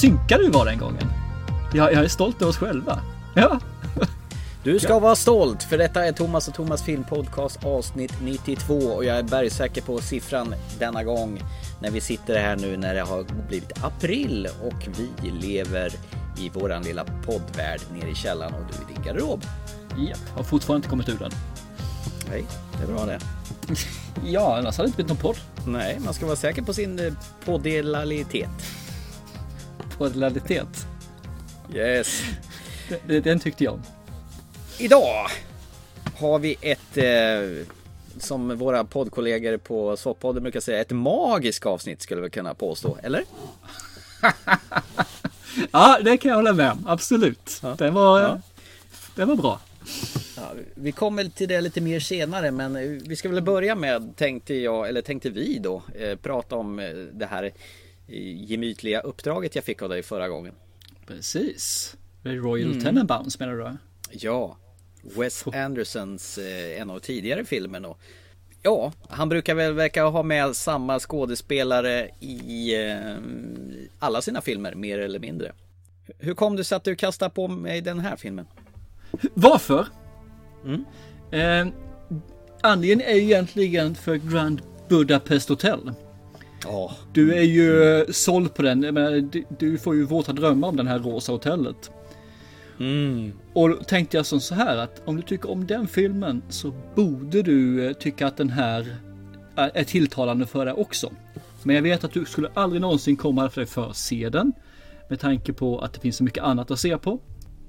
Synkade 0.00 0.42
vi 0.42 0.48
var 0.48 0.64
den 0.64 0.78
gången. 0.78 1.12
Jag, 1.74 1.92
jag 1.92 2.04
är 2.04 2.08
stolt 2.08 2.42
över 2.42 2.50
oss 2.50 2.56
själva. 2.56 3.00
Ja. 3.34 3.60
Du 4.62 4.78
ska 4.78 4.98
vara 4.98 5.16
stolt 5.16 5.62
för 5.62 5.78
detta 5.78 6.04
är 6.04 6.12
Thomas 6.12 6.48
och 6.48 6.54
Thomas 6.54 6.82
filmpodcast 6.82 7.64
avsnitt 7.64 8.12
92 8.22 8.74
och 8.74 9.04
jag 9.04 9.18
är 9.18 9.22
bergsäker 9.22 9.82
på 9.82 9.98
siffran 9.98 10.54
denna 10.78 11.04
gång 11.04 11.42
när 11.82 11.90
vi 11.90 12.00
sitter 12.00 12.40
här 12.40 12.56
nu 12.56 12.76
när 12.76 12.94
det 12.94 13.00
har 13.00 13.24
blivit 13.48 13.84
april 13.84 14.48
och 14.62 14.88
vi 15.22 15.30
lever 15.30 15.92
i 16.38 16.48
våran 16.48 16.82
lilla 16.82 17.04
poddvärld 17.04 17.80
nere 17.92 18.10
i 18.10 18.14
källaren 18.14 18.54
och 18.54 18.60
du 18.72 18.92
i 18.92 18.94
din 18.94 19.04
garderob. 19.04 19.44
Ja, 19.96 20.16
har 20.36 20.42
fortfarande 20.42 20.78
inte 20.78 20.88
kommit 20.88 21.08
ur 21.08 21.18
den. 21.18 21.32
Nej, 22.30 22.44
det 22.78 22.82
är 22.82 22.96
bra 22.96 23.06
det. 23.06 23.18
Ja, 24.26 24.58
annars 24.58 24.76
hade 24.76 24.86
det 24.86 24.88
inte 24.88 24.96
blivit 24.96 25.08
någon 25.08 25.34
podd. 25.34 25.36
Nej, 25.66 25.98
man 26.04 26.14
ska 26.14 26.26
vara 26.26 26.36
säker 26.36 26.62
på 26.62 26.74
sin 26.74 26.98
eh, 26.98 27.12
Poddlalitet. 29.98 30.86
Yes. 31.74 32.22
Den, 33.06 33.22
den 33.22 33.40
tyckte 33.40 33.64
jag 33.64 33.74
om. 33.74 33.82
Idag 34.78 35.26
har 36.18 36.38
vi 36.38 36.56
ett, 36.60 36.96
eh, 36.96 37.66
som 38.18 38.58
våra 38.58 38.84
poddkollegor 38.84 39.56
på 39.56 39.96
Soppodden 39.96 40.42
brukar 40.42 40.60
säga, 40.60 40.80
ett 40.80 40.90
magiskt 40.90 41.66
avsnitt 41.66 42.02
skulle 42.02 42.20
vi 42.20 42.30
kunna 42.30 42.54
påstå, 42.54 42.98
eller? 43.02 43.24
Ja, 45.72 45.98
det 46.04 46.16
kan 46.16 46.28
jag 46.28 46.36
hålla 46.36 46.52
med 46.52 46.72
om. 46.72 46.84
Absolut. 46.88 47.60
Ja. 47.62 47.74
Den, 47.78 47.94
var, 47.94 48.20
Ja. 48.20 48.40
den 49.14 49.28
var 49.28 49.36
bra. 49.36 49.60
Ja, 50.36 50.42
vi 50.74 50.92
kommer 50.92 51.24
till 51.24 51.48
det 51.48 51.60
lite 51.60 51.80
mer 51.80 52.00
senare, 52.00 52.50
men 52.50 52.76
eh, 52.76 52.82
vi 52.82 53.16
ska 53.16 53.28
väl 53.28 53.42
börja 53.42 53.74
med, 53.74 54.16
tänkte 54.16 54.54
jag, 54.54 54.88
eller 54.88 55.02
tänkte 55.02 55.30
vi 55.30 55.58
då, 55.58 55.82
eh, 55.98 56.16
prata 56.16 56.56
om 56.56 56.78
eh, 56.78 56.90
det 57.12 57.26
här 57.26 57.52
gemytliga 58.16 59.00
uppdraget 59.00 59.54
jag 59.54 59.64
fick 59.64 59.82
av 59.82 59.88
dig 59.88 60.02
förra 60.02 60.28
gången. 60.28 60.54
Precis. 61.06 61.96
Royal 62.22 62.82
Tenenbaums 62.82 63.38
menar 63.38 63.54
du? 63.54 63.76
Ja, 64.10 64.56
Wes 65.02 65.46
Andersons 65.46 66.38
eh, 66.38 66.80
en 66.80 66.90
av 66.90 66.98
tidigare 66.98 67.44
filmen 67.44 67.84
och 67.84 68.00
Ja, 68.62 68.92
han 69.08 69.28
brukar 69.28 69.54
väl 69.54 69.72
verka 69.72 70.04
ha 70.04 70.22
med 70.22 70.56
samma 70.56 70.98
skådespelare 70.98 72.10
i 72.20 72.74
eh, 72.90 73.16
alla 73.98 74.22
sina 74.22 74.40
filmer 74.40 74.74
mer 74.74 74.98
eller 74.98 75.18
mindre. 75.18 75.52
Hur 76.18 76.34
kom 76.34 76.56
det 76.56 76.64
sig 76.64 76.76
att 76.76 76.84
du 76.84 76.96
kastade 76.96 77.30
på 77.30 77.48
mig 77.48 77.80
den 77.80 78.00
här 78.00 78.16
filmen? 78.16 78.46
Varför? 79.34 79.86
Mm. 80.64 80.84
Eh, 81.30 81.74
anledningen 82.60 83.00
är 83.00 83.16
egentligen 83.16 83.94
för 83.94 84.16
Grand 84.16 84.62
Budapest 84.88 85.48
Hotel. 85.48 85.92
Ja, 86.64 86.96
Du 87.12 87.34
är 87.34 87.42
ju 87.42 88.04
såld 88.12 88.54
på 88.54 88.62
den. 88.62 88.82
Jag 88.82 88.94
menar, 88.94 89.30
du, 89.58 89.78
får 89.78 89.94
ju 89.94 90.04
våta 90.04 90.32
drömmar 90.32 90.68
om 90.68 90.76
den 90.76 90.86
här 90.86 90.98
rosa 90.98 91.32
hotellet. 91.32 91.90
mm. 92.80 93.32
Och 93.52 93.68
då 93.68 93.76
tänkte 93.76 94.16
jag 94.16 94.26
som 94.26 94.40
så 94.40 94.54
här 94.54 94.76
att 94.76 95.02
om 95.04 95.16
du 95.16 95.22
tycker 95.22 95.50
om 95.50 95.66
den 95.66 95.88
filmen 95.88 96.42
så 96.48 96.72
borde 96.94 97.42
du 97.42 97.86
eh, 97.86 97.92
tycka 97.92 98.26
att 98.26 98.36
den 98.36 98.50
här 98.50 98.96
är 99.56 99.70
är 99.74 99.84
tilltalande 99.84 100.46
för 100.46 100.64
dig 100.66 100.74
också. 100.74 101.12
Men 101.62 101.76
jag 101.76 101.82
vet 101.82 102.04
att 102.04 102.12
du 102.12 102.24
skulle 102.24 102.48
aldrig 102.54 102.82
någonsin 102.82 103.16
komma 103.16 103.50
för 103.50 103.60
dig 103.60 103.68
för 103.68 103.90
att 103.90 103.96
se 103.96 104.28
den. 104.28 104.52
Med 105.08 105.20
tanke 105.20 105.52
på 105.52 105.78
att 105.78 105.92
det 105.92 106.00
finns 106.00 106.16
så 106.16 106.24
mycket 106.24 106.44
annat 106.44 106.70
att 106.70 106.78
se 106.78 106.98
på. 106.98 107.20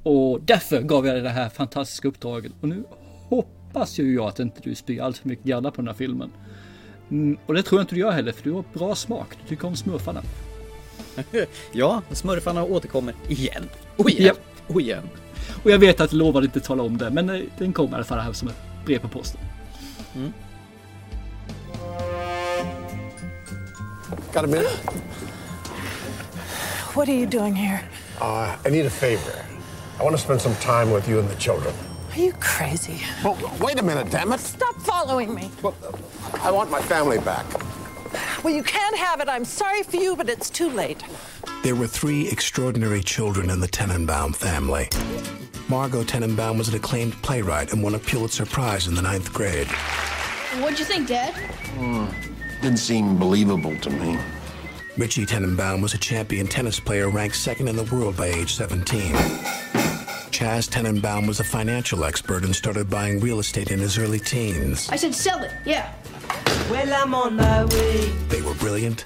Och 0.03 0.41
därför 0.41 0.81
gav 0.81 1.06
jag 1.06 1.16
dig 1.16 1.23
det 1.23 1.29
här 1.29 1.50
fantastiska 1.50 2.07
uppdraget. 2.07 2.51
Och 2.61 2.69
nu 2.69 2.83
hoppas 3.29 4.00
ju 4.00 4.13
jag 4.13 4.25
att 4.25 4.39
inte 4.39 4.61
du 4.63 4.75
spyr 4.75 5.01
allt 5.01 5.17
för 5.17 5.27
mycket 5.27 5.45
galla 5.45 5.71
på 5.71 5.81
den 5.81 5.88
här 5.88 5.95
filmen. 5.95 6.31
Mm, 7.11 7.37
och 7.45 7.53
det 7.53 7.63
tror 7.63 7.79
jag 7.79 7.83
inte 7.83 7.95
du 7.95 8.01
gör 8.01 8.11
heller, 8.11 8.31
för 8.31 8.43
du 8.43 8.51
har 8.51 8.63
bra 8.73 8.95
smak. 8.95 9.27
Du 9.41 9.49
tycker 9.49 9.67
om 9.67 9.75
smurfarna. 9.75 10.21
ja, 11.71 12.01
smurfarna 12.11 12.63
återkommer 12.63 13.13
igen 13.27 13.69
och 13.97 14.09
igen 14.09 14.25
Japp. 14.25 14.39
och 14.67 14.81
igen. 14.81 15.09
Och 15.63 15.71
jag 15.71 15.79
vet 15.79 16.01
att 16.01 16.11
jag 16.11 16.17
lovade 16.19 16.45
inte 16.45 16.59
tala 16.59 16.83
om 16.83 16.97
det, 16.97 17.09
men 17.09 17.29
eh, 17.29 17.41
den 17.57 17.73
kommer 17.73 17.91
i 17.91 17.95
alla 17.95 18.03
fall 18.03 18.19
här 18.19 18.33
som 18.33 18.47
ett 18.47 18.55
brev 18.85 18.99
på 18.99 19.07
posten. 19.07 19.41
Got 24.33 24.43
a 24.43 24.47
minute? 24.47 24.69
What 26.95 27.07
are 27.09 27.15
you 27.15 27.25
doing 27.25 27.55
here? 27.55 27.79
Uh, 28.21 28.55
I 28.65 28.69
need 28.69 28.85
a 28.85 28.89
favor. 28.89 29.33
I 29.99 30.03
want 30.03 30.15
to 30.15 30.21
spend 30.21 30.41
some 30.41 30.55
time 30.55 30.91
with 30.95 31.09
you 31.09 31.19
and 31.19 31.29
the 31.29 31.35
children. 31.35 31.73
Are 32.19 32.22
you 32.22 32.34
crazy? 32.41 33.00
Well, 33.24 33.38
wait 33.62 33.80
a 33.80 33.81
minute, 33.81 34.12
damn 34.12 34.34
it. 34.34 34.41
Stop 34.41 34.75
following 34.81 35.34
me. 35.34 35.50
Well, 35.63 35.74
I 36.41 36.52
want 36.52 36.69
my 36.69 36.81
family 36.81 37.18
back. 37.19 37.46
Well, 38.44 38.53
you 38.53 38.62
can't 38.62 38.97
have 38.97 39.22
it. 39.22 39.30
I'm 39.30 39.46
sorry 39.46 39.84
for 39.84 39.96
you, 39.96 40.18
but 40.18 40.28
it's 40.28 40.50
too 40.50 40.69
late. 40.69 41.02
There 41.63 41.75
were 41.75 41.88
three 41.88 42.28
extraordinary 42.28 43.02
children 43.02 43.50
in 43.50 43.62
the 43.62 43.69
Tenenbaum 43.69 44.35
family. 44.35 44.90
Margot 45.69 46.03
Tenenbaum 46.03 46.57
was 46.57 46.68
an 46.68 46.75
acclaimed 46.75 47.13
playwright 47.22 47.72
and 47.72 47.81
won 47.81 47.96
a 47.96 48.00
Pulitzer 48.00 48.46
Prize 48.46 48.88
in 48.88 48.96
the 48.96 49.01
ninth 49.01 49.34
grade. 49.34 49.68
What'd 50.59 50.78
you 50.78 50.84
think, 50.84 51.07
Dad? 51.07 51.34
Hmm, 51.78 52.07
didn't 52.62 52.80
seem 52.80 53.18
believable 53.18 53.78
to 53.78 53.90
me. 53.91 54.19
Richie 54.97 55.25
Tenenbaum 55.25 55.81
was 55.81 55.94
a 55.94 55.97
champion 55.97 56.47
tennis 56.47 56.81
player 56.81 57.07
ranked 57.07 57.38
second 57.38 57.69
in 57.69 57.78
the 57.78 57.86
world 57.86 58.18
by 58.18 58.25
age 58.25 58.56
17. 58.56 59.16
Chaz 60.31 60.69
Tenenbaum 60.69 61.28
was 61.28 61.40
a 61.40 61.44
financial 61.44 62.03
expert 62.03 62.44
and 62.44 62.56
started 62.56 62.90
buying 62.90 63.19
real 63.19 63.40
estate 63.40 63.72
in 63.72 63.79
his 63.79 63.97
early 63.97 64.19
teens. 64.19 64.90
I 64.90 64.95
said 64.95 65.13
sell 65.16 65.44
it, 65.44 65.51
yeah. 65.66 65.94
Well, 66.69 66.94
I'm 66.94 67.13
on 67.13 67.35
my 67.35 67.66
way. 67.66 68.09
They 68.29 68.41
were 68.41 68.53
brilliant. 68.56 69.06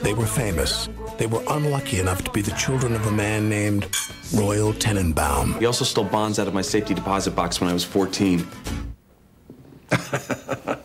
They 0.00 0.14
were 0.14 0.26
famous. 0.26 0.88
They 1.18 1.26
were 1.26 1.42
unlucky 1.48 2.00
enough 2.00 2.24
to 2.24 2.30
be 2.30 2.40
the 2.42 2.50
children 2.52 2.94
of 2.94 3.06
a 3.06 3.10
man 3.10 3.48
named 3.48 3.86
Royal 4.34 4.72
Tenenbaum. 4.72 5.58
He 5.58 5.66
also 5.66 5.84
stole 5.84 6.04
bonds 6.04 6.38
out 6.38 6.48
of 6.48 6.54
my 6.54 6.62
safety 6.62 6.94
deposit 6.94 7.32
box 7.36 7.60
when 7.60 7.70
I 7.70 7.72
was 7.72 7.84
14. 7.84 8.46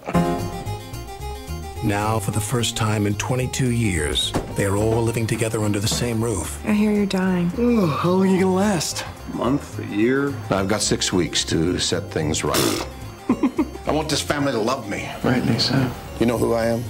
Now, 1.82 2.20
for 2.20 2.32
the 2.32 2.42
first 2.42 2.76
time 2.76 3.08
in 3.08 3.16
22 3.16 3.72
years, 3.72 4.34
they 4.56 4.66
are 4.66 4.76
all 4.76 5.02
living 5.02 5.26
together 5.26 5.64
under 5.64 5.80
the 5.80 5.88
same 5.88 6.22
roof. 6.22 6.62
I 6.66 6.74
hear 6.74 6.92
you're 6.92 7.06
dying. 7.06 7.50
Oh, 7.58 7.88
how 7.88 8.10
long 8.10 8.24
are 8.24 8.26
you 8.26 8.42
gonna 8.42 8.54
last? 8.54 9.06
A 9.34 9.36
month? 9.36 9.80
A 9.80 9.86
year? 9.96 10.34
I've 10.50 10.68
got 10.68 10.82
six 10.82 11.12
weeks 11.14 11.44
to 11.46 11.78
set 11.80 12.12
things 12.12 12.44
right. 12.44 12.88
I 13.88 13.92
want 13.92 14.10
this 14.10 14.22
family 14.22 14.52
to 14.52 14.60
love 14.60 14.90
me. 14.90 15.10
Right, 15.24 15.44
Lisa. 15.46 15.92
You 16.20 16.26
know 16.26 16.38
who 16.38 16.54
I 16.54 16.66
am? 16.66 16.84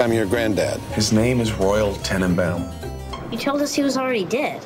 I'm 0.00 0.12
your 0.12 0.26
granddad. 0.26 0.80
His 0.94 1.12
name 1.12 1.40
is 1.40 1.52
Royal 1.52 1.94
Tenenbaum. 2.02 2.62
You 3.32 3.38
told 3.38 3.62
us 3.62 3.74
he 3.74 3.82
was 3.82 3.96
already 3.96 4.24
dead. 4.24 4.60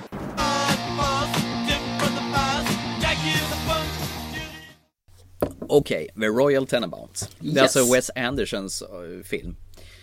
Okej, 5.69 6.09
The 6.21 6.27
Royal 6.31 6.67
Tenenbaums. 6.67 7.29
Det 7.39 7.49
är 7.49 7.53
Yes. 7.53 7.77
alltså 7.77 7.93
Wes 7.95 8.11
Andersons 8.17 8.83
eh, 8.83 9.23
film. 9.25 9.57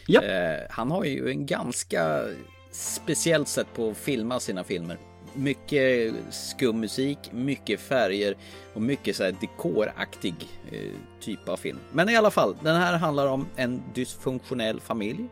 Japp. 0.07 0.23
Eh, 0.23 0.67
han 0.69 0.91
har 0.91 1.03
ju 1.03 1.29
en 1.29 1.45
ganska 1.45 2.23
speciellt 2.71 3.47
sätt 3.47 3.67
på 3.75 3.89
att 3.89 3.97
filma 3.97 4.39
sina 4.39 4.63
filmer. 4.63 4.97
Mycket 5.37 6.13
skum 6.31 6.79
musik, 6.79 7.17
mycket 7.31 7.79
färger 7.79 8.35
och 8.73 8.81
mycket 8.81 9.15
så 9.15 9.23
här 9.23 9.35
dekoraktig 9.41 10.35
eh, 10.71 10.79
typ 11.19 11.49
av 11.49 11.57
film. 11.57 11.79
Men 11.91 12.09
i 12.09 12.15
alla 12.15 12.31
fall, 12.31 12.55
den 12.63 12.75
här 12.75 12.97
handlar 12.97 13.27
om 13.27 13.47
en 13.55 13.83
dysfunktionell 13.93 14.79
familj 14.79 15.27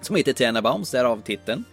som 0.00 0.16
heter 0.16 0.32
Tenenbaums, 0.32 0.90
därav 0.90 1.22
titeln. 1.22 1.64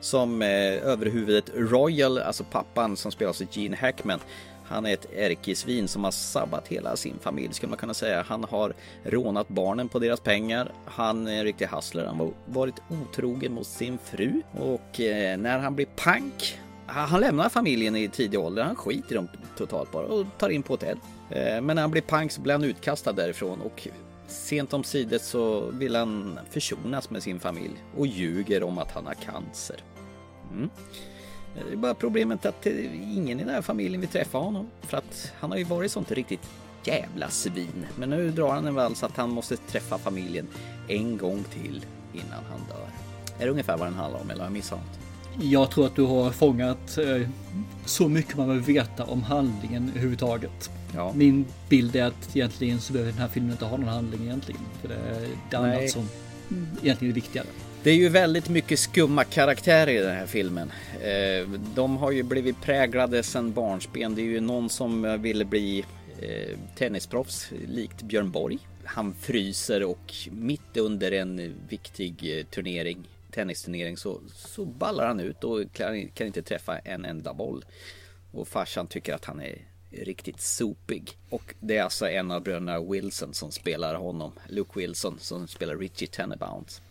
Som 0.00 0.42
eh, 0.42 0.48
överhuvudet 0.86 1.50
Royal, 1.54 2.18
alltså 2.18 2.44
pappan 2.44 2.96
som 2.96 3.12
spelas 3.12 3.40
av 3.40 3.46
Gene 3.52 3.76
Hackman. 3.76 4.20
Han 4.66 4.86
är 4.86 4.92
ett 4.92 5.12
ärkesvin 5.16 5.88
som 5.88 6.04
har 6.04 6.10
sabbat 6.10 6.68
hela 6.68 6.96
sin 6.96 7.18
familj 7.20 7.54
skulle 7.54 7.70
man 7.70 7.78
kunna 7.78 7.94
säga. 7.94 8.24
Han 8.28 8.44
har 8.44 8.74
rånat 9.04 9.48
barnen 9.48 9.88
på 9.88 9.98
deras 9.98 10.20
pengar. 10.20 10.72
Han 10.84 11.26
är 11.26 11.38
en 11.38 11.44
riktig 11.44 11.66
hustler. 11.66 12.06
Han 12.06 12.16
har 12.16 12.30
varit 12.46 12.74
otrogen 12.88 13.52
mot 13.52 13.66
sin 13.66 13.98
fru. 13.98 14.42
Och 14.52 15.00
eh, 15.00 15.38
när 15.38 15.58
han 15.58 15.74
blir 15.74 15.86
pank 15.86 16.58
han 16.86 17.20
lämnar 17.20 17.48
familjen 17.48 17.96
i 17.96 18.08
tidig 18.08 18.40
ålder. 18.40 18.62
Han 18.62 18.76
skiter 18.76 19.12
i 19.12 19.14
dem 19.14 19.28
totalt 19.56 19.92
bara 19.92 20.06
och 20.06 20.26
tar 20.38 20.48
in 20.48 20.62
på 20.62 20.72
hotell. 20.72 20.98
Eh, 21.30 21.60
men 21.60 21.76
när 21.76 21.82
han 21.82 21.90
blir 21.90 22.02
pank 22.02 22.32
så 22.32 22.40
blir 22.40 22.52
han 22.52 22.64
utkastad 22.64 23.12
därifrån 23.12 23.60
och 23.60 23.88
sent 24.26 24.72
om 24.72 24.84
sidet 24.84 25.22
så 25.22 25.60
vill 25.60 25.96
han 25.96 26.38
försonas 26.50 27.10
med 27.10 27.22
sin 27.22 27.40
familj 27.40 27.84
och 27.96 28.06
ljuger 28.06 28.62
om 28.62 28.78
att 28.78 28.92
han 28.92 29.06
har 29.06 29.14
cancer. 29.14 29.76
Mm. 30.52 30.70
Eh, 31.56 31.64
det 31.66 31.72
är 31.72 31.76
bara 31.76 31.94
problemet 31.94 32.46
att 32.46 32.66
eh, 32.66 33.16
ingen 33.16 33.40
i 33.40 33.44
den 33.44 33.54
här 33.54 33.62
familjen 33.62 34.00
vill 34.00 34.10
träffa 34.10 34.38
honom 34.38 34.70
för 34.82 34.96
att 34.96 35.32
han 35.40 35.50
har 35.50 35.58
ju 35.58 35.64
varit 35.64 35.92
sånt 35.92 36.12
riktigt 36.12 36.50
jävla 36.84 37.28
svin. 37.28 37.86
Men 37.96 38.10
nu 38.10 38.30
drar 38.30 38.52
han 38.52 38.66
en 38.66 38.74
vals 38.74 39.02
att 39.02 39.16
han 39.16 39.30
måste 39.30 39.56
träffa 39.56 39.98
familjen 39.98 40.48
en 40.88 41.18
gång 41.18 41.44
till 41.44 41.86
innan 42.12 42.44
han 42.50 42.60
dör. 42.68 42.88
Är 43.38 43.44
det 43.44 43.50
ungefär 43.50 43.76
vad 43.76 43.86
den 43.86 43.94
handlar 43.94 44.20
om 44.20 44.30
eller 44.30 44.40
har 44.40 44.46
jag 44.46 44.52
missat 44.52 44.78
något? 44.78 45.03
Jag 45.40 45.70
tror 45.70 45.86
att 45.86 45.96
du 45.96 46.02
har 46.02 46.30
fångat 46.30 46.98
eh, 46.98 47.28
så 47.84 48.08
mycket 48.08 48.36
man 48.36 48.46
behöver 48.46 48.66
veta 48.66 49.04
om 49.04 49.22
handlingen 49.22 49.88
överhuvudtaget. 49.90 50.70
Ja. 50.94 51.12
Min 51.16 51.44
bild 51.68 51.96
är 51.96 52.04
att 52.04 52.36
egentligen 52.36 52.80
så 52.80 52.92
behöver 52.92 53.12
den 53.12 53.20
här 53.20 53.28
filmen 53.28 53.52
inte 53.52 53.64
ha 53.64 53.76
någon 53.76 53.88
handling 53.88 54.22
egentligen. 54.22 54.60
För 54.80 54.88
det 54.88 54.94
är 54.94 55.20
det 55.50 55.60
Nej. 55.60 55.76
annat 55.78 55.90
som 55.90 56.08
egentligen 56.82 57.12
är 57.12 57.14
viktigare. 57.14 57.46
Det 57.82 57.90
är 57.90 57.94
ju 57.94 58.08
väldigt 58.08 58.48
mycket 58.48 58.78
skumma 58.78 59.24
karaktärer 59.24 59.92
i 59.92 59.98
den 59.98 60.16
här 60.16 60.26
filmen. 60.26 60.72
Eh, 61.02 61.48
De 61.74 61.96
har 61.96 62.10
ju 62.10 62.22
blivit 62.22 62.60
präglade 62.62 63.22
sedan 63.22 63.52
barnsben. 63.52 64.14
Det 64.14 64.22
är 64.22 64.26
ju 64.26 64.40
någon 64.40 64.68
som 64.70 65.22
ville 65.22 65.44
bli 65.44 65.84
eh, 66.20 66.58
tennisproffs 66.78 67.50
likt 67.68 68.02
Björn 68.02 68.30
Borg. 68.30 68.58
Han 68.84 69.14
fryser 69.20 69.82
och 69.82 70.14
mitt 70.30 70.76
under 70.76 71.12
en 71.12 71.54
viktig 71.68 72.46
turnering, 72.50 73.08
tennisturnering, 73.34 73.96
så, 73.96 74.20
så 74.34 74.64
ballar 74.64 75.06
han 75.06 75.20
ut 75.20 75.44
och 75.44 75.72
kan, 75.72 75.96
inte 76.20 76.42
träffa 76.42 76.78
en 76.78 77.04
enda 77.04 77.34
boll. 77.34 77.64
Och 78.32 78.48
farsan 78.48 78.86
tycker 78.86 79.14
att 79.14 79.24
han 79.24 79.40
är 79.40 79.58
riktigt 79.90 80.40
sopig. 80.40 81.18
Och 81.30 81.54
det 81.60 81.76
är 81.76 81.82
alltså 81.82 82.08
en 82.08 82.30
av 82.30 82.42
bröderna 82.42 82.80
Wilson 82.80 83.34
som 83.34 83.50
spelar 83.50 83.94
honom, 83.94 84.32
Luke 84.48 84.80
Wilson, 84.80 85.18
som 85.18 85.48
spelar 85.48 85.76
Richie 85.76 86.08
Tennebounds. 86.08 86.82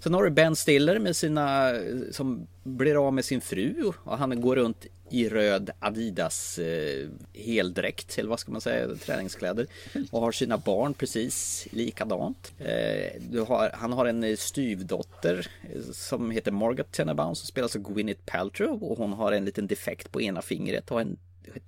Sen 0.00 0.14
har 0.14 0.24
du 0.24 0.30
Ben 0.30 0.56
Stiller 0.56 0.98
med 0.98 1.16
sina, 1.16 1.72
som 2.10 2.46
blir 2.62 3.06
av 3.06 3.14
med 3.14 3.24
sin 3.24 3.40
fru 3.40 3.92
och 4.04 4.18
han 4.18 4.40
går 4.40 4.56
runt 4.56 4.86
i 5.10 5.28
röd 5.28 5.70
Adidas 5.78 6.58
eh, 6.58 7.08
heldräkt, 7.34 8.18
eller 8.18 8.30
vad 8.30 8.40
ska 8.40 8.52
man 8.52 8.60
säga, 8.60 8.94
träningskläder. 8.94 9.66
Och 10.10 10.20
har 10.20 10.32
sina 10.32 10.58
barn 10.58 10.94
precis 10.94 11.66
likadant. 11.70 12.52
Eh, 12.58 13.22
du 13.30 13.40
har, 13.40 13.70
han 13.74 13.92
har 13.92 14.06
en 14.06 14.24
eh, 14.24 14.36
styvdotter 14.36 15.46
eh, 15.62 15.80
som 15.92 16.30
heter 16.30 16.52
Margaret 16.52 16.92
Tenenbaum 16.92 17.34
som 17.34 17.46
spelas 17.46 17.76
av 17.76 17.80
alltså 17.80 17.94
Gwyneth 17.94 18.20
Paltrow 18.24 18.84
och 18.84 18.98
hon 18.98 19.12
har 19.12 19.32
en 19.32 19.44
liten 19.44 19.66
defekt 19.66 20.12
på 20.12 20.22
ena 20.22 20.42
fingret 20.42 20.90
och 20.90 21.00
en 21.00 21.16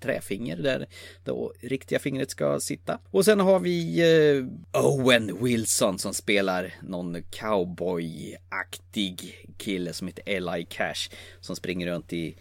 träfinger 0.01 0.57
där 0.57 0.87
det 1.25 1.33
riktiga 1.69 1.99
fingret 1.99 2.31
ska 2.31 2.61
sitta. 2.61 2.99
Och 3.11 3.25
sen 3.25 3.41
har 3.41 3.61
vi 3.61 4.01
eh, 4.01 4.45
Owen 4.83 5.45
Wilson 5.45 5.99
som 5.99 6.15
spelar 6.15 6.75
någon 6.83 7.23
cowboyaktig 7.31 9.35
kille 9.57 9.93
som 9.93 10.07
heter 10.07 10.23
Eli 10.27 10.67
Cash 10.71 11.11
som 11.41 11.57
springer 11.57 11.87
runt 11.87 12.13
i 12.13 12.37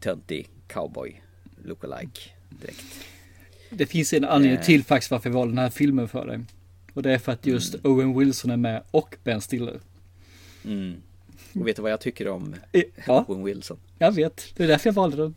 töntig 0.00 0.48
cowboy 0.68 1.22
lookalike 1.64 2.20
dräkt. 2.50 2.84
Det 3.70 3.86
finns 3.86 4.12
en 4.12 4.24
anledning 4.24 4.62
till 4.62 4.84
faktiskt 4.84 5.10
varför 5.10 5.28
jag 5.30 5.34
valde 5.34 5.52
den 5.52 5.58
här 5.58 5.70
filmen 5.70 6.08
för 6.08 6.26
dig. 6.26 6.40
Och 6.94 7.02
det 7.02 7.12
är 7.12 7.18
för 7.18 7.32
att 7.32 7.46
just 7.46 7.74
Mm. 7.74 7.92
Owen 7.92 8.18
Wilson 8.18 8.50
är 8.50 8.56
med 8.56 8.82
och 8.90 9.16
Ben 9.24 9.40
Stiller. 9.40 9.80
Mm. 10.64 10.94
Och 11.54 11.66
vet 11.68 11.76
du 11.76 11.82
vad 11.82 11.92
jag 11.92 12.00
tycker 12.00 12.28
om 12.28 12.54
Eh, 12.72 12.82
Ja. 13.06 13.24
Owen 13.28 13.44
Wilson? 13.44 13.78
Jag 13.98 14.12
vet, 14.12 14.52
det 14.56 14.64
är 14.64 14.68
därför 14.68 14.88
jag 14.88 14.94
valde 14.94 15.16
den. 15.16 15.34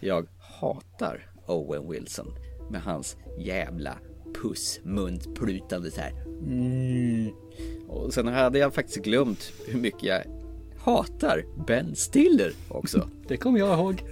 Jag 0.00 0.26
hatar 0.60 1.30
Owen 1.46 1.90
Wilson 1.90 2.34
med 2.70 2.82
hans 2.82 3.16
jävla 3.38 3.98
pussmunt 4.42 5.34
plutande 5.34 5.90
så 5.90 6.00
här. 6.00 6.12
Mm. 6.42 7.32
Och 7.88 8.14
sen 8.14 8.26
hade 8.26 8.58
jag 8.58 8.74
faktiskt 8.74 9.04
glömt 9.04 9.52
hur 9.66 9.80
mycket 9.80 10.02
jag 10.02 10.22
hatar 10.78 11.44
Ben 11.66 11.96
Stiller 11.96 12.52
också. 12.68 13.08
Det 13.28 13.36
kommer 13.36 13.58
jag 13.58 13.78
ihåg. 13.78 14.02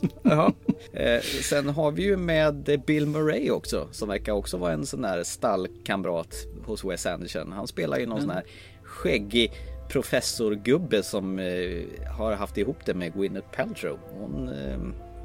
Jaha. 0.22 0.52
Eh, 0.92 1.20
sen 1.20 1.68
har 1.68 1.90
vi 1.90 2.02
ju 2.02 2.16
med 2.16 2.82
Bill 2.86 3.06
Murray 3.06 3.50
också 3.50 3.88
som 3.90 4.08
verkar 4.08 4.32
också 4.32 4.56
vara 4.56 4.72
en 4.72 4.86
sån 4.86 5.02
där 5.02 5.24
stallkamrat 5.24 6.34
hos 6.64 6.84
Wes 6.84 7.06
Anderson. 7.06 7.52
Han 7.52 7.66
spelar 7.66 7.98
ju 7.98 8.06
någon 8.06 8.20
sån 8.20 8.30
här 8.30 8.44
skäggig 8.82 9.52
professorgubbe 9.88 11.02
som 11.02 11.38
eh, 11.38 11.82
har 12.16 12.32
haft 12.32 12.58
ihop 12.58 12.86
det 12.86 12.94
med 12.94 13.12
Gwyneth 13.12 13.48
Paltrow. 13.56 13.98
Hon 14.18 14.48
eh, 14.48 14.78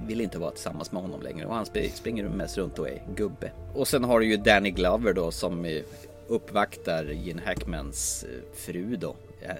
vill 0.07 0.21
inte 0.21 0.39
vara 0.39 0.51
tillsammans 0.51 0.91
med 0.91 1.01
honom 1.01 1.21
längre 1.21 1.45
och 1.45 1.55
han 1.55 1.65
sp- 1.65 1.89
springer 1.93 2.29
mest 2.29 2.57
runt 2.57 2.79
och 2.79 2.89
är 2.89 3.03
gubbe. 3.15 3.51
Och 3.73 3.87
sen 3.87 4.03
har 4.03 4.19
du 4.19 4.25
ju 4.25 4.37
Danny 4.37 4.71
Glover 4.71 5.13
då 5.13 5.31
som 5.31 5.65
eh, 5.65 5.81
uppvaktar 6.27 7.05
Gene 7.05 7.41
Hackmans 7.45 8.23
eh, 8.23 8.55
fru 8.57 8.95
då, 8.95 9.15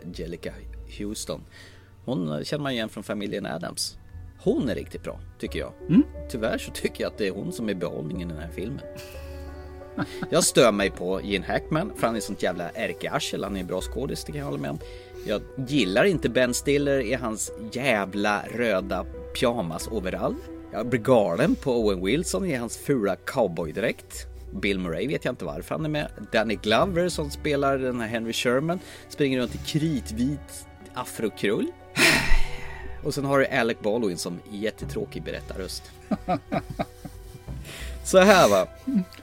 Angelica 0.06 0.54
Houston. 1.00 1.42
Hon 2.06 2.32
eh, 2.32 2.44
känner 2.44 2.64
man 2.64 2.72
igen 2.72 2.90
från 2.90 3.04
familjen 3.04 3.46
Adams. 3.46 3.98
Hon 4.40 4.70
är 4.70 4.76
riktigt 4.76 5.04
bra, 5.04 5.20
tycker 5.40 5.60
jag. 5.60 5.72
Tyvärr 6.30 6.58
så 6.58 6.72
tycker 6.72 7.04
jag 7.04 7.12
att 7.12 7.18
det 7.18 7.28
är 7.28 7.32
hon 7.32 7.52
som 7.52 7.70
är 7.70 7.74
behållningen 7.74 8.32
i 8.32 8.34
den 8.34 8.44
här 8.44 8.52
filmen. 8.56 8.80
Jag 10.30 10.44
stör 10.44 10.72
mig 10.72 10.90
på 10.92 11.22
Gene 11.24 11.46
Hackman, 11.46 11.92
för 11.96 12.08
han 12.08 12.16
är 12.16 12.20
sånt 12.20 12.44
jävla 12.44 12.70
ärkearsel. 12.70 13.44
Han 13.44 13.56
är 13.56 13.60
en 13.60 13.68
bra 13.68 13.82
skådis, 13.82 14.24
det 14.24 14.32
kan 14.32 14.40
jag 14.40 14.46
hålla 14.46 14.58
med 14.58 14.72
om. 14.72 14.80
Jag 15.28 15.42
gillar 15.68 16.04
inte 16.06 16.30
Ben 16.30 16.54
Stiller 16.54 17.00
i 17.00 17.14
hans 17.14 17.52
jävla 17.72 18.44
röda 18.56 19.06
pyjamas 19.34 19.88
overall. 19.88 20.36
Jag 20.72 20.88
blir 20.88 21.00
galen 21.00 21.56
på 21.56 21.72
Owen 21.72 22.06
Wilson 22.06 22.46
i 22.46 22.56
hans 22.56 22.78
fula 22.78 23.16
cowboydräkt. 23.16 24.28
Bill 24.62 24.80
Murray 24.80 25.08
vet 25.08 25.26
jag 25.26 25.32
inte 25.32 25.46
varför 25.46 25.76
han 25.76 25.86
är 25.86 25.90
med. 25.90 26.08
Danny 26.32 26.56
Glover 26.56 27.10
som 27.10 27.32
spelar 27.32 27.78
den 27.78 28.02
här 28.02 28.08
Henry 28.08 28.34
Sherman 28.34 28.80
springer 29.10 29.40
runt 29.40 29.56
i 29.56 29.58
kritvit 29.58 30.66
afrokrull. 30.94 31.68
Och 33.04 33.14
sen 33.14 33.26
har 33.26 33.40
du 33.40 33.46
Alec 33.46 33.78
Baldwin 33.80 34.18
som 34.18 34.40
jättetråkig 34.52 35.24
berättarröst. 35.24 35.92
Så 38.04 38.20
här 38.20 38.50
va. 38.50 38.68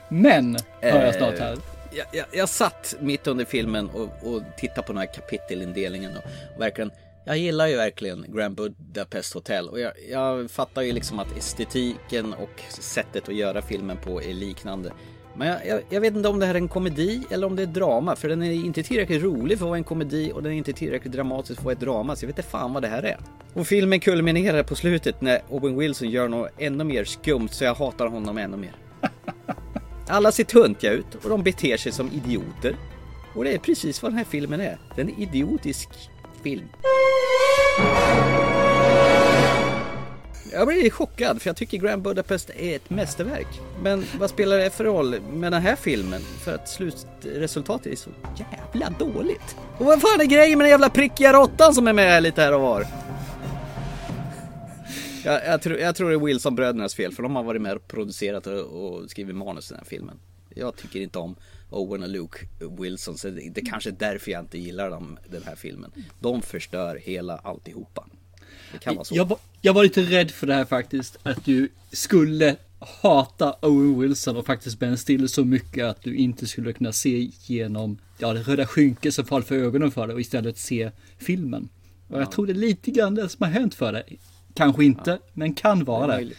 Men, 0.09 0.57
hör 0.81 0.91
jag 0.91 1.09
Eh, 1.09 1.19
snart 1.19 1.39
här. 1.39 1.59
Jag, 1.93 2.07
jag, 2.13 2.27
jag 2.33 2.49
satt 2.49 2.95
mitt 3.01 3.27
under 3.27 3.45
filmen 3.45 3.91
och, 3.91 4.35
och 4.35 4.43
tittade 4.59 4.83
på 4.83 4.93
den 4.93 4.99
här 4.99 5.15
kapitelindelningen 5.15 6.17
och, 6.17 6.23
och 6.55 6.61
verkligen 6.61 6.91
jag 7.25 7.39
gillar 7.39 7.67
ju 7.67 7.77
verkligen 7.77 8.25
Grand 8.29 8.57
Budapest 8.57 9.35
Hotel 9.35 9.69
och 9.69 9.81
jag, 9.81 9.93
jag 10.11 10.51
fattar 10.51 10.83
ju 10.83 10.93
liksom 10.93 11.19
att 11.19 11.37
estetiken 11.37 12.35
och 12.35 12.63
sättet 12.69 13.29
att 13.29 13.35
göra 13.35 13.63
filmen 13.63 13.97
på 13.97 14.23
är 14.23 14.35
liknande. 14.35 14.93
Men 15.37 15.49
jag, 15.49 15.67
jag, 15.67 15.81
jag 15.91 16.01
vet 16.01 16.17
inte 16.17 16.29
om 16.29 16.39
det 16.39 16.47
här 16.47 16.55
är 16.55 16.59
en 16.59 16.69
komedi 16.69 17.23
eller 17.31 17.47
om 17.47 17.57
det 17.57 17.63
är 17.63 17.67
drama 17.67 18.17
för 18.17 18.29
den 18.29 18.43
är 18.43 18.53
inte 18.53 18.83
tillräckligt 18.83 19.23
rolig 19.23 19.59
för 19.59 19.65
att 19.65 19.69
vara 19.69 19.79
en 19.79 19.85
komedi 19.85 20.33
och 20.35 20.43
den 20.43 20.53
är 20.53 20.57
inte 20.57 20.73
tillräckligt 20.73 21.13
dramatisk 21.13 21.55
för 21.55 21.61
att 21.61 21.65
vara 21.65 21.73
ett 21.73 21.81
drama 21.81 22.17
så 22.17 22.25
jag 22.25 22.29
vet 22.29 22.39
inte 22.39 22.51
fan 22.51 22.73
vad 22.73 22.83
det 22.83 22.89
här 22.89 23.03
är. 23.03 23.19
Och 23.55 23.67
filmen 23.67 24.01
kulminerar 24.01 24.63
på 24.63 24.75
slutet 24.75 25.21
när 25.21 25.41
Owen 25.49 25.79
Wilson 25.79 26.11
gör 26.11 26.29
något 26.29 26.51
ännu 26.59 26.85
mer 26.85 27.05
skumt 27.05 27.49
så 27.49 27.65
jag 27.65 27.75
hatar 27.75 28.07
honom 28.07 28.39
ännu 28.39 28.57
mer. 28.57 28.75
Alla 30.09 30.33
ser 30.33 30.45
töntiga 30.45 30.93
ut 30.93 31.15
och 31.15 31.31
de 31.31 31.43
beter 31.43 31.77
sig 31.77 31.93
som 31.93 32.11
idioter. 32.13 32.77
Och 33.35 33.45
det 33.45 33.55
är 33.55 33.59
precis 33.59 34.03
vad 34.03 34.13
den 34.13 34.19
här 34.19 34.25
filmen 34.25 34.61
är. 34.61 34.79
Den 34.97 35.09
är 35.09 35.21
idiotisk 35.21 35.89
film. 36.43 36.69
Jag 40.53 40.69
blir 40.69 40.91
chockad 40.91 41.43
för 41.43 41.49
jag 41.49 41.57
tycker 41.57 41.79
Grand 41.79 42.03
Budapest 42.03 42.51
är 42.51 42.77
ett 42.77 42.91
mästerverk. 42.91 43.47
Men 43.83 44.05
vad 44.19 44.31
spelar 44.31 44.59
det 44.59 44.71
för 44.71 44.85
roll 44.85 45.21
med 45.33 45.53
den 45.53 45.63
här 45.63 45.77
filmen? 45.77 46.21
För 46.21 46.55
att 46.55 46.69
slutresultatet 46.69 47.93
är 47.93 47.97
så 47.97 48.11
jävla 48.37 48.91
dåligt. 48.91 49.57
Och 49.79 49.87
vad 49.87 50.01
fan 50.01 50.21
är 50.21 50.25
grejen 50.25 50.59
med 50.59 50.65
den 50.65 50.71
jävla 50.71 50.91
prickiga 50.91 51.33
råttan 51.33 51.75
som 51.75 51.89
är 51.89 51.93
med 51.93 52.23
lite 52.23 52.43
här 52.43 52.55
och 52.55 52.61
var? 52.61 52.87
Jag, 55.25 55.47
jag, 55.47 55.63
tror, 55.63 55.79
jag 55.79 55.97
tror 55.97 56.09
det 56.09 56.17
är 56.17 56.21
Wilson-brödernas 56.21 56.95
fel 56.95 57.13
för 57.13 57.23
de 57.23 57.37
har 57.37 57.43
varit 57.43 57.63
med 57.63 57.77
och 57.77 57.89
producerat 57.89 58.47
och, 58.47 58.61
och 58.61 59.11
skrivit 59.11 59.37
manus 59.37 59.67
till 59.67 59.75
den 59.75 59.85
här 59.85 59.89
filmen. 59.89 60.19
Jag 60.55 60.77
tycker 60.77 61.01
inte 61.01 61.19
om 61.19 61.37
Owen 61.71 62.03
och 62.03 62.09
Luke 62.09 62.47
Wilson 62.79 63.19
så 63.19 63.31
det, 63.31 63.51
det 63.55 63.61
kanske 63.61 63.91
är 63.91 63.95
därför 63.99 64.31
jag 64.31 64.41
inte 64.41 64.59
gillar 64.59 64.91
dem, 64.91 65.19
den 65.31 65.43
här 65.43 65.57
filmen. 65.57 65.93
De 66.21 66.43
förstör 66.43 66.97
hela 66.97 67.37
alltihopa. 67.37 68.07
Det 68.73 68.79
kan 68.79 68.95
vara 68.95 69.05
så. 69.05 69.17
Jag 69.17 69.25
var, 69.25 69.39
jag 69.61 69.73
var 69.75 69.83
lite 69.83 70.03
rädd 70.03 70.31
för 70.31 70.47
det 70.47 70.55
här 70.55 70.65
faktiskt. 70.65 71.19
Att 71.23 71.45
du 71.45 71.69
skulle 71.93 72.57
hata 72.79 73.57
Owen 73.63 74.01
Wilson 74.01 74.37
och 74.37 74.47
faktiskt 74.47 74.79
Ben 74.79 74.99
Stiller 74.99 75.27
så 75.27 75.45
mycket 75.45 75.85
att 75.85 76.03
du 76.03 76.17
inte 76.17 76.47
skulle 76.47 76.73
kunna 76.73 76.93
se 76.93 77.31
genom 77.47 77.99
ja, 78.19 78.33
det 78.33 78.43
röda 78.43 78.67
skynket 78.67 79.15
som 79.15 79.25
faller 79.25 79.47
för 79.47 79.55
ögonen 79.55 79.91
för 79.91 80.07
dig 80.07 80.15
och 80.15 80.21
istället 80.21 80.59
se 80.59 80.91
filmen. 81.19 81.69
Och 82.09 82.21
jag 82.21 82.33
tror 82.33 82.47
det 82.47 82.53
är 82.53 82.55
lite 82.55 82.91
grann 82.91 83.15
det 83.15 83.29
som 83.29 83.45
har 83.45 83.51
hänt 83.53 83.75
för 83.75 83.93
dig. 83.93 84.19
Kanske 84.55 84.85
inte, 84.85 85.19
men 85.33 85.55
kan 85.55 85.85
vara 85.85 86.17
Det. 86.19 86.31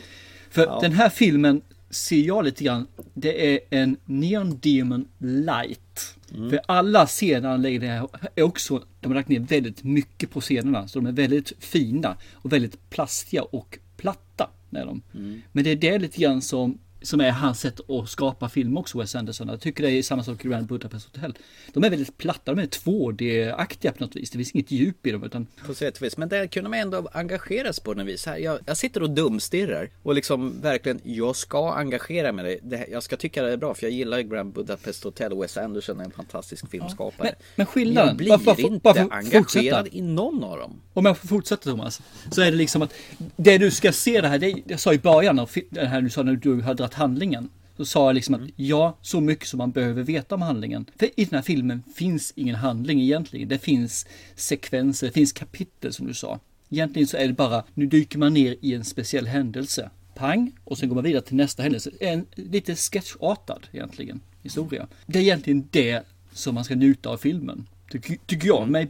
För 0.49 0.65
Ja. 0.65 0.79
den 0.81 0.91
här 0.91 1.09
filmen 1.09 1.61
ser 1.91 2.19
jag 2.21 2.45
lite 2.45 2.63
grann, 2.63 2.87
det 3.13 3.53
är 3.53 3.59
en 3.69 3.97
Neon 4.05 4.59
Demon 4.61 5.07
light. 5.17 6.17
Mm. 6.35 6.49
För 6.49 6.59
alla 6.65 7.07
scenanläggningar 7.07 8.07
är 8.35 8.43
också, 8.43 8.83
de 8.99 9.07
har 9.07 9.15
lagt 9.15 9.29
ner 9.29 9.39
väldigt 9.39 9.83
mycket 9.83 10.31
på 10.31 10.41
scenerna. 10.41 10.87
Så 10.87 10.99
de 10.99 11.05
är 11.05 11.11
väldigt 11.11 11.53
fina 11.59 12.17
och 12.33 12.53
väldigt 12.53 12.89
plastiga 12.89 13.43
och 13.43 13.79
platta. 13.97 14.49
Är 14.71 14.85
de. 14.85 15.01
Mm. 15.13 15.41
Men 15.51 15.63
det 15.63 15.69
är 15.69 15.75
det 15.75 15.99
lite 15.99 16.21
grann 16.21 16.41
som, 16.41 16.77
som 17.01 17.21
är 17.21 17.31
hans 17.31 17.59
sätt 17.59 17.89
att 17.89 18.09
skapa 18.09 18.49
film 18.49 18.77
också, 18.77 18.97
Wes 18.99 19.15
Anderson. 19.15 19.47
Jag 19.47 19.61
tycker 19.61 19.83
det 19.83 19.91
är 19.91 20.03
samma 20.03 20.23
sak 20.23 20.45
i 20.45 20.47
Grand 20.47 20.65
Budapest 20.67 21.05
Hotel. 21.15 21.33
De 21.73 21.83
är 21.83 21.89
väldigt 21.89 22.17
platta, 22.17 22.53
de 22.53 22.61
är 22.61 22.67
2D-aktiga 22.67 23.91
på 23.91 24.03
något 24.03 24.15
vis. 24.15 24.29
Det 24.31 24.37
finns 24.37 24.51
inget 24.51 24.71
djup 24.71 25.07
i 25.07 25.11
dem. 25.11 25.23
Utan 25.23 25.47
På 25.65 25.73
sätt 25.73 25.97
och 25.97 26.03
vis. 26.03 26.17
Men 26.17 26.29
där 26.29 26.47
kunde 26.47 26.69
man 26.69 26.79
ändå 26.79 27.07
engageras 27.13 27.79
på 27.79 27.93
något 27.93 28.07
vis. 28.07 28.25
Här, 28.25 28.37
jag, 28.37 28.59
jag 28.65 28.77
sitter 28.77 29.03
och 29.03 29.09
dumstirrar 29.09 29.89
och 30.03 30.15
liksom 30.15 30.61
verkligen, 30.61 30.99
jag 31.03 31.35
ska 31.35 31.71
engagera 31.73 32.31
mig. 32.31 32.59
Det, 32.63 32.85
jag 32.91 33.03
ska 33.03 33.17
tycka 33.17 33.43
det 33.43 33.51
är 33.53 33.57
bra 33.57 33.73
för 33.73 33.83
jag 33.83 33.91
gillar 33.91 34.19
Grand 34.21 34.53
Budapest 34.53 35.03
Hotel 35.03 35.31
och 35.33 35.43
Wes 35.43 35.57
Anderson 35.57 35.99
är 35.99 36.03
en 36.05 36.11
fantastisk 36.11 36.69
filmskapare. 36.69 37.27
Men- 37.27 37.35
men 37.55 37.65
skillnaden- 37.65 38.07
jag 38.07 38.17
blir 38.17 38.29
bara 38.37 38.55
för- 38.55 38.61
inte 38.61 38.79
bara 38.83 38.93
för 38.93 39.01
engagerad 39.13 39.43
fortsätta. 39.43 39.87
i 39.87 40.01
någon 40.01 40.43
av 40.43 40.57
dem. 40.57 40.81
Om 40.93 41.05
jag 41.05 41.17
får 41.17 41.27
fortsätta 41.27 41.69
Thomas. 41.69 42.01
Så 42.31 42.41
är 42.41 42.51
det 42.51 42.57
liksom 42.57 42.81
att 42.81 42.93
det 43.35 43.57
du 43.57 43.71
ska 43.71 43.91
se 43.91 44.21
det 44.21 44.27
här, 44.27 44.37
det 44.39 44.55
jag 44.67 44.79
sa 44.79 44.93
i 44.93 44.97
början 44.99 45.39
av 45.39 45.49
det 45.69 45.85
här 45.85 46.01
du 46.01 46.09
sa 46.09 46.23
när 46.23 46.35
du 46.35 46.61
har 46.61 46.73
dragit 46.91 46.93
handlingen. 46.93 47.49
Så 47.77 47.85
sa 47.85 48.07
jag 48.07 48.15
liksom 48.15 48.35
att 48.35 48.49
ja, 48.55 48.97
så 49.01 49.21
mycket 49.21 49.47
som 49.47 49.57
man 49.57 49.71
behöver 49.71 50.03
veta 50.03 50.35
om 50.35 50.41
handlingen. 50.41 50.85
För 50.99 51.09
i 51.19 51.25
den 51.25 51.35
här 51.35 51.41
filmen 51.41 51.83
finns 51.95 52.33
ingen 52.35 52.55
handling 52.55 53.01
egentligen. 53.01 53.49
Det 53.49 53.59
finns 53.59 54.05
sekvenser, 54.35 55.07
det 55.07 55.13
finns 55.13 55.33
kapitel 55.33 55.93
som 55.93 56.07
du 56.07 56.13
sa. 56.13 56.39
Egentligen 56.69 57.07
så 57.07 57.17
är 57.17 57.27
det 57.27 57.33
bara, 57.33 57.63
nu 57.73 57.85
dyker 57.85 58.19
man 58.19 58.33
ner 58.33 58.55
i 58.61 58.73
en 58.73 58.83
speciell 58.83 59.27
händelse. 59.27 59.89
Pang, 60.15 60.51
och 60.65 60.77
sen 60.77 60.89
går 60.89 60.95
man 60.95 61.03
vidare 61.03 61.21
till 61.21 61.35
nästa 61.35 61.63
händelse. 61.63 61.91
En 61.99 62.25
lite 62.35 62.75
sketchartad 62.75 63.67
egentligen 63.71 64.21
historia. 64.43 64.87
Det 65.07 65.19
är 65.19 65.23
egentligen 65.23 65.67
det 65.71 66.03
som 66.33 66.55
man 66.55 66.63
ska 66.63 66.75
njuta 66.75 67.09
av 67.09 67.17
filmen. 67.17 67.67
Tycker, 67.91 68.17
tycker 68.25 68.47
jag, 68.47 68.69
mig 68.69 68.85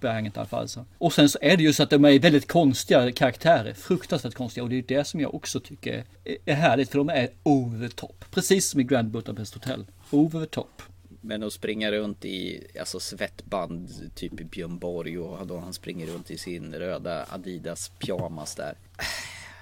be- 0.00 0.20
i 0.20 0.30
alla 0.34 0.46
fall. 0.46 0.68
Så. 0.68 0.84
Och 0.98 1.12
sen 1.12 1.28
så 1.28 1.38
är 1.42 1.56
det 1.56 1.62
ju 1.62 1.72
så 1.72 1.82
att 1.82 1.90
de 1.90 2.04
är 2.04 2.18
väldigt 2.18 2.48
konstiga 2.48 3.12
karaktärer. 3.12 3.74
Fruktansvärt 3.74 4.34
konstiga. 4.34 4.64
Och 4.64 4.70
det 4.70 4.78
är 4.78 4.82
det 4.82 5.04
som 5.04 5.20
jag 5.20 5.34
också 5.34 5.60
tycker 5.60 6.04
är, 6.24 6.36
är 6.44 6.54
härligt. 6.54 6.90
För 6.90 6.98
de 6.98 7.08
är 7.08 7.28
over 7.42 7.88
the 7.88 7.94
top. 7.94 8.24
Precis 8.30 8.68
som 8.68 8.80
i 8.80 8.84
Grand 8.84 9.10
Budapest 9.10 9.54
Hotel. 9.54 9.86
Over 10.10 10.40
the 10.40 10.46
top. 10.46 10.82
Men 11.20 11.42
att 11.42 11.52
springa 11.52 11.92
runt 11.92 12.24
i 12.24 12.66
alltså 12.80 13.00
svettband, 13.00 14.10
typ 14.14 14.40
i 14.40 14.44
Björn 14.44 14.78
Borg 14.78 15.18
och 15.18 15.46
då 15.46 15.58
han 15.58 15.72
springer 15.72 16.06
runt 16.06 16.30
i 16.30 16.38
sin 16.38 16.74
röda 16.74 17.26
Adidas 17.28 17.88
pyjamas 17.98 18.54
där. 18.54 18.74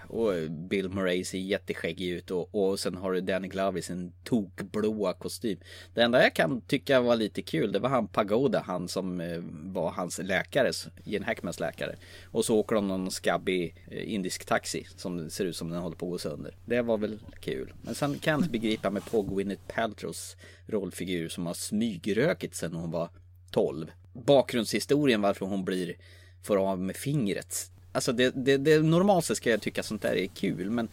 Och 0.08 0.50
Bill 0.50 0.88
Murray 0.88 1.24
ser 1.24 1.38
jätteskäggig 1.38 2.08
ut 2.08 2.30
och, 2.30 2.54
och 2.54 2.80
sen 2.80 2.96
har 2.96 3.12
du 3.12 3.20
Danny 3.20 3.48
Glover 3.48 3.78
i 3.78 3.82
sin 3.82 4.12
tokblåa 4.24 5.12
kostym. 5.12 5.58
Det 5.94 6.02
enda 6.02 6.22
jag 6.22 6.34
kan 6.34 6.60
tycka 6.60 7.00
var 7.00 7.16
lite 7.16 7.42
kul 7.42 7.72
det 7.72 7.78
var 7.78 7.88
han 7.88 8.08
Pagoda, 8.08 8.62
han 8.66 8.88
som 8.88 9.20
eh, 9.20 9.38
var 9.72 9.90
hans 9.90 10.18
läkare, 10.18 10.72
Ian 11.04 11.24
Hackmans 11.24 11.60
läkare. 11.60 11.96
Och 12.24 12.44
så 12.44 12.58
åker 12.58 12.74
de 12.74 12.88
någon 12.88 13.10
skabbig 13.10 13.74
eh, 13.90 14.14
indisk 14.14 14.44
taxi 14.44 14.86
som 14.96 15.30
ser 15.30 15.44
ut 15.44 15.56
som 15.56 15.70
den 15.70 15.82
håller 15.82 15.96
på 15.96 16.06
att 16.06 16.12
gå 16.12 16.18
sönder. 16.18 16.56
Det 16.64 16.82
var 16.82 16.98
väl 16.98 17.18
kul. 17.40 17.72
Men 17.82 17.94
sen 17.94 18.18
kan 18.18 18.30
jag 18.32 18.40
inte 18.40 18.50
begripa 18.50 18.90
med 18.90 19.04
på 19.04 19.22
Gwyneth 19.22 19.62
Paltrows 19.74 20.36
rollfigur 20.66 21.28
som 21.28 21.46
har 21.46 21.54
smygrökit 21.54 22.54
sedan 22.54 22.74
hon 22.74 22.90
var 22.90 23.08
12. 23.50 23.90
Bakgrundshistorien 24.12 25.20
varför 25.20 25.46
hon 25.46 25.64
blir 25.64 25.96
får 26.42 26.56
av 26.56 26.80
med 26.80 26.96
fingret 26.96 27.70
Alltså 27.98 28.12
det, 28.12 28.30
det, 28.36 28.56
det 28.56 28.82
normalt 28.82 29.24
sett 29.24 29.36
ska 29.36 29.50
jag 29.50 29.60
tycka 29.60 29.82
sånt 29.82 30.02
där 30.02 30.16
är 30.16 30.26
kul 30.26 30.70
men 30.70 30.88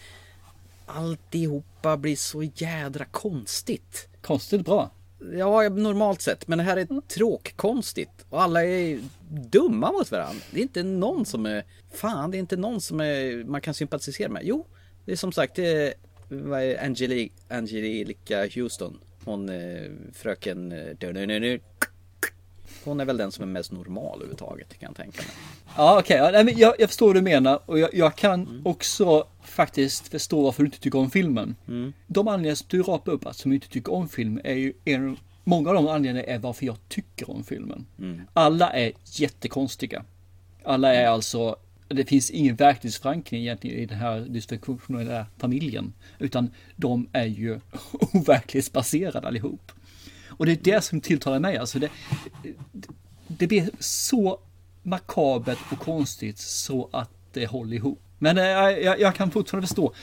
Alltihopa 0.86 1.98
blir 1.98 2.16
så 2.16 2.44
jädra 2.44 3.06
konstigt. 3.06 4.08
Konstigt 4.22 4.66
bra. 4.66 4.92
Ja, 5.34 5.70
normalt 5.70 6.22
sett. 6.22 6.48
Men 6.48 6.58
det 6.58 6.64
här 6.64 6.78
är 6.78 7.02
tråkkonstigt. 7.02 8.26
Och 8.30 8.42
alla 8.42 8.66
är 8.66 9.00
dumma 9.30 9.92
mot 9.92 10.12
varandra. 10.12 10.44
Det 10.52 10.60
är 10.60 10.64
inte 10.64 10.84
någon 10.84 11.26
som 11.26 11.46
är... 11.46 11.64
Fan, 11.94 12.32
det 12.32 12.38
är 12.38 12.40
inte 12.40 12.58
någon 12.58 12.82
som 12.82 13.00
är, 13.00 13.44
man 13.44 13.62
kan 13.62 13.74
sympatisera 13.74 14.30
med. 14.30 14.42
Jo, 14.46 14.66
det 15.06 15.12
är 15.12 15.16
som 15.16 15.32
sagt 15.32 15.56
det 15.56 15.96
är, 16.32 16.84
Angelica 17.50 18.48
Houston. 18.56 19.00
Hon 19.24 19.50
eh, 19.50 19.92
fröken... 20.14 20.72
Hon 22.86 23.00
är 23.00 23.06
väl 23.06 23.18
den 23.18 23.32
som 23.32 23.44
är 23.44 23.48
mest 23.48 23.72
normal 23.72 24.16
överhuvudtaget 24.16 24.80
kan 24.80 24.88
jag 24.88 24.96
tänka 24.96 25.22
mig. 25.22 25.32
Ja, 25.78 26.00
okej. 26.00 26.22
Okay. 26.22 26.44
Ja, 26.44 26.52
jag, 26.58 26.76
jag 26.80 26.90
förstår 26.90 27.06
vad 27.08 27.16
du 27.16 27.22
menar 27.22 27.60
och 27.66 27.80
jag, 27.80 27.94
jag 27.94 28.16
kan 28.16 28.48
mm. 28.48 28.62
också 28.66 29.28
faktiskt 29.44 30.08
förstå 30.08 30.42
varför 30.42 30.64
du 30.64 30.68
inte 30.68 30.80
tycker 30.80 31.00
om 31.00 31.12
filmen. 31.12 31.56
Mm. 31.68 31.94
De 32.08 32.28
anledningar 32.28 32.56
som 32.56 32.68
du 32.70 32.82
rapar 32.82 33.12
upp 33.12 33.26
att 33.26 33.38
som 33.38 33.54
inte 33.54 33.70
tycker 33.70 33.94
om 33.94 34.10
film 34.10 34.42
är 34.44 34.54
ju 34.54 34.74
en, 34.86 35.18
Många 35.48 35.70
av 35.70 35.76
de 35.76 35.88
anledningarna 35.88 36.34
är 36.34 36.40
varför 36.40 36.66
jag 36.66 36.78
tycker 36.90 37.30
om 37.30 37.44
filmen. 37.44 37.86
Mm. 38.00 38.22
Alla 38.34 38.70
är 38.70 38.92
jättekonstiga. 39.06 40.06
Alla 40.64 40.94
är 40.94 41.08
alltså 41.08 41.56
det 41.88 42.06
finns 42.06 42.32
ingen 42.32 42.56
verklighetsförankring 42.56 43.42
egentligen 43.42 43.78
i 43.80 43.86
den 43.86 43.98
här 43.98 44.20
dysfunktionella 44.20 45.26
familjen. 45.38 45.94
Utan 46.20 46.50
de 46.76 47.10
är 47.12 47.26
ju 47.26 47.60
overklighetsbaserade 48.14 49.28
allihop. 49.28 49.72
Och 50.38 50.46
det 50.46 50.52
är 50.52 50.74
det 50.74 50.82
som 50.82 51.02
tilltalar 51.02 51.40
mig. 51.40 51.58
Alltså 51.58 51.80
det, 51.80 51.90
det 53.28 53.48
blir 53.48 53.70
så 53.80 54.40
makabert 54.84 55.58
och 55.72 55.80
konstigt 55.80 56.38
så 56.38 56.90
att 56.92 57.10
det 57.34 57.46
håller 57.46 57.76
ihop. 57.76 58.00
Men 58.18 58.38
äh, 58.38 58.44
jag, 58.44 59.00
jag, 59.00 59.16
kan 59.16 59.32
fortfarande 59.32 59.68
förstå 59.68 59.94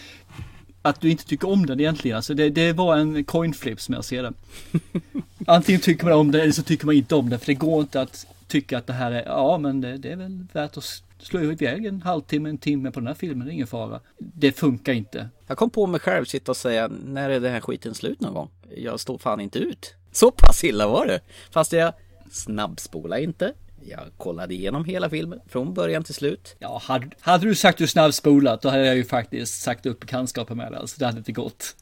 att 0.83 1.01
du 1.01 1.11
inte 1.11 1.25
tycker 1.25 1.49
om 1.49 1.67
den 1.67 1.81
egentligen. 1.81 2.17
Alltså 2.17 2.35
det, 2.35 2.51
det 2.51 2.73
var 2.73 2.97
en 2.97 3.25
coin 3.25 3.55
flip 3.55 3.81
som 3.81 3.95
jag 3.95 4.05
ser 4.05 4.23
det. 4.23 4.33
Antingen 5.47 5.81
tycker 5.81 6.05
man 6.05 6.12
om 6.12 6.31
den 6.31 6.41
eller 6.41 6.53
så 6.53 6.62
tycker 6.62 6.87
man 6.87 6.95
inte 6.95 7.15
om 7.15 7.31
den. 7.31 7.39
För 7.39 7.47
det 7.47 7.55
går 7.55 7.81
inte 7.81 8.01
att 8.01 8.27
tycka 8.47 8.79
att 8.79 8.87
det 8.87 8.93
här 8.93 9.12
är, 9.12 9.25
ja 9.27 9.59
men 9.59 9.81
det, 9.81 9.99
det 9.99 10.12
är 10.12 10.17
väl 10.17 10.47
värt 10.53 10.77
att 10.77 11.03
slå 11.19 11.41
iväg 11.41 11.87
en 11.87 12.03
halvtimme, 12.03 12.49
en 12.49 12.59
timme 12.59 12.91
på 12.91 13.01
den 13.01 13.07
här 13.07 13.15
filmen, 13.15 13.47
det 13.47 13.53
är 13.53 13.55
ingen 13.55 13.67
fara. 13.67 14.01
Det 14.19 14.53
funkar 14.53 14.93
inte. 14.93 15.29
Jag 15.47 15.59
kom 15.59 15.71
på 15.71 15.87
mig 15.87 16.01
själv 16.01 16.25
sitta 16.25 16.53
och 16.53 16.57
säga, 16.57 16.91
när 17.07 17.31
är 17.31 17.41
den 17.41 17.53
här 17.53 17.61
skiten 17.61 17.95
slut 17.95 18.21
någon 18.21 18.35
gång? 18.35 18.49
Jag 18.77 19.01
står 19.01 19.19
fan 19.19 19.41
inte 19.41 19.59
ut. 19.59 19.95
Så 20.12 20.31
pass 20.31 20.64
illa 20.64 20.88
var 20.88 21.07
det. 21.07 21.21
Fast 21.50 21.73
jag 21.73 21.92
snabbspola 22.31 23.19
inte. 23.19 23.52
Jag 23.85 24.00
kollade 24.16 24.54
igenom 24.54 24.85
hela 24.85 25.11
filmen 25.11 25.40
från 25.49 25.75
början 25.75 26.04
till 26.04 26.14
slut. 26.14 26.57
Ja, 26.59 26.83
hade, 26.85 27.11
hade 27.21 27.47
du 27.47 27.54
sagt 27.54 27.78
du 27.78 27.87
snabbspolat 27.87 28.62
då 28.62 28.69
hade 28.69 28.87
jag 28.87 28.97
ju 28.97 29.04
faktiskt 29.04 29.62
sagt 29.62 29.87
upp 29.87 30.00
bekantskapen 30.00 30.57
med 30.57 30.73
det. 30.73 30.78
Alltså 30.78 30.97
det 30.99 31.07
hade 31.07 31.19
inte 31.19 31.33
gått. 31.33 31.76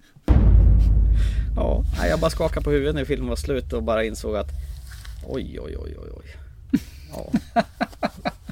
Ja, 1.57 1.85
jag 2.09 2.21
bara 2.21 2.31
skakade 2.31 2.65
på 2.65 2.71
huvudet 2.71 2.95
när 2.95 3.05
filmen 3.05 3.29
var 3.29 3.37
slut 3.37 3.73
och 3.73 3.83
bara 3.83 4.05
insåg 4.05 4.37
att 4.37 4.49
oj, 5.27 5.61
oj, 5.61 5.77
oj, 5.79 5.97
oj, 5.99 6.11
oj. 6.17 6.37
Ja. 7.13 7.33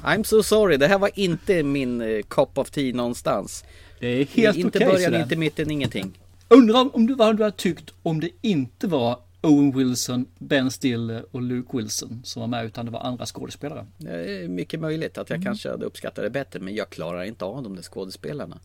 I'm 0.03 0.23
so 0.23 0.43
sorry, 0.43 0.77
det 0.77 0.87
här 0.87 0.99
var 0.99 1.11
inte 1.13 1.63
min 1.63 2.01
uh, 2.01 2.21
cup 2.23 2.57
of 2.57 2.71
tea 2.71 2.95
någonstans. 2.95 3.63
Det 3.99 4.07
är 4.07 4.25
helt 4.25 4.49
okej 4.49 4.61
Inte 4.61 4.77
okay, 4.77 4.91
början, 4.91 5.15
inte 5.15 5.35
mitten, 5.35 5.71
ingenting. 5.71 6.19
Undrar 6.47 6.95
om 6.95 7.07
du, 7.07 7.15
vad 7.15 7.37
du 7.37 7.43
hade 7.43 7.57
tyckt 7.57 7.93
om 8.03 8.19
det 8.19 8.29
inte 8.41 8.87
var 8.87 9.19
Owen 9.41 9.71
Wilson, 9.71 10.25
Ben 10.37 10.71
Stiller 10.71 11.25
och 11.31 11.41
Luke 11.41 11.77
Wilson 11.77 12.21
som 12.23 12.39
var 12.39 12.47
med 12.47 12.65
utan 12.65 12.85
det 12.85 12.91
var 12.91 12.99
andra 12.99 13.25
skådespelare. 13.25 13.87
Det 13.97 14.11
är 14.11 14.47
mycket 14.47 14.79
möjligt 14.79 15.17
att 15.17 15.29
jag 15.29 15.37
mm. 15.37 15.45
kanske 15.45 15.69
hade 15.69 15.85
uppskattat 15.85 16.23
det 16.23 16.29
bättre 16.29 16.59
men 16.59 16.75
jag 16.75 16.89
klarar 16.89 17.23
inte 17.23 17.45
av 17.45 17.63
de 17.63 17.75
där 17.75 17.83
skådespelarna. 17.83 18.59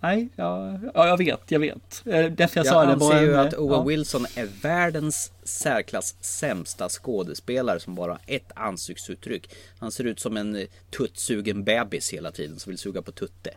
Nej, 0.00 0.28
ja, 0.36 0.78
ja 0.94 1.08
jag 1.08 1.16
vet, 1.16 1.50
jag 1.50 1.60
vet. 1.60 2.02
Eh, 2.06 2.26
därför 2.26 2.60
jag, 2.60 2.66
jag 2.66 2.72
sa 2.72 2.84
det. 2.84 2.90
Jag 2.90 3.02
anser 3.02 3.22
ju 3.22 3.36
att 3.36 3.54
Owen 3.54 3.78
ja. 3.78 3.84
Wilson 3.84 4.26
är 4.34 4.48
världens 4.62 5.32
särklass 5.42 6.14
sämsta 6.20 6.88
skådespelare 6.88 7.80
som 7.80 7.94
bara 7.94 8.12
har 8.12 8.20
ett 8.26 8.52
ansiktsuttryck. 8.54 9.50
Han 9.78 9.92
ser 9.92 10.04
ut 10.04 10.20
som 10.20 10.36
en 10.36 10.56
eh, 10.56 10.66
tuttsugen 10.90 11.64
bebis 11.64 12.12
hela 12.12 12.30
tiden 12.30 12.58
som 12.58 12.70
vill 12.70 12.78
suga 12.78 13.02
på 13.02 13.12
tutte. 13.12 13.50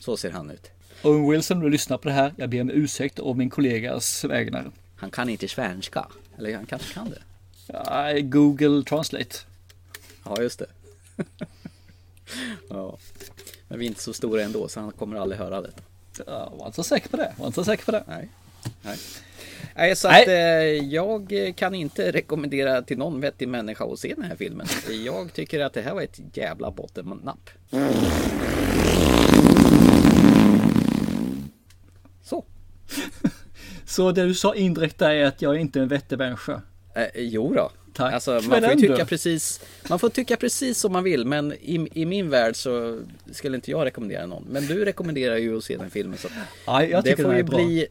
Så 0.00 0.16
ser 0.16 0.30
han 0.30 0.50
ut. 0.50 0.70
Owen 1.02 1.30
Wilson, 1.30 1.60
du 1.60 1.70
lyssnar 1.70 1.98
på 1.98 2.08
det 2.08 2.14
här. 2.14 2.34
Jag 2.36 2.50
ber 2.50 2.60
om 2.60 2.70
ursäkt 2.70 3.18
av 3.18 3.36
min 3.36 3.50
kollegas 3.50 4.24
vägnar. 4.24 4.70
Han 4.98 5.10
kan 5.10 5.28
inte 5.28 5.48
svenska. 5.48 6.06
Eller 6.38 6.54
han 6.54 6.66
kanske 6.66 6.94
kan 6.94 7.10
det. 7.10 7.22
Ja, 7.66 8.12
Google 8.20 8.82
Translate. 8.82 9.36
Ja, 10.24 10.42
just 10.42 10.58
det. 10.58 10.66
ja. 12.68 12.98
Men 13.68 13.78
vi 13.78 13.84
är 13.84 13.88
inte 13.88 14.02
så 14.02 14.12
stora 14.12 14.42
ändå 14.42 14.68
så 14.68 14.80
han 14.80 14.92
kommer 14.92 15.16
aldrig 15.16 15.40
höra 15.40 15.60
det. 15.60 15.70
Ja, 16.26 16.52
var 16.58 16.66
inte 16.66 16.76
så 16.76 16.82
säker 16.82 17.08
på 17.08 17.16
det. 17.16 17.34
Var 17.38 17.46
inte 17.46 17.54
så 17.54 17.64
säker 17.64 17.84
på 17.84 17.90
det. 17.90 18.04
Nej. 18.08 18.28
Nej. 18.82 18.98
Nej, 19.74 19.96
så 19.96 20.08
att 20.08 20.26
Nej. 20.26 20.78
Eh, 20.78 20.84
jag 20.84 21.52
kan 21.56 21.74
inte 21.74 22.12
rekommendera 22.12 22.82
till 22.82 22.98
någon 22.98 23.20
vettig 23.20 23.48
människa 23.48 23.84
att 23.84 23.98
se 23.98 24.14
den 24.14 24.24
här 24.24 24.36
filmen. 24.36 24.66
Jag 25.04 25.32
tycker 25.32 25.60
att 25.60 25.72
det 25.72 25.82
här 25.82 25.94
var 25.94 26.02
ett 26.02 26.20
jävla 26.32 26.70
bottennapp. 26.70 27.50
Så. 32.24 32.44
Så 33.88 34.12
det 34.12 34.24
du 34.24 34.34
sa 34.34 34.54
indirekt 34.54 35.02
är 35.02 35.24
att 35.24 35.42
jag 35.42 35.54
är 35.54 35.58
inte 35.58 35.78
är 35.78 35.82
en 35.82 35.88
vettig 35.88 36.18
människa? 36.18 36.62
Eh, 36.94 37.06
jo 37.14 37.54
då. 37.54 37.70
Tack 37.94 38.14
alltså, 38.14 38.30
man 38.30 38.62
får 38.62 38.80
tycka 38.80 39.06
precis 39.06 39.60
Man 39.88 39.98
får 39.98 40.08
tycka 40.08 40.36
precis 40.36 40.78
som 40.78 40.92
man 40.92 41.04
vill 41.04 41.24
men 41.24 41.52
i, 41.52 41.88
i 41.92 42.04
min 42.04 42.30
värld 42.30 42.56
så 42.56 43.00
skulle 43.32 43.56
inte 43.56 43.70
jag 43.70 43.86
rekommendera 43.86 44.26
någon. 44.26 44.44
Men 44.50 44.66
du 44.66 44.84
rekommenderar 44.84 45.36
ju 45.36 45.56
att 45.56 45.64
se 45.64 45.76
den 45.76 45.90
filmen 45.90 46.18
så 46.18 46.28
ja, 46.66 46.84
jag 46.84 47.04
tycker 47.04 47.16
det 47.16 47.22
får 47.22 47.36
ju 47.36 47.42
bli 47.42 47.86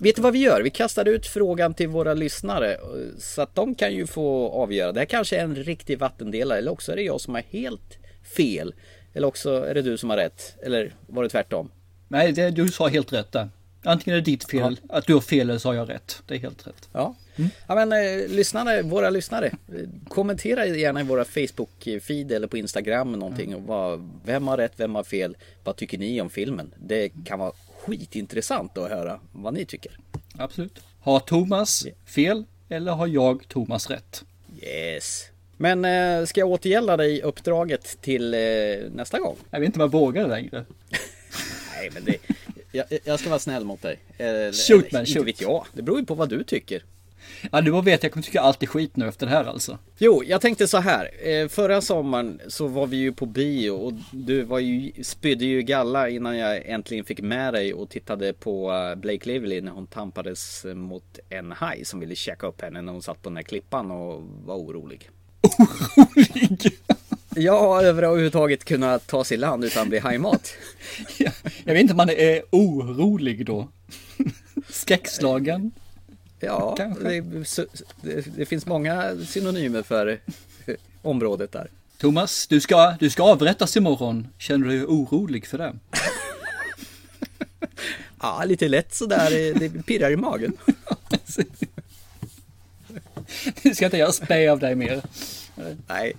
Vet 0.00 0.16
du 0.16 0.22
vad 0.22 0.32
vi 0.32 0.38
gör? 0.38 0.62
Vi 0.62 0.70
kastar 0.70 1.08
ut 1.08 1.26
frågan 1.26 1.74
till 1.74 1.88
våra 1.88 2.14
lyssnare 2.14 2.76
så 3.18 3.42
att 3.42 3.54
de 3.54 3.74
kan 3.74 3.94
ju 3.94 4.06
få 4.06 4.48
avgöra. 4.48 4.92
Det 4.92 5.00
här 5.00 5.06
kanske 5.06 5.36
är 5.36 5.44
en 5.44 5.54
riktig 5.54 5.98
vattendelare 5.98 6.58
eller 6.58 6.72
också 6.72 6.92
är 6.92 6.96
det 6.96 7.02
jag 7.02 7.20
som 7.20 7.34
har 7.34 7.42
helt 7.50 7.98
fel. 8.36 8.74
Eller 9.14 9.26
också 9.26 9.50
är 9.50 9.74
det 9.74 9.82
du 9.82 9.98
som 9.98 10.10
har 10.10 10.16
rätt. 10.16 10.56
Eller 10.62 10.94
var 11.06 11.22
det 11.22 11.28
tvärtom? 11.28 11.70
Nej, 12.08 12.32
det, 12.32 12.50
du 12.50 12.68
sa 12.68 12.88
helt 12.88 13.12
rätt 13.12 13.32
där. 13.32 13.48
Antingen 13.82 14.16
är 14.16 14.20
det 14.20 14.30
ditt 14.30 14.50
fel, 14.50 14.80
ja. 14.88 14.96
att 14.96 15.06
du 15.06 15.14
har 15.14 15.20
fel 15.20 15.50
eller 15.50 15.58
så 15.58 15.68
har 15.68 15.74
jag 15.74 15.88
rätt. 15.88 16.22
Det 16.26 16.34
är 16.34 16.38
helt 16.38 16.66
rätt. 16.66 16.88
Ja, 16.92 17.14
mm. 17.36 17.50
ja 17.66 17.74
men 17.74 17.92
eh, 17.92 18.28
lyssnare, 18.28 18.82
våra 18.82 19.10
lyssnare. 19.10 19.52
Kommentera 20.08 20.66
gärna 20.66 21.00
i 21.00 21.04
våra 21.04 21.24
Facebook-feed 21.24 22.32
eller 22.32 22.46
på 22.46 22.56
Instagram 22.56 23.12
någonting. 23.12 23.52
Mm. 23.52 23.66
vad, 23.66 24.10
vem 24.24 24.48
har 24.48 24.56
rätt, 24.56 24.72
vem 24.76 24.94
har 24.94 25.04
fel? 25.04 25.36
Vad 25.64 25.76
tycker 25.76 25.98
ni 25.98 26.20
om 26.20 26.30
filmen? 26.30 26.74
Det 26.78 27.12
kan 27.24 27.38
vara 27.38 27.52
skitintressant 27.80 28.78
att 28.78 28.90
höra 28.90 29.20
vad 29.32 29.54
ni 29.54 29.64
tycker. 29.64 29.92
Absolut. 30.38 30.78
Har 31.00 31.20
Thomas 31.20 31.86
yeah. 31.86 31.98
fel 32.06 32.44
eller 32.68 32.92
har 32.92 33.06
jag 33.06 33.48
Thomas 33.48 33.90
rätt? 33.90 34.24
Yes. 34.62 35.24
Men 35.56 35.84
eh, 35.84 36.24
ska 36.24 36.40
jag 36.40 36.48
återgälda 36.48 36.96
dig 36.96 37.22
uppdraget 37.22 38.00
till 38.00 38.34
eh, 38.34 38.40
nästa 38.94 39.18
gång? 39.18 39.36
Jag 39.50 39.60
vet 39.60 39.66
inte 39.66 39.78
om 39.78 39.80
jag 39.80 39.92
vågar 40.00 40.28
längre. 40.28 40.64
Nej, 41.76 41.90
men 41.92 42.04
det, 42.04 42.16
Jag, 42.72 42.86
jag 43.04 43.20
ska 43.20 43.28
vara 43.28 43.38
snäll 43.38 43.64
mot 43.64 43.82
dig. 43.82 43.98
Eller, 44.18 44.52
Shoot, 44.52 44.92
man, 44.92 45.00
inte 45.00 45.12
shoot. 45.12 45.26
vet 45.28 45.40
jag. 45.40 45.66
Det 45.72 45.82
beror 45.82 45.98
ju 46.00 46.06
på 46.06 46.14
vad 46.14 46.28
du 46.28 46.44
tycker. 46.44 46.84
Ja, 47.52 47.60
du 47.60 47.72
bara 47.72 47.82
vet, 47.82 48.02
jag 48.02 48.12
kommer 48.12 48.24
tycka 48.24 48.40
allt 48.40 48.62
är 48.62 48.66
skit 48.66 48.96
nu 48.96 49.08
efter 49.08 49.26
det 49.26 49.32
här 49.32 49.44
alltså. 49.44 49.78
Jo, 49.98 50.22
jag 50.26 50.40
tänkte 50.40 50.68
så 50.68 50.78
här. 50.78 51.28
Eh, 51.28 51.48
Förra 51.48 51.80
sommaren 51.80 52.40
så 52.48 52.66
var 52.66 52.86
vi 52.86 52.96
ju 52.96 53.12
på 53.12 53.26
bio 53.26 53.70
och 53.70 53.92
du 54.12 54.42
var 54.42 54.58
ju, 54.58 54.92
spydde 55.02 55.44
ju 55.44 55.62
galla 55.62 56.08
innan 56.08 56.36
jag 56.38 56.66
äntligen 56.66 57.04
fick 57.04 57.20
med 57.20 57.54
dig 57.54 57.74
och 57.74 57.90
tittade 57.90 58.32
på 58.32 58.72
eh, 58.72 58.94
Blake 58.94 59.28
Lively 59.28 59.60
när 59.60 59.72
hon 59.72 59.86
tampades 59.86 60.64
eh, 60.64 60.74
mot 60.74 61.18
en 61.28 61.52
haj 61.52 61.84
som 61.84 62.00
ville 62.00 62.14
checka 62.14 62.46
upp 62.46 62.60
henne 62.62 62.82
när 62.82 62.92
hon 62.92 63.02
satt 63.02 63.22
på 63.22 63.28
den 63.28 63.36
här 63.36 63.42
klippan 63.44 63.90
och 63.90 64.22
var 64.44 64.56
orolig. 64.56 65.10
Orolig? 65.96 66.78
Ja, 67.34 67.82
över 67.82 68.02
överhuvudtaget 68.02 68.64
kunna 68.64 68.98
ta 68.98 69.24
sig 69.24 69.34
i 69.34 69.38
land 69.38 69.64
utan 69.64 69.88
bli 69.88 69.98
hajmat. 69.98 70.52
Ja, 71.18 71.30
jag 71.64 71.74
vet 71.74 71.80
inte 71.80 71.92
om 71.92 71.96
man 71.96 72.10
är 72.10 72.42
orolig 72.50 73.46
då. 73.46 73.68
Skräckslagen? 74.68 75.72
Ja, 76.40 76.74
det, 76.78 77.24
det, 78.02 78.36
det 78.36 78.46
finns 78.46 78.66
många 78.66 79.16
synonymer 79.26 79.82
för 79.82 80.20
eh, 80.66 80.74
området 81.02 81.52
där. 81.52 81.70
Thomas, 81.98 82.46
du 82.46 82.60
ska, 82.60 82.94
du 83.00 83.10
ska 83.10 83.22
avrättas 83.22 83.76
imorgon. 83.76 84.28
Känner 84.38 84.66
du 84.66 84.76
dig 84.76 84.86
orolig 84.86 85.46
för 85.46 85.58
det? 85.58 85.74
Ja, 88.22 88.44
lite 88.44 88.68
lätt 88.68 88.94
sådär, 88.94 89.54
det 89.54 89.86
pirrar 89.86 90.10
i 90.10 90.16
magen. 90.16 90.52
Du 93.62 93.74
ska 93.74 93.84
inte 93.84 93.96
göra 93.96 94.12
spä 94.12 94.52
av 94.52 94.58
dig 94.58 94.74
mer. 94.74 95.02
Nej. 95.88 96.16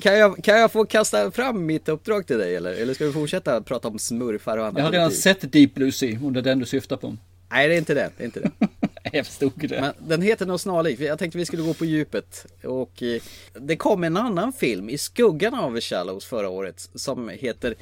Kan, 0.00 0.18
jag, 0.18 0.44
kan 0.44 0.58
jag 0.58 0.72
få 0.72 0.84
kasta 0.84 1.30
fram 1.30 1.66
mitt 1.66 1.88
uppdrag 1.88 2.26
till 2.26 2.38
dig 2.38 2.56
eller? 2.56 2.72
Eller 2.72 2.94
ska 2.94 3.06
vi 3.06 3.12
fortsätta 3.12 3.60
prata 3.62 3.88
om 3.88 3.98
smurfar 3.98 4.58
och 4.58 4.66
annat? 4.66 4.78
Jag 4.78 4.84
har 4.84 4.92
redan 4.92 5.10
sett 5.10 5.52
Deep 5.52 5.74
Blue 5.74 5.92
Sea, 5.92 6.18
om 6.22 6.32
det 6.32 6.40
är 6.40 6.42
den 6.42 6.58
du 6.58 6.66
syftar 6.66 6.96
på. 6.96 7.16
Nej, 7.50 7.68
det 7.68 7.74
är 7.74 7.78
inte 7.78 7.94
det. 7.94 8.10
det, 8.16 8.22
är 8.22 8.26
inte 8.26 8.40
det. 8.40 8.50
Jag 9.12 9.26
förstod 9.26 9.52
det. 9.56 9.80
Men 9.80 10.08
den 10.08 10.22
heter 10.22 10.46
något 10.46 10.60
snarlikt. 10.60 11.00
Jag 11.00 11.18
tänkte 11.18 11.38
vi 11.38 11.46
skulle 11.46 11.62
gå 11.62 11.74
på 11.74 11.84
djupet. 11.84 12.46
Och 12.64 13.02
eh, 13.02 13.22
det 13.52 13.76
kom 13.76 14.04
en 14.04 14.16
annan 14.16 14.52
film 14.52 14.88
i 14.88 14.98
skuggan 14.98 15.54
av 15.54 15.80
Shallows 15.80 16.24
förra 16.24 16.48
året. 16.48 16.90
Som 16.94 17.28
heter, 17.28 17.74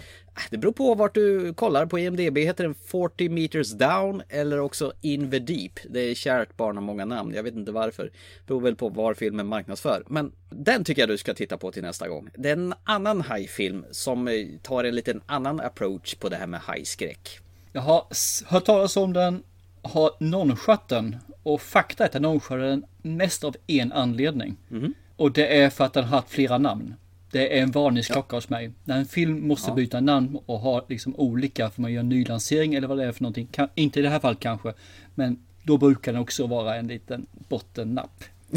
det 0.50 0.58
beror 0.58 0.72
på 0.72 0.94
vart 0.94 1.14
du 1.14 1.54
kollar. 1.54 1.86
På 1.86 1.98
IMDB 1.98 2.38
heter 2.38 2.64
den 2.64 2.74
40 2.74 3.28
meters 3.28 3.72
down 3.72 4.22
eller 4.28 4.60
också 4.60 4.92
In 5.00 5.30
the 5.30 5.38
Deep. 5.38 5.72
Det 5.90 6.00
är 6.00 6.14
kärt 6.14 6.56
barn 6.56 6.76
har 6.76 6.82
många 6.82 7.04
namn. 7.04 7.34
Jag 7.34 7.42
vet 7.42 7.54
inte 7.54 7.72
varför. 7.72 8.04
Det 8.04 8.46
beror 8.46 8.60
väl 8.60 8.76
på 8.76 8.88
var 8.88 9.14
filmen 9.14 9.46
marknadsför. 9.46 10.02
Men 10.06 10.32
den 10.50 10.84
tycker 10.84 11.02
jag 11.02 11.08
du 11.08 11.18
ska 11.18 11.34
titta 11.34 11.56
på 11.56 11.72
till 11.72 11.82
nästa 11.82 12.08
gång. 12.08 12.28
Det 12.34 12.48
är 12.48 12.52
en 12.52 12.74
annan 12.84 13.20
hajfilm 13.20 13.84
som 13.90 14.28
eh, 14.28 14.34
tar 14.62 14.84
en 14.84 14.94
liten 14.94 15.20
annan 15.26 15.60
approach 15.60 16.14
på 16.14 16.28
det 16.28 16.36
här 16.36 16.46
med 16.46 16.60
hajskräck. 16.60 17.40
Jag 17.72 17.82
har 17.82 18.04
hört 18.46 18.64
talas 18.64 18.96
om 18.96 19.12
den, 19.12 19.42
har 19.82 20.10
nonchatt 20.18 20.88
den 20.88 21.16
och 21.42 21.62
fakta 21.62 22.04
är 22.04 22.08
att 22.08 22.14
jag 22.14 22.22
nonchar 22.22 22.58
den 22.58 22.84
mest 23.02 23.44
av 23.44 23.56
en 23.66 23.92
anledning. 23.92 24.56
Och 25.16 25.32
det 25.32 25.60
är 25.60 25.70
för 25.70 25.84
att 25.84 25.92
den 25.92 26.04
har 26.04 26.16
haft 26.16 26.30
flera 26.30 26.58
namn. 26.58 26.94
Det 27.36 27.58
är 27.58 27.62
en 27.62 27.70
varningsklocka 27.70 28.36
hos 28.36 28.48
mig. 28.48 28.70
När 28.84 28.98
en 28.98 29.06
film 29.06 29.48
måste 29.48 29.72
byta 29.72 30.00
namn 30.00 30.38
och 30.46 30.58
ha 30.58 30.86
liksom 30.88 31.16
olika, 31.16 31.70
för 31.70 31.82
man 31.82 31.92
gör 31.92 32.00
en 32.00 32.08
nylansering 32.08 32.74
eller 32.74 32.88
vad 32.88 32.98
det 32.98 33.04
är 33.04 33.12
för 33.12 33.22
någonting. 33.22 33.46
Kan, 33.46 33.68
inte 33.74 33.98
i 33.98 34.02
det 34.02 34.08
här 34.08 34.18
fallet 34.18 34.40
kanske, 34.40 34.72
men 35.14 35.38
då 35.62 35.78
brukar 35.78 36.12
den 36.12 36.22
också 36.22 36.46
vara 36.46 36.76
en 36.76 36.86
liten 36.86 37.26
bottennapp. 37.48 38.24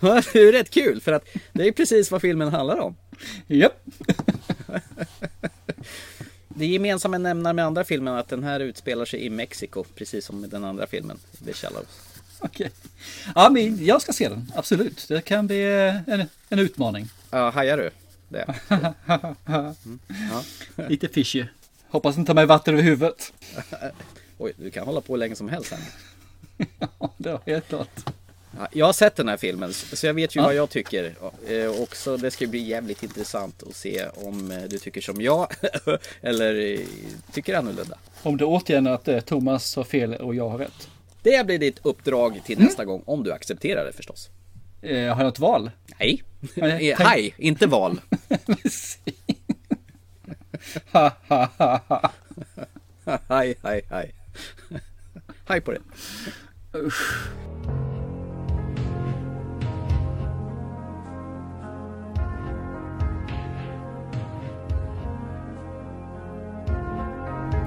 det 0.00 0.34
är 0.34 0.52
rätt 0.52 0.70
kul 0.70 1.00
för 1.00 1.12
att 1.12 1.28
det 1.52 1.68
är 1.68 1.72
precis 1.72 2.10
vad 2.10 2.20
filmen 2.20 2.48
handlar 2.48 2.80
om. 2.80 2.96
Japp. 3.46 3.84
Det 6.48 6.66
gemensamma 6.66 7.18
nämnaren 7.18 7.56
med 7.56 7.64
andra 7.64 7.84
filmen 7.84 8.14
är 8.14 8.18
att 8.18 8.28
den 8.28 8.44
här 8.44 8.60
utspelar 8.60 9.04
sig 9.04 9.26
i 9.26 9.30
Mexiko, 9.30 9.84
precis 9.94 10.24
som 10.24 10.40
med 10.40 10.50
den 10.50 10.64
andra 10.64 10.86
filmen, 10.86 11.18
The 11.44 11.52
Shallows. 11.52 12.20
Okej. 12.38 12.70
Ja, 13.34 13.50
men 13.50 13.84
jag 13.84 14.02
ska 14.02 14.12
se 14.12 14.28
den. 14.28 14.52
Absolut. 14.54 15.08
Det 15.08 15.20
kan 15.20 15.46
bli 15.46 15.62
eh, 15.62 16.14
en, 16.14 16.24
en 16.48 16.58
utmaning. 16.58 17.08
Ja, 17.30 17.50
hajar 17.50 17.76
du? 17.76 17.90
Det. 18.28 18.54
Lite 20.88 21.08
fishy. 21.08 21.44
Hoppas 21.88 22.16
inte 22.18 22.26
ta 22.30 22.34
mig 22.34 22.46
vatten 22.46 22.74
över 22.74 22.82
huvudet. 22.82 23.32
Oj, 24.38 24.52
du 24.56 24.70
kan 24.70 24.86
hålla 24.86 25.00
på 25.00 25.12
hur 25.12 25.18
länge 25.18 25.34
som 25.36 25.48
helst 25.48 25.70
här. 25.72 25.80
Ja, 26.98 27.14
det 27.16 27.32
var 27.32 27.40
helt 27.46 27.68
klart. 27.68 27.88
Ja, 28.58 28.68
jag 28.72 28.86
har 28.86 28.92
sett 28.92 29.16
den 29.16 29.28
här 29.28 29.36
filmen, 29.36 29.72
så 29.74 30.06
jag 30.06 30.14
vet 30.14 30.36
ju 30.36 30.40
Ja. 30.40 30.46
vad 30.46 30.54
jag 30.54 30.70
tycker. 30.70 31.14
Eh, 31.48 31.82
Och 31.82 31.96
så 31.96 32.16
det 32.16 32.30
ska 32.30 32.46
bli 32.46 32.58
jävligt 32.58 33.02
intressant 33.02 33.62
att 33.62 33.76
se 33.76 34.06
om 34.14 34.50
eh, 34.50 34.62
du 34.62 34.78
tycker 34.78 35.00
som 35.00 35.20
jag, 35.20 35.52
eller 36.22 36.72
eh, 36.74 36.80
tycker 37.32 37.54
annorlunda. 37.54 37.98
Om 38.22 38.36
det 38.36 38.44
återigen 38.44 38.86
är 38.86 38.90
att 38.90 39.08
eh, 39.08 39.20
Thomas 39.20 39.76
har 39.76 39.84
fel 39.84 40.14
och 40.14 40.34
jag 40.34 40.48
har 40.48 40.58
rätt. 40.58 40.88
Det 41.22 41.46
blir 41.46 41.58
ditt 41.58 41.78
uppdrag 41.82 42.40
till 42.46 42.58
nästa 42.58 42.84
gång, 42.84 43.02
om 43.06 43.22
du 43.24 43.32
accepterar 43.32 43.84
det 43.84 43.92
förstås. 43.92 44.28
Eh, 44.84 45.14
har 45.14 45.22
jag 45.22 45.24
något 45.24 45.38
val? 45.38 45.70
Nej, 46.00 46.22
Nej, 46.54 46.90
Eh, 46.90 47.32
inte 47.36 47.66
val. 47.66 48.00
Ha, 50.92 51.12
ha, 51.28 51.48
ha, 51.58 51.80
ha. 51.88 52.10
Hej, 53.28 53.54
hej, 53.62 53.82
hej. 53.90 54.14
Hej 55.46 55.60
på 55.60 55.72
det. 55.72 55.80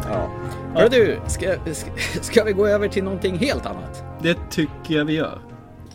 Ja. 0.03 0.32
Hörru 0.75 0.89
du, 0.89 1.19
ska, 1.27 1.58
ska, 1.73 1.91
ska 2.21 2.43
vi 2.43 2.51
gå 2.51 2.67
över 2.67 2.88
till 2.88 3.03
någonting 3.03 3.38
helt 3.38 3.65
annat? 3.65 4.03
Det 4.21 4.38
tycker 4.49 4.95
jag 4.95 5.06
vi 5.06 5.13
gör. 5.13 5.46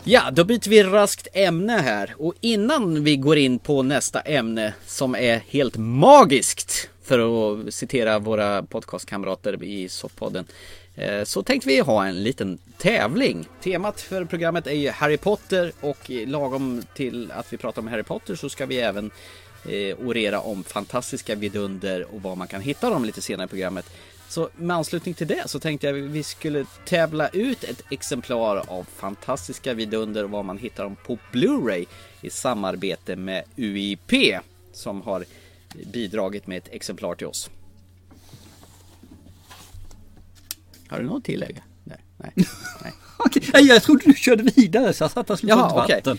Ja, 0.05 0.31
då 0.33 0.45
byter 0.45 0.71
vi 0.71 0.83
raskt 0.83 1.29
ämne 1.33 1.73
här. 1.73 2.15
Och 2.19 2.35
innan 2.41 3.05
vi 3.05 3.17
går 3.17 3.38
in 3.38 3.59
på 3.59 3.83
nästa 3.83 4.21
ämne 4.21 4.75
som 4.87 5.15
är 5.15 5.43
helt 5.49 5.77
magiskt, 5.77 6.88
för 7.03 7.19
att 7.19 7.75
citera 7.75 8.19
våra 8.19 8.62
podcastkamrater 8.62 9.62
i 9.62 9.88
Soppodden, 9.88 10.45
eh, 10.97 11.25
så 11.25 11.43
tänkte 11.43 11.69
vi 11.69 11.81
ha 11.81 12.07
en 12.07 12.23
liten 12.23 12.59
tävling. 12.79 13.49
Temat 13.62 14.01
för 14.01 14.25
programmet 14.25 14.67
är 14.67 14.73
ju 14.73 14.91
Harry 14.91 15.17
Potter 15.17 15.73
och 15.81 16.11
lagom 16.11 16.83
till 16.95 17.33
att 17.33 17.53
vi 17.53 17.57
pratar 17.57 17.83
om 17.83 17.88
Harry 17.88 18.03
Potter 18.03 18.35
så 18.35 18.49
ska 18.49 18.67
vi 18.67 18.79
även 18.79 19.11
eh, 19.69 20.07
orera 20.07 20.41
om 20.41 20.65
fantastiska 20.65 21.35
vidunder 21.35 22.15
och 22.15 22.23
var 22.23 22.37
man 22.37 22.49
kan 22.49 22.61
hitta 22.61 22.91
dem 22.91 23.05
lite 23.05 23.23
senare 23.23 23.45
i 23.45 23.49
programmet. 23.49 23.87
Så 24.33 24.49
med 24.57 24.77
anslutning 24.77 25.14
till 25.14 25.27
det 25.27 25.42
så 25.47 25.61
tänkte 25.61 25.87
jag 25.87 25.95
vi 25.95 26.23
skulle 26.23 26.66
tävla 26.85 27.29
ut 27.29 27.64
ett 27.64 27.83
exemplar 27.90 28.57
av 28.71 28.85
fantastiska 28.97 29.75
vidunder 29.75 30.25
och 30.25 30.31
var 30.31 30.42
man 30.42 30.59
hittar 30.59 30.85
dem 30.85 30.97
på 31.07 31.18
Blu-ray 31.33 31.87
i 32.21 32.31
samarbete 32.31 33.16
med 33.16 33.45
UIP 33.57 34.12
som 34.73 35.03
har 35.03 35.25
bidragit 35.92 36.47
med 36.47 36.59
ett 36.59 36.68
exemplar 36.71 37.14
till 37.14 37.27
oss. 37.27 37.51
Har 40.88 40.99
du 40.99 41.05
något 41.05 41.18
att 41.18 41.25
tillägga? 41.25 41.62
Nej. 41.85 41.99
Nej. 42.16 42.33
Nej. 42.83 42.92
Nej, 43.53 43.66
jag 43.66 43.83
trodde 43.83 44.03
du 44.05 44.14
körde 44.14 44.42
vidare 44.42 44.92
så 44.92 45.05
jag 45.05 45.11
satt 45.11 45.31
och 45.31 45.40
få 45.40 45.47
Jaha, 45.49 45.83
okej. 45.85 45.97
vatten. 45.97 46.18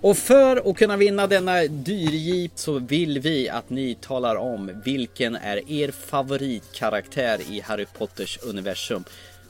Och 0.00 0.16
för 0.16 0.70
att 0.70 0.76
kunna 0.76 0.96
vinna 0.96 1.26
denna 1.26 1.62
dyrjeep 1.62 2.52
så 2.54 2.78
vill 2.78 3.20
vi 3.20 3.48
att 3.48 3.70
ni 3.70 3.94
talar 3.94 4.36
om 4.36 4.70
vilken 4.84 5.36
är 5.36 5.70
er 5.70 5.90
favoritkaraktär 5.90 7.40
i 7.50 7.60
Harry 7.60 7.86
Potters 7.98 8.38
universum. 8.42 9.04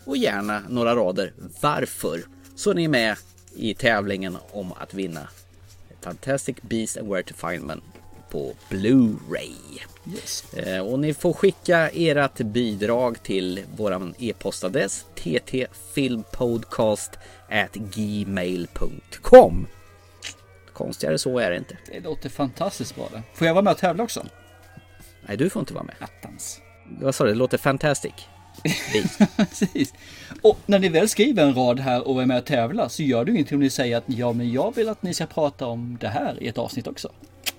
Och 0.05 0.17
gärna 0.17 0.63
några 0.69 0.97
rader 0.97 1.33
varför. 1.61 2.21
Så 2.57 2.71
är 2.71 2.75
ni 2.75 2.89
med 2.89 3.17
i 3.57 3.75
tävlingen 3.75 4.37
om 4.53 4.73
att 4.73 4.95
vinna 4.95 5.29
Fantastic 6.01 6.57
Beast 6.63 6.97
and 6.97 7.09
Where 7.09 7.23
to 7.23 7.35
Find 7.35 7.69
Them 7.69 7.81
på 8.31 8.53
Blu-ray. 8.71 9.53
Yes. 10.15 10.55
Eh, 10.55 10.87
Och 10.87 10.99
ni 10.99 11.15
får 11.15 11.33
skicka 11.33 11.89
ert 11.89 12.39
bidrag 12.39 13.23
till 13.23 13.61
våran 13.77 14.15
e-postadress 14.19 15.05
ttfilmpodcast 15.15 17.11
gmail.com 17.75 19.67
Konstigare 20.83 21.19
så 21.19 21.39
är 21.39 21.51
det 21.51 21.57
inte. 21.57 21.77
Det 21.93 22.01
låter 22.01 22.29
fantastiskt 22.29 22.95
bra 22.95 23.09
det. 23.13 23.23
Får 23.35 23.47
jag 23.47 23.55
vara 23.55 23.63
med 23.63 23.71
och 23.71 23.79
tävla 23.79 24.05
också? 24.05 24.27
Nej, 25.27 25.37
du 25.37 25.51
får 25.51 25.61
inte 25.61 25.75
vara 25.75 25.85
med. 25.85 25.95
Attans. 25.99 26.61
Vad 27.01 27.15
sa 27.15 27.25
du? 27.25 27.31
Det 27.31 27.37
låter 27.37 27.59
fantastic. 27.59 28.13
Precis. 29.37 29.95
Och 30.43 30.59
när 30.67 30.79
ni 30.79 30.89
väl 30.89 31.09
skriver 31.09 31.43
en 31.43 31.55
rad 31.55 31.81
här 31.81 32.09
och 32.09 32.23
är 32.23 32.27
med 32.27 32.39
och 32.39 32.45
tävlar 32.45 32.89
så 32.89 33.03
gör 33.03 33.27
ju 33.27 33.33
ingenting 33.33 33.57
om 33.57 33.61
ni 33.61 33.71
säger 33.71 33.97
att 33.97 34.05
ja, 34.07 34.33
men 34.33 34.53
jag 34.53 34.75
vill 34.75 34.89
att 34.89 35.03
ni 35.03 35.15
ska 35.15 35.27
prata 35.27 35.67
om 35.67 35.99
det 36.01 36.09
här 36.09 36.43
i 36.43 36.49
ett 36.49 36.59
avsnitt 36.59 36.87
också. 36.87 37.09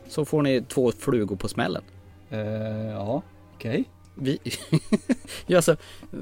Så 0.08 0.26
får 0.26 0.42
ni 0.42 0.62
två 0.62 0.92
flugor 0.92 1.36
på 1.36 1.48
smällen. 1.48 1.84
Eh, 2.30 2.40
ja, 2.92 3.22
okej. 3.56 3.84
Vi... 4.16 4.40
ja, 5.48 5.58
alltså, 5.58 5.76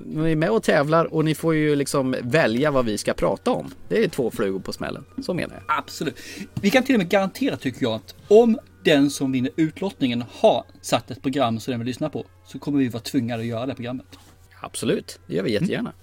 ni 0.06 0.32
är 0.32 0.36
med 0.36 0.50
och 0.50 0.64
tävlar 0.64 1.14
och 1.14 1.26
ni 1.26 1.36
får 1.36 1.56
ju 1.56 1.76
liksom 1.76 2.16
välja 2.22 2.72
vad 2.72 2.86
vi 2.86 2.98
ska 2.98 3.14
prata 3.14 3.52
om. 3.52 3.74
Det 3.90 4.04
är 4.04 4.08
två 4.08 4.32
flugor 4.32 4.60
på 4.60 4.74
smällen. 4.74 5.06
Så 5.24 5.34
menar 5.34 5.56
jag. 5.56 5.64
Absolut. 5.78 6.18
Vi 6.54 6.70
kan 6.70 6.84
till 6.84 6.96
och 6.96 7.00
med 7.00 7.10
garantera 7.10 7.58
tycker 7.58 7.84
jag 7.84 7.94
att 7.94 8.16
om 8.28 8.60
den 8.84 9.10
som 9.10 9.32
vinner 9.32 9.52
utlottningen 9.56 10.24
har 10.32 10.64
satt 10.82 11.12
ett 11.12 11.22
program 11.22 11.60
som 11.60 11.72
den 11.72 11.80
vill 11.80 11.88
lyssna 11.88 12.10
på 12.10 12.26
så 12.46 12.60
kommer 12.60 12.80
vi 12.80 12.88
vara 12.90 13.04
tvungna 13.04 13.36
att 13.36 13.46
göra 13.46 13.66
det 13.66 13.76
programmet. 13.76 14.18
Absolut, 14.62 15.20
det 15.28 15.36
gör 15.36 15.44
vi 15.44 15.52
jättegärna. 15.52 15.94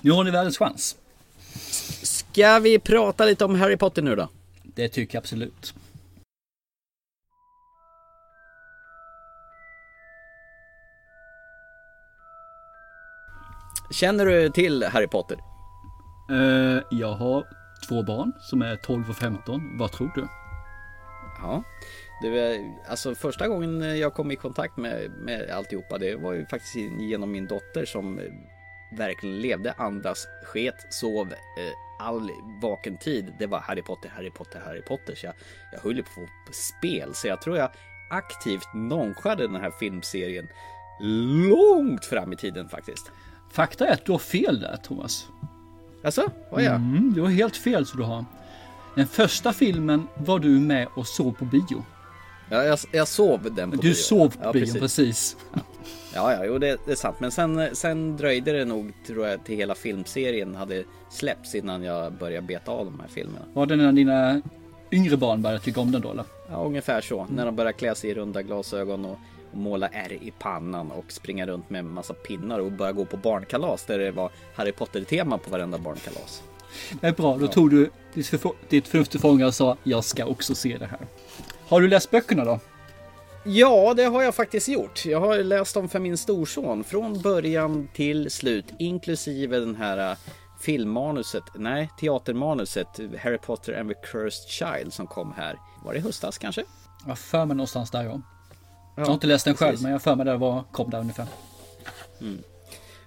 Nu 0.00 0.10
har 0.10 0.24
ni 0.24 0.30
världens 0.30 0.58
chans. 0.58 0.96
Ska 2.02 2.58
vi 2.58 2.78
prata 2.78 3.24
lite 3.24 3.44
om 3.44 3.54
Harry 3.54 3.76
Potter 3.76 4.02
nu 4.02 4.16
då? 4.16 4.28
Det 4.62 4.88
tycker 4.88 5.16
jag 5.16 5.20
absolut. 5.20 5.74
Känner 13.90 14.26
du 14.26 14.50
till 14.50 14.82
Harry 14.82 15.06
Potter? 15.06 15.38
Eh, 16.30 16.82
jag 16.90 17.12
har 17.12 17.46
två 17.88 18.02
barn 18.02 18.32
som 18.40 18.62
är 18.62 18.76
12 18.76 19.10
och 19.10 19.16
15. 19.16 19.78
Vad 19.78 19.92
tror 19.92 20.10
du? 20.14 20.28
Ja. 21.42 21.62
Du, 22.22 22.40
eh, 22.40 22.60
alltså 22.88 23.14
första 23.14 23.48
gången 23.48 23.98
jag 23.98 24.14
kom 24.14 24.30
i 24.30 24.36
kontakt 24.36 24.76
med, 24.76 25.10
med 25.10 25.50
alltihopa 25.50 25.98
det 25.98 26.16
var 26.16 26.32
ju 26.32 26.46
faktiskt 26.46 26.76
genom 26.98 27.32
min 27.32 27.46
dotter 27.46 27.84
som 27.84 28.18
eh, 28.18 28.24
verkligen 28.96 29.40
levde, 29.40 29.72
andas, 29.72 30.26
sket, 30.44 30.86
sov 30.90 31.32
eh, 31.32 32.06
all 32.06 32.30
vaken 32.62 32.98
tid. 32.98 33.34
Det 33.38 33.46
var 33.46 33.58
Harry 33.58 33.82
Potter, 33.82 34.08
Harry 34.08 34.30
Potter, 34.30 34.60
Harry 34.60 34.82
Potter. 34.82 35.14
Så 35.14 35.26
jag, 35.26 35.34
jag 35.72 35.80
höll 35.80 36.02
på 36.02 36.22
att 36.48 36.54
spel. 36.54 37.14
Så 37.14 37.28
jag 37.28 37.42
tror 37.42 37.56
jag 37.56 37.70
aktivt 38.10 38.74
nonchade 38.74 39.46
den 39.46 39.60
här 39.60 39.70
filmserien 39.70 40.48
långt 41.48 42.04
fram 42.04 42.32
i 42.32 42.36
tiden 42.36 42.68
faktiskt. 42.68 43.12
Fakta 43.50 43.86
är 43.88 43.92
att 43.92 44.04
du 44.04 44.12
har 44.12 44.18
fel 44.18 44.60
där 44.60 44.76
Thomas. 44.76 45.26
Alltså, 46.04 46.30
vad 46.50 46.62
jag? 46.62 46.74
Mm, 46.74 47.12
du 47.14 47.20
har 47.20 47.28
helt 47.28 47.56
fel 47.56 47.86
så 47.86 47.96
du 47.96 48.02
har. 48.02 48.24
Den 48.96 49.06
första 49.06 49.52
filmen 49.52 50.06
var 50.16 50.38
du 50.38 50.48
med 50.48 50.88
och 50.94 51.06
såg 51.06 51.38
på 51.38 51.44
bio. 51.44 51.84
Ja, 52.50 52.64
jag, 52.64 52.78
jag 52.92 53.08
sov 53.08 53.54
den 53.54 53.70
på 53.70 53.76
Du 53.76 53.82
bio. 53.82 53.94
sov 53.94 54.28
på 54.28 54.38
ja, 54.42 54.52
bio, 54.52 54.60
precis. 54.60 54.80
precis. 54.80 55.36
Ja, 56.14 56.32
ja, 56.32 56.44
jo, 56.44 56.58
det, 56.58 56.80
det 56.86 56.92
är 56.92 56.96
sant. 56.96 57.16
Men 57.20 57.30
sen, 57.30 57.76
sen 57.76 58.16
dröjde 58.16 58.52
det 58.52 58.64
nog, 58.64 58.92
tror 59.06 59.26
jag, 59.26 59.44
till 59.44 59.56
hela 59.56 59.74
filmserien 59.74 60.54
hade 60.54 60.84
släppts 61.10 61.54
innan 61.54 61.82
jag 61.82 62.12
började 62.12 62.46
beta 62.46 62.70
av 62.72 62.84
de 62.84 63.00
här 63.00 63.08
filmerna. 63.08 63.44
Var 63.52 63.66
det 63.66 63.76
när 63.76 63.92
dina 63.92 64.42
yngre 64.90 65.16
barn 65.16 65.42
började 65.42 65.64
tycka 65.64 65.80
om 65.80 65.92
den 65.92 66.00
då 66.00 66.10
eller? 66.10 66.24
Ja, 66.50 66.56
ungefär 66.64 67.00
så. 67.00 67.26
När 67.30 67.46
de 67.46 67.56
började 67.56 67.72
klä 67.72 67.94
sig 67.94 68.10
i 68.10 68.14
runda 68.14 68.42
glasögon 68.42 69.04
och, 69.04 69.18
och 69.52 69.58
måla 69.58 69.88
ärr 69.88 70.12
i 70.12 70.32
pannan 70.38 70.90
och 70.90 71.12
springa 71.12 71.46
runt 71.46 71.70
med 71.70 71.78
en 71.78 71.90
massa 71.90 72.14
pinnar 72.14 72.58
och 72.58 72.72
börja 72.72 72.92
gå 72.92 73.04
på 73.04 73.16
barnkalas 73.16 73.84
där 73.84 73.98
det 73.98 74.10
var 74.10 74.30
Harry 74.54 74.72
Potter-tema 74.72 75.38
på 75.38 75.50
varenda 75.50 75.78
barnkalas. 75.78 76.42
Det 77.00 77.06
är 77.06 77.12
bra, 77.12 77.36
då 77.36 77.46
tog 77.46 77.70
du 77.70 77.90
ditt, 78.68 78.88
förnuft 78.88 79.10
till 79.10 79.20
fånga 79.20 79.46
och 79.46 79.54
sa 79.54 79.76
jag 79.82 80.04
ska 80.04 80.26
också 80.26 80.54
se 80.54 80.78
det 80.78 80.86
här. 80.86 81.06
Har 81.68 81.80
du 81.80 81.88
läst 81.88 82.10
böckerna 82.10 82.44
då? 82.44 82.60
Ja, 83.44 83.94
det 83.94 84.04
har 84.04 84.22
jag 84.22 84.34
faktiskt 84.34 84.68
gjort. 84.68 85.04
Jag 85.04 85.20
har 85.20 85.38
läst 85.38 85.74
dem 85.74 85.88
för 85.88 85.98
min 85.98 86.18
storson 86.18 86.84
från 86.84 87.20
början 87.22 87.88
till 87.94 88.30
slut, 88.30 88.64
inklusive 88.78 89.58
den 89.58 89.76
här 89.76 90.10
äh, 90.10 90.16
filmmanuset, 90.60 91.44
nej, 91.54 91.90
teatermanuset 92.00 93.00
Harry 93.22 93.38
Potter 93.38 93.80
and 93.80 93.88
the 93.88 93.94
Cursed 93.94 94.48
Child 94.48 94.92
som 94.92 95.06
kom 95.06 95.32
här. 95.32 95.58
Var 95.84 95.92
det 95.92 95.98
i 95.98 96.02
höstas 96.02 96.38
kanske? 96.38 96.64
Jag 97.06 97.18
för 97.18 97.44
mig 97.44 97.56
någonstans 97.56 97.90
där 97.90 98.04
ja. 98.04 98.20
Jag 99.00 99.06
har 99.06 99.14
inte 99.14 99.26
läst 99.26 99.44
den 99.44 99.54
själv 99.54 99.70
precis. 99.70 99.82
men 99.82 99.92
jag 99.92 100.02
för 100.02 100.14
mig 100.16 100.26
där 100.26 100.36
var, 100.36 100.64
kom 100.72 100.90
där 100.90 101.00
ungefär. 101.00 101.26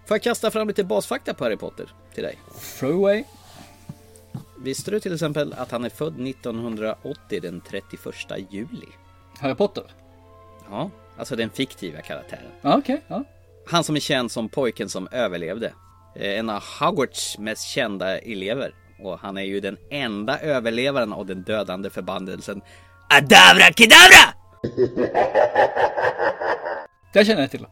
Får 0.05 0.15
jag 0.15 0.21
kasta 0.21 0.51
fram 0.51 0.67
lite 0.67 0.83
basfakta 0.83 1.33
på 1.33 1.43
Harry 1.43 1.57
Potter 1.57 1.85
till 2.13 2.23
dig? 2.23 2.39
Throw 2.79 2.95
away. 2.95 3.23
Visste 4.63 4.91
du 4.91 4.99
till 4.99 5.13
exempel 5.13 5.53
att 5.57 5.71
han 5.71 5.85
är 5.85 5.89
född 5.89 6.27
1980 6.27 7.39
den 7.41 7.61
31 7.69 8.15
juli? 8.51 8.87
Harry 9.39 9.55
Potter? 9.55 9.83
Ja, 10.69 10.89
alltså 11.17 11.35
den 11.35 11.49
fiktiva 11.49 12.01
karaktären. 12.01 12.51
Ja 12.61 12.77
okej, 12.77 13.01
ja. 13.07 13.23
Han 13.67 13.83
som 13.83 13.95
är 13.95 13.99
känd 13.99 14.31
som 14.31 14.49
pojken 14.49 14.89
som 14.89 15.07
överlevde. 15.11 15.73
Eh, 16.15 16.39
En 16.39 16.49
av 16.49 16.63
Hogwarts 16.79 17.37
mest 17.37 17.63
kända 17.67 18.17
elever. 18.19 18.75
Och 18.99 19.19
han 19.19 19.37
är 19.37 19.41
ju 19.41 19.59
den 19.59 19.77
enda 19.89 20.39
överlevaren 20.39 21.13
av 21.13 21.25
den 21.25 21.43
dödande 21.43 21.89
förbannelsen 21.89 22.61
Adabra 23.09 23.73
Kedavra! 23.75 24.32
Det 27.13 27.25
känner 27.25 27.41
jag 27.41 27.51
till. 27.51 27.65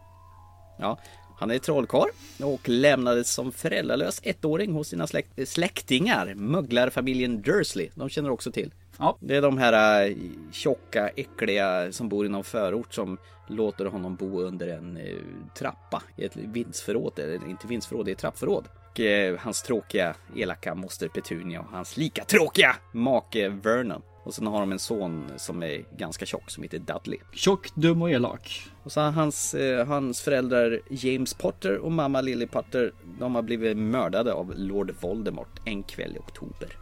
Ja, 0.79 0.99
han 1.39 1.51
är 1.51 1.57
trollkarl 1.57 2.09
och 2.43 2.69
lämnades 2.69 3.31
som 3.33 3.51
föräldralös 3.51 4.21
ettåring 4.23 4.73
hos 4.73 4.87
sina 4.87 5.07
släkt- 5.07 5.45
släktingar, 5.49 6.33
mugglarfamiljen 6.35 7.41
Dursley. 7.41 7.89
De 7.95 8.09
känner 8.09 8.29
också 8.29 8.51
till. 8.51 8.73
Ja. 8.99 9.17
Det 9.19 9.35
är 9.35 9.41
de 9.41 9.57
här 9.57 10.05
eh, 10.09 10.15
tjocka, 10.51 11.09
äckliga 11.09 11.91
som 11.91 12.09
bor 12.09 12.25
i 12.25 12.29
någon 12.29 12.43
förort 12.43 12.93
som 12.93 13.17
låter 13.47 13.85
honom 13.85 14.15
bo 14.15 14.41
under 14.41 14.67
en 14.67 14.97
eh, 14.97 15.15
trappa 15.57 16.03
i 16.17 16.25
ett 16.25 16.35
vindsförråd, 16.35 17.19
eller 17.19 17.49
inte 17.49 17.67
vindsförråd, 17.67 18.05
det 18.05 18.11
är 18.11 18.15
trappförråd. 18.15 18.67
Och 18.91 18.99
eh, 18.99 19.37
hans 19.39 19.61
tråkiga, 19.63 20.15
elaka 20.35 20.75
moster 20.75 21.07
Petunia 21.07 21.59
och 21.59 21.67
hans 21.71 21.97
lika 21.97 22.23
tråkiga 22.23 22.75
make 22.91 23.49
Vernon. 23.49 24.01
Och 24.23 24.33
sen 24.33 24.47
har 24.47 24.59
de 24.59 24.71
en 24.71 24.79
son 24.79 25.31
som 25.37 25.63
är 25.63 25.83
ganska 25.97 26.25
tjock 26.25 26.51
som 26.51 26.63
heter 26.63 26.79
Dudley. 26.79 27.19
Tjock, 27.33 27.75
dum 27.75 28.01
och 28.01 28.11
elak. 28.11 28.71
Och 28.83 28.91
så 28.91 29.01
hans, 29.01 29.53
eh, 29.53 29.87
hans 29.87 30.21
föräldrar 30.21 30.79
James 30.89 31.33
Potter 31.33 31.77
och 31.77 31.91
mamma 31.91 32.21
Lily 32.21 32.47
Potter, 32.47 32.93
de 33.19 33.35
har 33.35 33.41
blivit 33.41 33.77
mördade 33.77 34.33
av 34.33 34.53
Lord 34.55 34.95
Voldemort 34.99 35.59
en 35.65 35.83
kväll 35.83 36.15
i 36.15 36.19
oktober. 36.19 36.77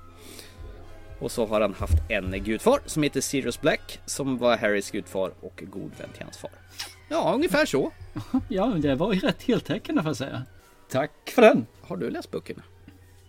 Och 1.20 1.32
så 1.32 1.46
har 1.46 1.62
han 1.62 1.74
haft 1.74 2.10
en 2.10 2.44
gudfar 2.44 2.80
som 2.86 3.04
heter 3.04 3.22
Sirius 3.22 3.62
Black 3.62 4.00
som 4.06 4.38
var 4.38 4.58
Harrys 4.58 4.92
gudfar 4.92 5.32
och 5.42 5.64
god 5.72 5.92
vän 5.98 6.10
till 6.14 6.24
hans 6.24 6.38
far. 6.38 6.52
Ja, 7.10 7.32
ungefär 7.36 7.66
så. 7.66 7.92
Ja, 8.50 8.66
det 8.66 8.96
var 8.96 9.14
ju 9.14 9.20
rätt 9.20 9.42
heltäckande 9.42 10.02
får 10.02 10.10
jag 10.10 10.18
säga. 10.18 10.44
Tack 10.90 11.12
för 11.36 11.42
den. 11.42 11.68
Har 11.82 11.98
du 11.98 12.10
läst 12.10 12.32
böckerna? 12.32 12.64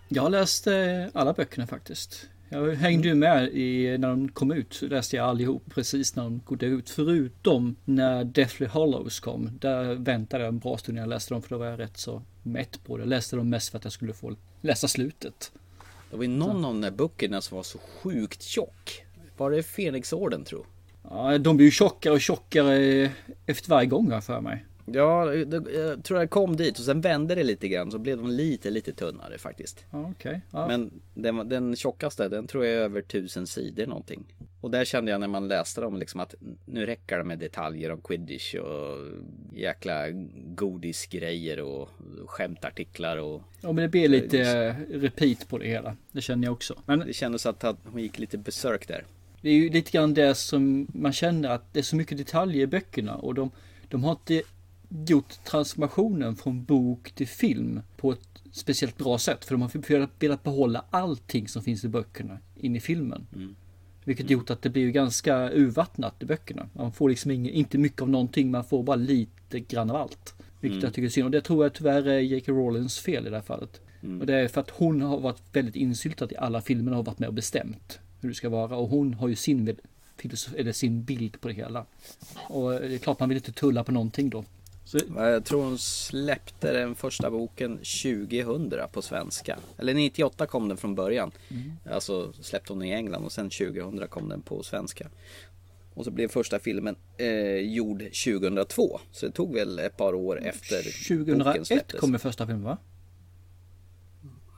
Jag 0.08 0.22
har 0.22 0.30
läst 0.30 0.66
eh, 0.66 0.74
alla 1.14 1.32
böckerna 1.32 1.66
faktiskt. 1.66 2.28
Jag 2.52 2.74
hängde 2.74 3.08
ju 3.08 3.14
med 3.14 3.48
i, 3.48 3.98
när 3.98 4.08
de 4.08 4.28
kom 4.28 4.52
ut. 4.52 4.74
Så 4.74 4.86
läste 4.86 5.16
jag 5.16 5.26
allihop 5.26 5.62
precis 5.74 6.16
när 6.16 6.22
de 6.22 6.42
gick 6.50 6.62
ut. 6.62 6.90
Förutom 6.90 7.76
när 7.84 8.24
Deathly 8.24 8.66
Hollows 8.66 9.20
kom. 9.20 9.50
Där 9.60 9.94
väntade 9.94 10.44
jag 10.44 10.48
en 10.48 10.58
bra 10.58 10.78
stund 10.78 10.94
när 10.94 11.02
jag 11.02 11.08
läste 11.08 11.34
dem. 11.34 11.42
För 11.42 11.50
då 11.50 11.58
var 11.58 11.66
jag 11.66 11.78
rätt 11.78 11.96
så 11.96 12.22
mätt 12.42 12.84
på 12.84 12.96
det. 12.96 13.02
Jag 13.02 13.08
läste 13.08 13.36
dem 13.36 13.50
mest 13.50 13.70
för 13.70 13.78
att 13.78 13.84
jag 13.84 13.92
skulle 13.92 14.12
få 14.12 14.36
läsa 14.60 14.88
slutet. 14.88 15.52
Det 16.10 16.16
var 16.16 16.24
ju 16.24 16.30
någon 16.30 16.64
av 16.64 16.72
de 16.72 16.80
där 16.80 16.90
böckerna 16.90 17.40
som 17.40 17.56
var 17.56 17.62
så 17.62 17.78
sjukt 17.78 18.42
tjock. 18.42 19.04
Var 19.36 19.50
det 19.50 19.62
Fenixorden 19.62 20.44
tror 20.44 20.66
Ja, 21.10 21.38
de 21.38 21.56
blir 21.56 21.66
ju 21.66 21.70
tjockare 21.70 22.12
och 22.12 22.20
tjockare 22.20 23.10
efter 23.46 23.70
varje 23.70 23.86
gång 23.86 24.06
har 24.06 24.14
jag 24.14 24.24
för 24.24 24.40
mig. 24.40 24.64
Ja, 24.94 25.24
det- 25.24 25.72
jag 25.72 26.04
tror 26.04 26.20
jag 26.20 26.30
kom 26.30 26.56
dit 26.56 26.78
och 26.78 26.84
sen 26.84 27.00
vände 27.00 27.34
det 27.34 27.42
lite 27.44 27.68
grann 27.68 27.90
så 27.90 27.98
blev 27.98 28.16
de 28.16 28.30
lite, 28.30 28.70
lite 28.70 28.92
tunnare 28.92 29.38
faktiskt. 29.38 29.84
Ja, 29.90 30.10
okej. 30.10 30.40
Ja. 30.50 30.66
Men 30.68 30.90
den, 31.14 31.48
den 31.48 31.76
tjockaste, 31.76 32.28
den 32.28 32.46
tror 32.46 32.64
jag 32.66 32.74
är 32.74 32.78
över 32.78 33.02
tusen 33.02 33.46
sidor 33.46 33.86
någonting. 33.86 34.24
Och 34.60 34.70
där 34.70 34.84
kände 34.84 35.10
jag 35.10 35.20
när 35.20 35.28
man 35.28 35.48
läste 35.48 35.80
dem 35.80 35.96
liksom 35.98 36.20
att 36.20 36.34
nu 36.64 36.86
räcker 36.86 37.18
det 37.18 37.24
med 37.24 37.38
detaljer 37.38 37.92
om 37.92 38.00
quidditch 38.00 38.54
och 38.54 38.98
jäkla 39.54 40.04
godisgrejer 40.54 41.60
och 41.60 41.88
skämtartiklar 42.26 43.16
och 43.16 43.42
ja, 43.60 43.72
men 43.72 43.76
det 43.76 43.88
blir 43.88 44.08
lite 44.08 44.72
repeat 44.90 45.48
på 45.48 45.58
det 45.58 45.66
hela. 45.66 45.96
Det 46.12 46.20
känner 46.20 46.44
jag 46.44 46.52
också. 46.52 46.74
Men 46.86 46.98
det 46.98 47.12
kändes 47.12 47.46
att 47.46 47.64
hon 47.92 48.02
gick 48.02 48.18
lite 48.18 48.38
besök 48.38 48.88
där. 48.88 49.04
Det 49.42 49.48
är 49.48 49.54
ju 49.54 49.70
lite 49.70 49.90
grann 49.90 50.14
det 50.14 50.34
som 50.34 50.86
man 50.94 51.12
känner 51.12 51.48
att 51.48 51.72
det 51.72 51.78
är 51.78 51.82
så 51.82 51.96
mycket 51.96 52.18
detaljer 52.18 52.62
i 52.62 52.66
böckerna 52.66 53.14
och 53.16 53.34
de, 53.34 53.50
de 53.88 54.04
har 54.04 54.10
inte 54.12 54.42
gjort 55.06 55.44
transformationen 55.44 56.36
från 56.36 56.64
bok 56.64 57.12
till 57.12 57.28
film 57.28 57.80
på 57.96 58.12
ett 58.12 58.42
speciellt 58.52 58.98
bra 58.98 59.18
sätt. 59.18 59.44
För 59.44 59.54
de 59.54 59.62
har 59.62 60.18
velat, 60.18 60.42
behålla 60.42 60.84
allting 60.90 61.48
som 61.48 61.62
finns 61.62 61.84
i 61.84 61.88
böckerna 61.88 62.38
in 62.56 62.76
i 62.76 62.80
filmen. 62.80 63.26
Vilket 64.04 64.30
gjort 64.30 64.50
att 64.50 64.62
det 64.62 64.70
blir 64.70 64.90
ganska 64.90 65.50
urvattnat 65.52 66.22
i 66.22 66.26
böckerna. 66.26 66.68
Man 66.72 66.92
får 66.92 67.08
liksom 67.08 67.30
ing, 67.30 67.50
inte 67.50 67.78
mycket 67.78 68.02
av 68.02 68.08
någonting, 68.08 68.50
man 68.50 68.64
får 68.64 68.82
bara 68.82 68.96
lite 68.96 69.60
grann 69.60 69.90
av 69.90 69.96
allt. 69.96 70.34
Vilket 70.60 70.82
jag 70.82 70.94
tycker 70.94 71.06
är 71.06 71.10
synd. 71.10 71.24
Och 71.24 71.30
det 71.30 71.40
tror 71.40 71.64
jag 71.64 71.72
tyvärr 71.72 72.08
är 72.08 72.18
J.K. 72.18 72.52
Rowlings 72.52 72.98
fel 72.98 73.26
i 73.26 73.30
det 73.30 73.36
här 73.36 73.42
fallet. 73.42 73.80
Och 74.20 74.26
det 74.26 74.34
är 74.34 74.48
för 74.48 74.60
att 74.60 74.70
hon 74.70 75.02
har 75.02 75.20
varit 75.20 75.42
väldigt 75.52 75.76
insyltad 75.76 76.28
i 76.30 76.36
alla 76.36 76.60
filmerna 76.60 76.90
och 76.90 77.04
har 77.04 77.12
varit 77.12 77.18
med 77.18 77.28
och 77.28 77.34
bestämt 77.34 77.98
hur 78.20 78.28
det 78.28 78.34
ska 78.34 78.48
vara. 78.48 78.76
Och 78.76 78.88
hon 78.88 79.14
har 79.14 79.28
ju 79.28 79.36
sin, 79.36 79.76
eller 80.56 80.72
sin 80.72 81.02
bild 81.04 81.40
på 81.40 81.48
det 81.48 81.54
hela. 81.54 81.86
Och 82.48 82.70
det 82.70 82.94
är 82.94 82.98
klart 82.98 83.20
man 83.20 83.28
vill 83.28 83.38
inte 83.38 83.52
tulla 83.52 83.84
på 83.84 83.92
någonting 83.92 84.30
då. 84.30 84.44
Så, 84.90 84.98
Jag 85.16 85.44
tror 85.44 85.64
hon 85.64 85.78
släppte 85.78 86.72
den 86.72 86.94
första 86.94 87.30
boken 87.30 87.76
2000 87.76 88.72
på 88.92 89.02
svenska. 89.02 89.58
Eller 89.78 89.94
98 89.94 90.46
kom 90.46 90.68
den 90.68 90.76
från 90.76 90.94
början. 90.94 91.30
Alltså 91.90 92.32
släppte 92.32 92.72
hon 92.72 92.82
i 92.82 92.90
England 92.90 93.24
och 93.24 93.32
sen 93.32 93.50
2000 93.50 94.08
kom 94.08 94.28
den 94.28 94.42
på 94.42 94.62
svenska. 94.62 95.08
Och 95.94 96.04
så 96.04 96.10
blev 96.10 96.28
första 96.28 96.58
filmen 96.58 96.96
eh, 97.16 97.56
gjord 97.56 97.98
2002. 97.98 99.00
Så 99.12 99.26
det 99.26 99.32
tog 99.32 99.54
väl 99.54 99.78
ett 99.78 99.96
par 99.96 100.14
år 100.14 100.40
efter 100.40 100.76
boken 101.18 101.38
2001 101.38 101.66
släpptes. 101.66 102.00
kommer 102.00 102.18
första 102.18 102.46
filmen 102.46 102.64
va? 102.64 102.78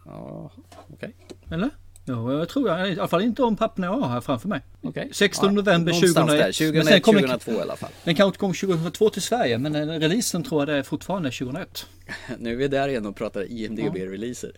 Ja, 0.05 0.51
okej. 0.93 1.17
Eller? 1.51 1.71
Ja, 2.05 2.33
jag 2.33 2.49
tror 2.49 2.69
jag, 2.69 2.91
i 2.93 2.99
alla 2.99 3.09
fall 3.09 3.23
inte 3.23 3.43
om 3.43 3.57
papperna 3.57 3.87
jag 3.87 3.93
har 3.95 4.09
här 4.09 4.21
framför 4.21 4.49
mig. 4.49 4.61
Okej. 4.83 5.09
16 5.13 5.47
Ja, 5.47 5.53
november 5.53 5.93
någonstans 5.93 6.15
2001. 6.15 6.39
där, 6.47 6.53
2001, 6.53 6.75
Men 6.85 6.93
sen 6.93 7.01
kom 7.01 7.15
den- 7.15 7.23
2002 7.25 7.53
i 7.53 7.61
alla 7.63 7.77
fall. 7.77 7.91
Den 8.05 8.15
kanske 8.15 8.39
kom 8.41 8.55
2002 8.55 9.11
till 9.11 9.23
Sverige, 9.23 9.59
men 9.59 9.75
eh, 9.75 9.87
releasen 9.87 10.43
tror 10.43 10.61
jag 10.61 10.69
det 10.69 10.75
är 10.75 10.83
fortfarande 10.83 11.31
2001. 11.31 11.87
Nu 12.39 12.53
är 12.53 12.57
vi 12.57 12.69
där 12.69 12.89
igen 12.89 13.07
och 13.07 13.17
pratar 13.17 13.43
IMDB-releaser. 13.43 14.53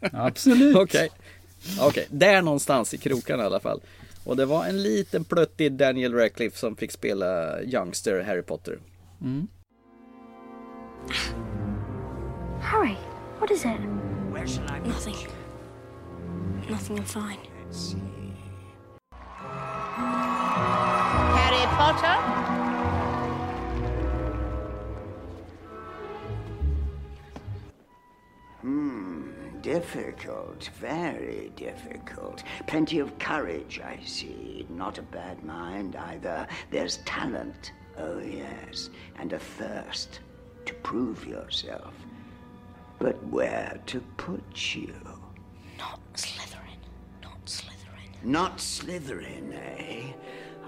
Absolut. 0.12 0.76
Okej. 0.76 1.08
Okej, 1.80 2.06
där 2.10 2.42
någonstans 2.42 2.94
i 2.94 2.98
krokarna 2.98 3.42
i 3.42 3.46
alla 3.46 3.60
fall. 3.60 3.80
Och 4.24 4.36
det 4.36 4.46
var 4.46 4.64
en 4.66 4.82
liten 4.82 5.24
pluttig 5.24 5.72
Daniel 5.72 6.14
Radcliffe 6.14 6.58
som 6.58 6.76
fick 6.76 6.92
spela 6.92 7.62
Youngster 7.62 8.22
Harry 8.22 8.42
Potter. 8.42 8.78
Harry, 12.60 12.96
what 13.40 13.50
is 13.50 13.64
it? 13.64 13.80
Where 14.32 14.46
shall 14.46 14.64
I 14.76 14.88
Nothing. 14.88 15.16
Nothing, 16.68 16.98
I'm 16.98 17.04
fine. 17.04 17.38
Harry 21.36 21.66
Potter? 21.76 22.16
Hmm, 28.62 29.30
difficult, 29.60 30.70
very 30.80 31.52
difficult. 31.54 32.42
Plenty 32.66 32.98
of 32.98 33.18
courage, 33.18 33.80
I 33.84 33.98
see. 34.04 34.66
Not 34.70 34.98
a 34.98 35.02
bad 35.02 35.44
mind 35.44 35.96
either. 35.96 36.46
There's 36.70 36.96
talent, 37.04 37.72
oh 37.98 38.20
yes, 38.20 38.90
and 39.18 39.32
a 39.34 39.38
thirst 39.38 40.20
to 40.64 40.74
prove 40.74 41.26
yourself. 41.26 41.94
But 42.98 43.22
where 43.26 43.78
to 43.86 44.00
put 44.16 44.74
you? 44.74 44.94
Not 45.78 46.00
Slytherin. 46.14 46.80
Not 47.22 47.44
Slytherin. 47.46 48.24
Not 48.24 48.58
Slytherin, 48.58 49.54
eh? 49.54 50.12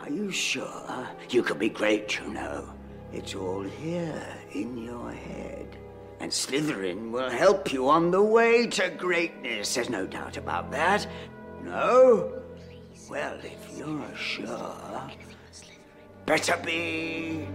Are 0.03 0.11
you 0.11 0.31
sure? 0.31 1.09
You 1.31 1.42
could 1.42 1.59
be 1.59 1.69
great, 1.69 2.19
you 2.19 2.29
know. 2.29 2.73
It's 3.12 3.35
all 3.35 3.62
here 3.62 4.27
in 4.53 4.79
your 4.79 5.11
head. 5.12 5.77
And 6.21 6.31
Slytherin 6.31 7.11
will 7.11 7.31
help 7.31 7.73
you 7.73 7.88
on 7.88 8.11
the 8.11 8.23
way 8.23 8.66
to 8.66 8.90
greatness. 8.90 9.75
There's 9.75 9.90
no 9.90 10.07
doubt 10.07 10.37
about 10.37 10.71
that. 10.73 11.07
No? 11.62 12.42
Well, 13.11 13.38
if 13.42 13.79
you're 13.79 14.16
sure, 14.16 15.11
better 16.25 16.57
be 16.64 17.47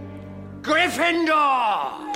Gryffindor! 0.62 2.12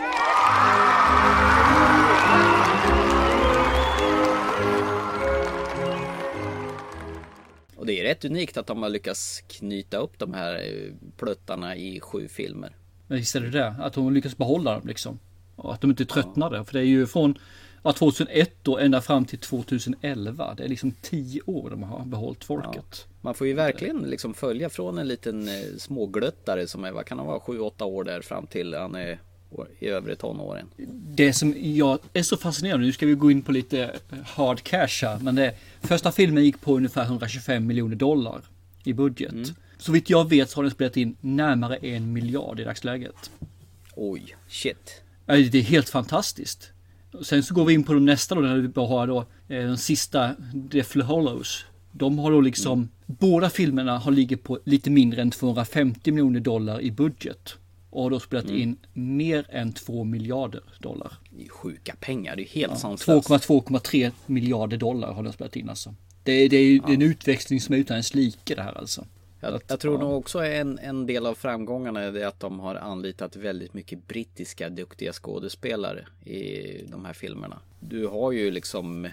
Och 7.87 7.93
det 7.93 8.01
är 8.01 8.05
rätt 8.05 8.25
unikt 8.25 8.57
att 8.57 8.67
de 8.67 8.83
har 8.83 8.89
lyckats 8.89 9.41
knyta 9.41 9.97
upp 9.97 10.19
de 10.19 10.35
här 10.35 10.55
eh, 10.55 10.93
pluttarna 11.17 11.77
i 11.77 12.01
sju 12.01 12.29
filmer. 12.29 12.77
Men 13.07 13.19
visst 13.19 13.37
är 13.37 13.41
det 13.41 13.51
det, 13.51 13.75
att 13.79 13.95
hon 13.95 14.15
lyckas 14.15 14.37
behålla 14.37 14.73
dem 14.73 14.83
liksom. 14.87 15.19
Och 15.57 15.75
att 15.75 15.81
de 15.81 15.91
inte 15.91 16.07
tröttnade. 16.07 16.65
För 16.65 16.73
det 16.73 16.81
är 16.81 16.85
ju 16.85 17.07
från 17.07 17.39
ja, 17.83 17.93
2001 17.93 18.53
då 18.63 18.79
ända 18.79 19.01
fram 19.01 19.25
till 19.25 19.39
2011. 19.39 20.55
Det 20.55 20.65
är 20.65 20.69
liksom 20.69 20.93
10 21.03 21.41
år 21.47 21.71
de 21.71 21.83
har 21.83 22.05
behållit 22.05 22.45
folket. 22.45 23.07
Man 23.21 23.35
får 23.35 23.47
ju 23.47 23.53
verkligen 23.53 23.99
liksom 23.99 24.35
följa 24.35 24.71
från 24.71 24.99
en 24.99 25.09
liten 25.09 25.49
eh, 25.49 25.77
smågluttare 25.79 26.67
som 26.67 26.85
är, 26.85 26.93
vad 26.93 27.07
kan 27.07 27.19
han 27.19 27.27
vara, 27.27 27.39
7-8 27.39 27.83
år 27.83 28.05
där 28.05 28.21
fram 28.21 28.47
till 28.47 28.75
han 28.75 28.95
är 28.95 29.19
i 29.79 29.87
övre 29.89 30.17
tonåren. 30.17 30.67
Det 31.09 31.33
som 31.33 31.55
jag 31.59 31.99
är 32.13 32.23
så 32.23 32.37
fascinerande, 32.37 32.87
nu 32.87 32.93
ska 32.93 33.07
vi 33.07 33.15
gå 33.15 33.31
in 33.31 33.43
på 33.43 33.53
lite 33.53 33.95
hard 34.27 34.63
cash 34.63 35.03
här, 35.03 35.19
men 35.19 35.35
det 35.35 35.55
första 35.81 36.13
filmen 36.13 36.45
gick 36.45 36.61
på 36.61 36.77
ungefär 36.77 37.05
125 37.05 37.67
miljoner 37.67 37.97
dollar 37.97 38.41
i 38.85 38.93
budget. 38.93 39.35
Så 39.79 39.93
vitt 39.93 40.11
jag 40.11 40.29
vet 40.29 40.51
så 40.51 40.59
har 40.59 40.63
den 40.63 40.71
spelat 40.71 40.97
in 40.97 41.17
närmare 41.21 41.77
en 41.77 42.13
miljard 42.13 42.61
i 42.61 42.65
dagsläget. 42.65 43.31
Oj, 43.97 44.37
shit. 44.49 45.03
Det 45.27 45.55
är 45.55 45.63
helt 45.63 45.89
fantastiskt. 45.89 46.71
Sen 47.23 47.43
så 47.43 47.55
går 47.55 47.65
vi 47.65 47.75
in 47.75 47.85
på 47.85 47.93
de 47.93 48.05
nästa 48.05 48.35
då, 48.35 48.41
när 48.41 48.57
vi 48.57 48.69
bara 48.69 48.89
har 48.89 49.07
då 49.07 49.19
eh, 49.19 49.27
den 49.49 49.79
sista, 49.79 50.35
Deathly 50.55 51.03
Hollows. 51.03 51.65
De 51.93 52.19
har 52.19 52.31
då 52.31 52.41
liksom, 52.41 52.89
båda 53.07 53.51
filmerna 53.51 53.99
har 53.99 54.13
ligger 54.13 54.37
på 54.37 54.59
lite 54.65 54.91
mindre 54.91 55.23
än 55.23 55.31
250 55.31 56.13
miljoner 56.13 56.41
dollar 56.41 56.81
i 56.81 56.91
budget. 56.91 57.57
Och 57.97 58.03
har 58.03 58.11
då 58.11 58.21
spelat 58.21 58.51
in 58.51 58.77
mer 58.93 59.47
än 59.51 59.73
2 59.73 60.05
miljarder 60.05 60.63
dollar. 60.79 61.13
Det 61.31 61.41
är 61.41 61.43
ju 61.43 61.49
sjuka 61.49 61.97
pengar, 62.01 62.37
det 62.37 62.43
är 62.43 62.47
helt 62.47 62.79
sanslöst. 62.79 63.29
2,2,3 63.29 64.13
miljarder 64.27 64.77
dollar 64.77 65.13
har 65.13 65.23
de 65.23 65.33
spelat 65.33 65.57
in 65.57 65.69
alltså. 65.69 65.95
Det 66.23 66.33
är, 66.33 66.49
det 66.49 66.57
är 66.57 66.65
ju 66.65 66.81
en 66.87 67.03
utväxling 67.03 67.61
som 67.61 67.75
är 67.75 67.79
utan 67.79 67.95
ens 67.95 68.15
like 68.15 68.55
det 68.55 68.63
här 68.63 68.79
alltså. 68.79 69.07
Jag, 69.41 69.55
Att- 69.55 69.63
jag 69.69 69.81
tror 69.81 69.95
ja. 69.95 70.01
nog 70.01 70.19
också 70.19 70.45
en, 70.45 70.79
en 70.79 71.07
del 71.07 71.27
av 71.27 71.35
framgångarna 71.35 72.01
är 72.01 72.13
det 72.13 72.25
att 72.29 72.41
de 72.41 72.61
har 72.61 72.75
anlitat 72.75 73.37
väldigt 73.37 73.75
mycket 73.75 74.09
brittiska 74.09 74.69
duktiga 74.69 75.13
skådespelare 75.13 76.07
i 76.25 76.83
de 76.89 77.05
här 77.05 77.13
filmerna. 77.13 77.59
Du 77.81 78.07
har 78.07 78.33
ju 78.33 78.51
liksom 78.51 79.09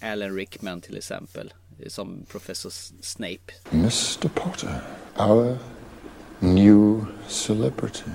Alan 0.00 0.36
Rickman 0.36 0.80
till 0.80 0.96
exempel 0.96 1.54
som 1.88 2.26
professor 2.28 2.70
Snape. 3.00 3.52
Mr. 3.70 4.28
Potter, 4.28 4.82
our 5.18 5.58
new 6.40 7.06
celebrity. 7.28 8.10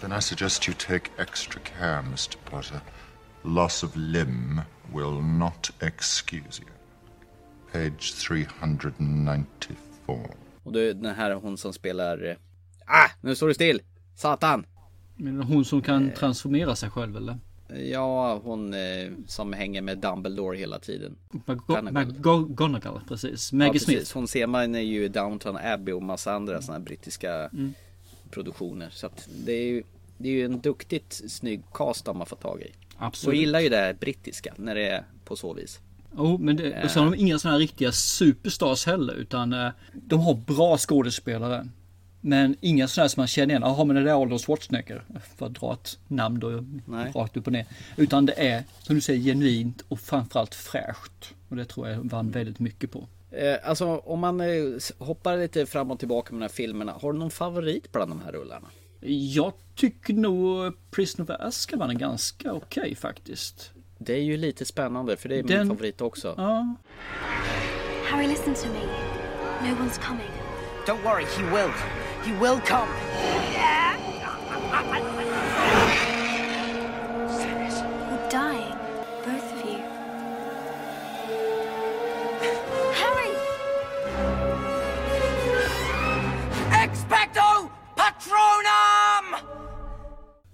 Then 0.00 0.12
I 0.12 0.20
suggest 0.20 0.66
you 0.68 0.74
take 0.74 1.10
extra 1.18 1.60
care, 1.60 2.02
Mr. 2.02 2.36
Potter. 2.44 2.80
Loss 3.42 3.82
of 3.82 3.96
limb 3.96 4.60
will 4.92 5.22
not 5.22 5.70
excuse 5.80 6.60
you. 6.60 6.66
Page 7.72 8.14
394. 8.14 9.76
Och 10.62 10.72
det 10.72 10.80
är 10.80 10.94
den 10.94 11.14
här 11.14 11.34
hon 11.34 11.58
som 11.58 11.72
spelar 11.72 12.24
eh, 12.24 12.36
Ah! 12.86 13.10
Nu 13.20 13.34
står 13.34 13.48
du 13.48 13.54
still! 13.54 13.80
Satan! 14.14 14.66
Men 15.16 15.42
hon 15.42 15.64
som 15.64 15.82
kan 15.82 16.10
transformera 16.10 16.76
sig 16.76 16.90
själv 16.90 17.16
eller? 17.16 17.38
Ja, 17.90 18.40
hon 18.44 18.74
eh, 18.74 19.10
som 19.26 19.52
hänger 19.52 19.82
med 19.82 19.98
Dumbledore 19.98 20.56
hela 20.58 20.78
tiden. 20.78 21.16
McGo- 21.46 21.90
McGonagall, 21.92 23.00
precis. 23.08 23.52
Maggie 23.52 23.66
ja, 23.68 23.72
precis. 23.72 23.86
Smith. 23.86 24.14
Hon 24.14 24.28
ser 24.28 24.46
man 24.46 24.74
ju 24.86 25.04
i 25.04 25.08
Downton 25.08 25.56
Abbey 25.56 25.92
och 25.94 26.02
massa 26.02 26.32
andra 26.32 26.62
sådana 26.62 26.78
här 26.78 26.84
brittiska 26.84 27.50
produktioner. 28.30 28.88
Så 28.90 29.06
att 29.06 29.28
det 29.44 29.52
är 29.52 29.66
ju 29.66 29.82
det 30.18 30.28
är 30.28 30.32
ju 30.32 30.44
en 30.44 30.60
duktigt 30.60 31.22
snygg 31.28 31.62
cast 31.74 32.04
de 32.04 32.18
har 32.18 32.26
fått 32.26 32.40
tag 32.40 32.60
i. 32.62 32.70
Och 32.96 33.02
Absolut. 33.06 33.40
gillar 33.40 33.60
ju 33.60 33.68
det 33.68 33.96
brittiska 34.00 34.54
när 34.56 34.74
det 34.74 34.88
är 34.88 35.04
på 35.24 35.36
så 35.36 35.52
vis. 35.54 35.80
Jo, 36.16 36.38
men 36.38 36.56
det, 36.56 36.84
och 36.84 36.90
sen 36.90 37.02
har 37.04 37.10
de 37.10 37.16
inga 37.20 37.38
sådana 37.38 37.52
här 37.54 37.60
riktiga 37.60 37.92
superstars 37.92 38.86
heller, 38.86 39.14
utan 39.14 39.52
eh, 39.52 39.68
de 39.92 40.20
har 40.20 40.34
bra 40.34 40.78
skådespelare. 40.78 41.68
Men 42.26 42.56
inga 42.60 42.88
sådana 42.88 43.08
som 43.08 43.20
man 43.20 43.26
känner 43.26 43.48
igen. 43.54 43.62
Jaha, 43.62 43.84
men 43.84 44.04
det 44.04 44.10
är 44.10 44.22
Arnold 44.22 44.40
Schwarzenegger. 44.44 45.04
För 45.36 45.46
att 45.46 45.54
dra 45.54 45.72
ett 45.72 45.98
namn 46.08 46.40
då 46.40 46.64
Nej. 46.86 47.12
rakt 47.14 47.36
upp 47.36 47.46
och 47.46 47.52
ner. 47.52 47.66
Utan 47.96 48.26
det 48.26 48.32
är, 48.48 48.64
som 48.82 48.94
du 48.94 49.00
säger, 49.00 49.20
genuint 49.22 49.82
och 49.88 50.00
framförallt 50.00 50.54
fräscht. 50.54 51.34
Och 51.48 51.56
det 51.56 51.64
tror 51.64 51.88
jag 51.88 51.98
vann 51.98 52.30
väldigt 52.30 52.58
mycket 52.58 52.90
på. 52.92 53.06
Eh, 53.30 53.56
alltså 53.64 53.86
om 53.96 54.20
man 54.20 54.40
eh, 54.40 54.46
hoppar 54.98 55.36
lite 55.36 55.66
fram 55.66 55.90
och 55.90 55.98
tillbaka 55.98 56.32
med 56.32 56.40
de 56.40 56.44
här 56.44 56.48
filmerna. 56.54 56.92
Har 56.92 57.12
du 57.12 57.18
någon 57.18 57.30
favorit 57.30 57.92
bland 57.92 58.10
de 58.10 58.20
här 58.24 58.32
rullarna? 58.32 58.66
Jag 59.34 59.52
tycker 59.74 60.14
nog 60.14 60.72
Prison 60.90 61.22
of 61.30 61.30
Azkaban 61.40 61.90
är 61.90 61.94
ganska 61.94 62.52
okej 62.52 62.94
faktiskt. 62.94 63.70
Det 63.98 64.12
är 64.14 64.22
ju 64.22 64.36
lite 64.36 64.64
spännande 64.64 65.16
för 65.16 65.28
det 65.28 65.38
är 65.38 65.42
Den- 65.42 65.68
min 65.68 65.76
favorit 65.76 66.00
också. 66.00 66.34
Ja, 66.36 66.74
Harry, 68.10 68.26
listen 68.26 68.54
to 68.54 68.66
me. 68.68 68.80
No 69.68 69.74
one's 69.74 70.00
coming. 70.08 70.30
Don't 70.86 71.02
worry, 71.04 71.24
he 71.24 71.42
will. 71.62 71.72
He 72.26 72.32
will 72.32 72.58
come. 72.58 73.35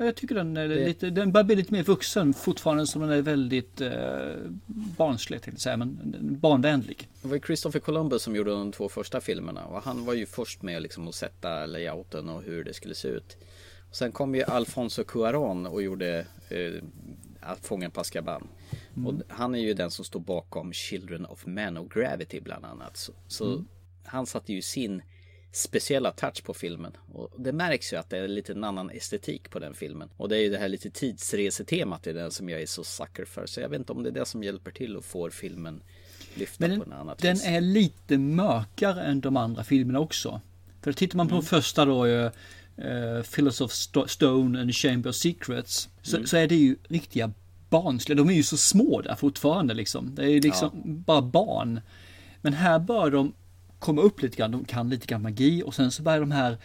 Jag 0.05 0.15
tycker 0.15 0.35
den 0.35 0.57
är 0.57 0.69
lite, 0.69 1.11
den 1.11 1.33
börjar 1.33 1.45
bli 1.45 1.57
lite 1.57 1.73
mer 1.73 1.83
vuxen 1.83 2.35
fortfarande 2.35 2.87
som 2.87 3.03
den 3.03 3.11
är 3.11 3.23
väldigt 3.23 3.81
eh, 3.81 3.91
barnslig 4.99 5.43
till 5.43 5.57
säga, 5.57 5.77
men 5.77 5.99
barnvänlig. 6.41 7.09
Det 7.23 7.29
var 7.29 7.39
Christopher 7.39 7.81
Columbus 7.81 8.23
som 8.23 8.37
gjorde 8.37 8.51
de 8.51 8.73
två 8.73 8.89
första 8.89 9.21
filmerna 9.21 9.65
och 9.65 9.83
han 9.83 10.05
var 10.05 10.15
ju 10.15 10.27
först 10.27 10.63
med 10.63 10.83
liksom 10.83 11.09
att 11.09 11.15
sätta 11.15 11.67
layouten 11.67 12.29
och 12.29 12.43
hur 12.43 12.65
det 12.65 12.75
skulle 12.75 12.95
se 12.95 13.09
ut. 13.09 13.37
Och 13.91 13.97
sen 13.97 14.13
kom 14.13 14.35
ju 14.35 14.43
Alfonso 14.43 15.03
Cuarón 15.03 15.67
och 15.67 15.83
gjorde 15.83 16.27
eh, 16.49 16.83
Att 17.41 17.67
Fången 17.67 17.91
på 17.91 18.01
Azkaban. 18.01 18.49
Och 19.07 19.15
han 19.29 19.55
är 19.55 19.59
ju 19.59 19.75
den 19.75 19.91
som 19.91 20.05
står 20.05 20.21
bakom 20.21 20.73
Children 20.73 21.27
of 21.27 21.47
Man 21.47 21.77
och 21.77 21.91
Gravity 21.91 22.41
bland 22.41 22.65
annat. 22.65 22.97
Så, 22.97 23.13
så 23.29 23.65
han 24.05 24.27
satte 24.27 24.53
ju 24.53 24.63
sin 24.63 25.03
speciella 25.53 26.11
touch 26.13 26.43
på 26.45 26.55
filmen. 26.55 26.93
Och 27.13 27.31
det 27.39 27.53
märks 27.53 27.93
ju 27.93 27.97
att 27.97 28.11
det 28.11 28.19
är 28.19 28.29
lite 28.29 28.53
en 28.53 28.65
annan 28.65 28.91
estetik 28.91 29.51
på 29.51 29.59
den 29.59 29.75
filmen. 29.75 30.09
Och 30.17 30.29
det 30.29 30.37
är 30.37 30.41
ju 30.41 30.51
det 30.51 30.59
här 30.59 30.69
lite 30.69 30.91
tidsresetemat 30.91 32.07
i 32.07 32.13
den 32.13 32.31
som 32.31 32.49
jag 32.49 32.63
är 32.63 32.67
så 32.67 32.85
sucker 32.85 33.25
för. 33.25 33.47
Så 33.47 33.61
jag 33.61 33.69
vet 33.69 33.79
inte 33.79 33.93
om 33.93 34.03
det 34.03 34.09
är 34.09 34.13
det 34.13 34.27
som 34.27 34.43
hjälper 34.45 34.71
till 34.71 34.97
och 34.97 35.05
får 35.05 35.31
filmen 35.31 35.83
lyfta 36.35 36.69
Men 36.69 36.79
på 36.81 36.85
en 36.87 36.93
annat 36.93 37.19
den 37.19 37.35
vis. 37.35 37.45
är 37.47 37.61
lite 37.61 38.19
mörkare 38.19 39.03
än 39.03 39.21
de 39.21 39.37
andra 39.37 39.65
filmerna 39.65 40.01
också. 40.01 40.41
För 40.83 40.93
tittar 40.93 41.17
man 41.17 41.29
på 41.29 41.35
Mm. 41.35 41.45
första 41.45 41.85
då, 41.85 42.07
uh, 42.07 43.23
Philosoph 43.35 43.73
Sto- 43.75 44.07
Stone 44.07 44.61
and 44.61 44.69
the 44.71 44.73
Chamber 44.73 45.11
of 45.11 45.17
Secrets, 45.17 45.89
så, 46.03 46.17
Mm. 46.17 46.27
så 46.27 46.37
är 46.37 46.47
det 46.47 46.55
ju 46.57 46.77
riktiga 46.89 47.33
barnsliga. 47.71 48.17
De 48.17 48.29
är 48.31 48.35
ju 48.35 48.43
så 48.43 48.57
små 48.57 49.01
där 49.01 49.15
fortfarande 49.15 49.75
liksom. 49.75 50.15
Det 50.15 50.23
är 50.23 50.29
ju 50.29 50.41
liksom 50.41 50.71
bara 51.07 51.23
barn. 51.23 51.81
Men 52.41 52.53
här 52.53 52.79
bör 52.79 53.11
de 53.11 53.33
komma 53.83 54.03
upp 54.03 54.23
lite 54.23 54.37
grann. 54.37 54.51
De 54.51 54.65
kan 54.65 54.91
lite 54.91 55.07
grann 55.07 55.23
magi 55.23 55.63
och 55.67 55.75
sen 55.75 55.91
så 55.91 56.03
börjar 56.03 56.21
de 56.21 56.31
här 56.31 56.59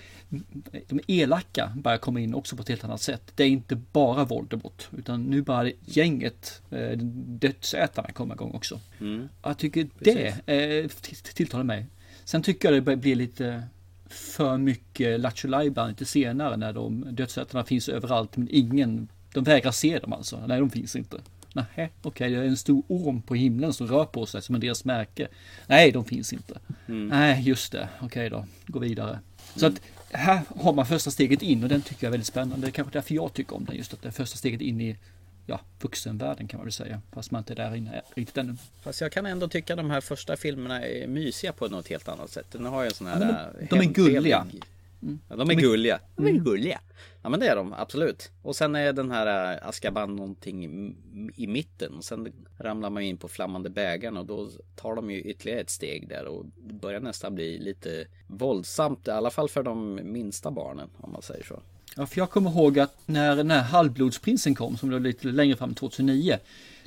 de 0.88 1.00
elaka 1.08 1.74
börjar 1.76 1.98
komma 1.98 2.20
in 2.20 2.34
också 2.34 2.56
på 2.56 2.62
ett 2.62 2.70
helt 2.70 2.84
annat 2.84 3.02
sätt. 3.02 3.32
Det 3.36 3.44
är 3.44 3.48
inte 3.48 3.76
bara 3.76 4.26
Voldemort 4.26 4.90
utan 4.98 5.24
nu 5.24 5.42
börjar 5.42 5.72
gänget 5.86 6.62
eh, 6.70 6.98
dödsätarna 7.28 8.12
komma 8.12 8.34
igång 8.34 8.52
också. 8.52 8.80
Mm. 9.00 9.30
Jag 9.44 9.58
tycker 9.58 9.88
Precis. 10.00 10.36
det 10.46 10.82
eh, 10.82 10.88
tilltalar 11.34 11.64
mig. 11.64 11.86
Sen 12.26 12.42
tycker 12.42 12.68
jag 12.68 12.78
det 12.78 12.82
börjar 12.82 12.98
bli 12.98 13.16
lite 13.16 13.64
för 14.10 14.58
mycket 14.58 15.20
Lattjo 15.20 15.48
lite 15.88 16.06
senare 16.06 16.58
när 16.58 16.74
de 16.74 17.06
dödsätarna 17.12 17.64
finns 17.64 17.90
överallt 17.90 18.38
men 18.38 18.48
ingen, 18.52 19.08
de 19.34 19.44
vägrar 19.44 19.72
se 19.72 20.00
dem 20.00 20.14
alltså. 20.14 20.48
Nej, 20.48 20.60
de 20.60 20.70
finns 20.70 20.96
inte. 20.96 21.18
Nej, 21.54 21.92
okej, 22.02 22.30
det 22.32 22.38
är 22.38 22.44
en 22.44 22.58
stor 22.58 22.84
orm 22.88 23.22
på 23.22 23.36
himlen 23.36 23.74
som 23.74 23.88
rör 23.88 24.06
på 24.06 24.26
sig 24.26 24.42
som 24.42 24.56
en 24.56 24.62
deras 24.62 24.86
märke. 24.86 25.28
Nej, 25.68 25.92
de 25.92 26.06
finns 26.06 26.34
inte. 26.34 26.60
Mm. 26.88 27.08
Nej, 27.08 27.42
just 27.44 27.72
det. 27.72 27.90
Okej 28.02 28.30
då, 28.30 28.46
gå 28.68 28.80
vidare. 28.80 29.20
Så 29.56 29.66
att 29.66 29.82
här 30.12 30.42
har 30.60 30.74
man 30.74 30.86
första 30.86 31.12
steget 31.12 31.42
in 31.42 31.64
och 31.64 31.70
den 31.70 31.82
tycker 31.82 32.04
jag 32.04 32.10
är 32.10 32.12
väldigt 32.12 32.28
spännande. 32.28 32.68
Det 32.68 32.70
är 32.70 32.72
kanske 32.72 32.94
därför 32.94 33.16
jag 33.16 33.34
tycker 33.34 33.56
om 33.56 33.66
den. 33.66 33.76
Just 33.76 33.94
att 33.94 34.02
det 34.02 34.08
är 34.08 34.12
första 34.12 34.38
steget 34.38 34.62
in 34.62 34.82
i 34.82 34.98
ja, 35.46 35.60
vuxenvärlden 35.82 36.48
kan 36.48 36.58
man 36.58 36.66
väl 36.66 36.74
säga. 36.74 37.02
Fast 37.14 37.32
man 37.32 37.40
inte 37.42 37.54
är 37.54 37.56
där 37.56 37.76
inne 37.76 38.02
riktigt 38.16 38.38
ännu. 38.38 38.56
Fast 38.84 39.02
jag 39.02 39.12
kan 39.12 39.26
ändå 39.26 39.48
tycka 39.48 39.76
de 39.76 39.90
här 39.90 40.02
första 40.02 40.38
filmerna 40.38 40.82
är 40.86 41.08
mysiga 41.08 41.54
på 41.54 41.68
något 41.68 41.88
helt 41.88 42.08
annat 42.08 42.30
sätt. 42.32 42.46
Den 42.52 42.66
har 42.66 42.82
ju 42.84 42.88
en 42.88 42.94
sån 42.94 43.08
här... 43.08 43.20
Ja, 43.22 43.26
de- 43.28 43.64
äh, 43.64 43.70
de 43.70 43.76
är 43.76 43.84
hemtrevlig- 43.84 44.62
gulliga. 45.00 45.20
Ja, 45.30 45.36
de 45.36 45.50
är 45.50 45.54
gulliga. 45.54 46.00
De 46.16 46.26
är 46.26 46.30
Mm. 46.30 46.44
gulliga. 46.44 46.80
Ja 47.22 47.30
men 47.30 47.40
det 47.40 47.48
är 47.48 47.56
de, 47.56 47.74
absolut. 47.74 48.32
Och 48.42 48.56
sen 48.56 48.76
är 48.76 48.94
den 48.94 49.12
här 49.12 49.54
äh, 49.62 49.68
Azkaban 49.68 50.16
någonting 50.16 50.64
i, 51.36 51.48
mitten. 51.48 51.94
Och 51.94 52.04
sen 52.04 52.34
ramlar 52.60 52.90
man 52.90 53.04
in 53.04 53.18
på 53.18 53.28
flammande 53.28 53.70
bägaren 53.70 54.18
och 54.18 54.26
då 54.26 54.50
tar 54.76 54.96
de 54.96 55.12
ju 55.12 55.22
ytterligare 55.22 55.60
ett 55.62 55.70
steg 55.70 56.10
där 56.10 56.26
och 56.26 56.46
det 56.68 56.74
börjar 56.74 57.00
nästan 57.00 57.36
bli 57.36 57.60
lite 57.60 58.06
våldsamt. 58.28 59.08
I 59.08 59.12
alla 59.12 59.30
fall 59.32 59.50
för 59.50 59.64
de 59.64 60.00
minsta 60.04 60.52
barnen 60.52 60.90
om 60.98 61.12
man 61.12 61.22
säger 61.22 61.44
så. 61.44 61.62
Ja, 61.96 62.06
för 62.06 62.18
jag 62.22 62.30
kommer 62.30 62.50
ihåg 62.50 62.80
att 62.80 62.94
när 63.06 63.36
den 63.36 63.52
här 63.52 63.62
halvblodsprinsen 63.64 64.56
kom, 64.56 64.78
som 64.78 64.90
var 64.90 65.00
lite 65.00 65.28
längre 65.28 65.56
fram 65.56 65.74
2009, 65.74 66.38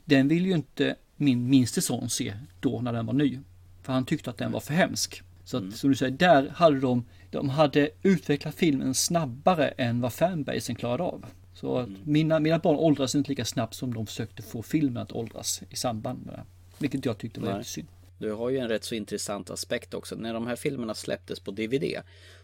den 0.05 0.29
ville 0.29 0.49
ju 0.49 0.55
inte 0.55 0.97
min 1.17 1.51
minste 1.51 1.83
son 1.83 2.11
se 2.11 2.35
då 2.61 2.81
när 2.81 2.93
den 2.93 3.07
var 3.07 3.15
ny. 3.15 3.39
För 3.83 3.93
han 3.93 4.05
tyckte 4.05 4.31
att 4.31 4.39
den 4.39 4.53
var 4.53 4.61
för 4.61 4.75
hemsk. 4.75 5.23
Så 5.45 5.57
att, 5.57 5.77
som 5.77 5.91
du 5.91 5.97
säger, 5.97 6.13
där 6.13 6.49
hade 6.49 6.81
de, 6.81 7.05
de 7.31 7.49
hade 7.49 7.91
utvecklat 8.03 8.55
filmen 8.55 8.95
snabbare 8.95 9.69
än 9.69 10.01
vad 10.01 10.13
fanbasen 10.13 10.75
klarade 10.75 11.03
av. 11.03 11.27
Så 11.55 11.79
att 11.79 11.89
mina, 12.05 12.41
mina 12.41 12.59
barn 12.59 12.77
åldras 12.77 13.15
inte 13.15 13.29
lika 13.29 13.45
snabbt 13.45 13.75
som 13.75 13.95
de 13.95 14.07
försökte 14.07 14.43
få 14.43 14.63
filmen 14.63 15.03
att 15.03 15.13
åldras 15.13 15.63
i 15.71 15.77
samband 15.77 16.27
med 16.27 16.35
det. 16.35 16.45
Vilket 16.79 17.05
jag 17.05 17.19
tyckte 17.19 17.41
var 17.41 17.47
Nej. 17.47 17.53
väldigt 17.53 17.67
synd. 17.67 17.89
Du 18.19 18.33
har 18.33 18.51
ju 18.51 18.59
en 18.59 18.69
rätt 18.69 18.85
så 18.85 18.95
intressant 18.95 19.51
aspekt 19.51 19.95
också. 19.95 20.17
När 20.17 20.35
de 20.35 20.47
här 20.47 20.57
filmerna 20.57 20.95
släpptes 20.95 21.41
på 21.41 21.51
DVD 21.51 21.85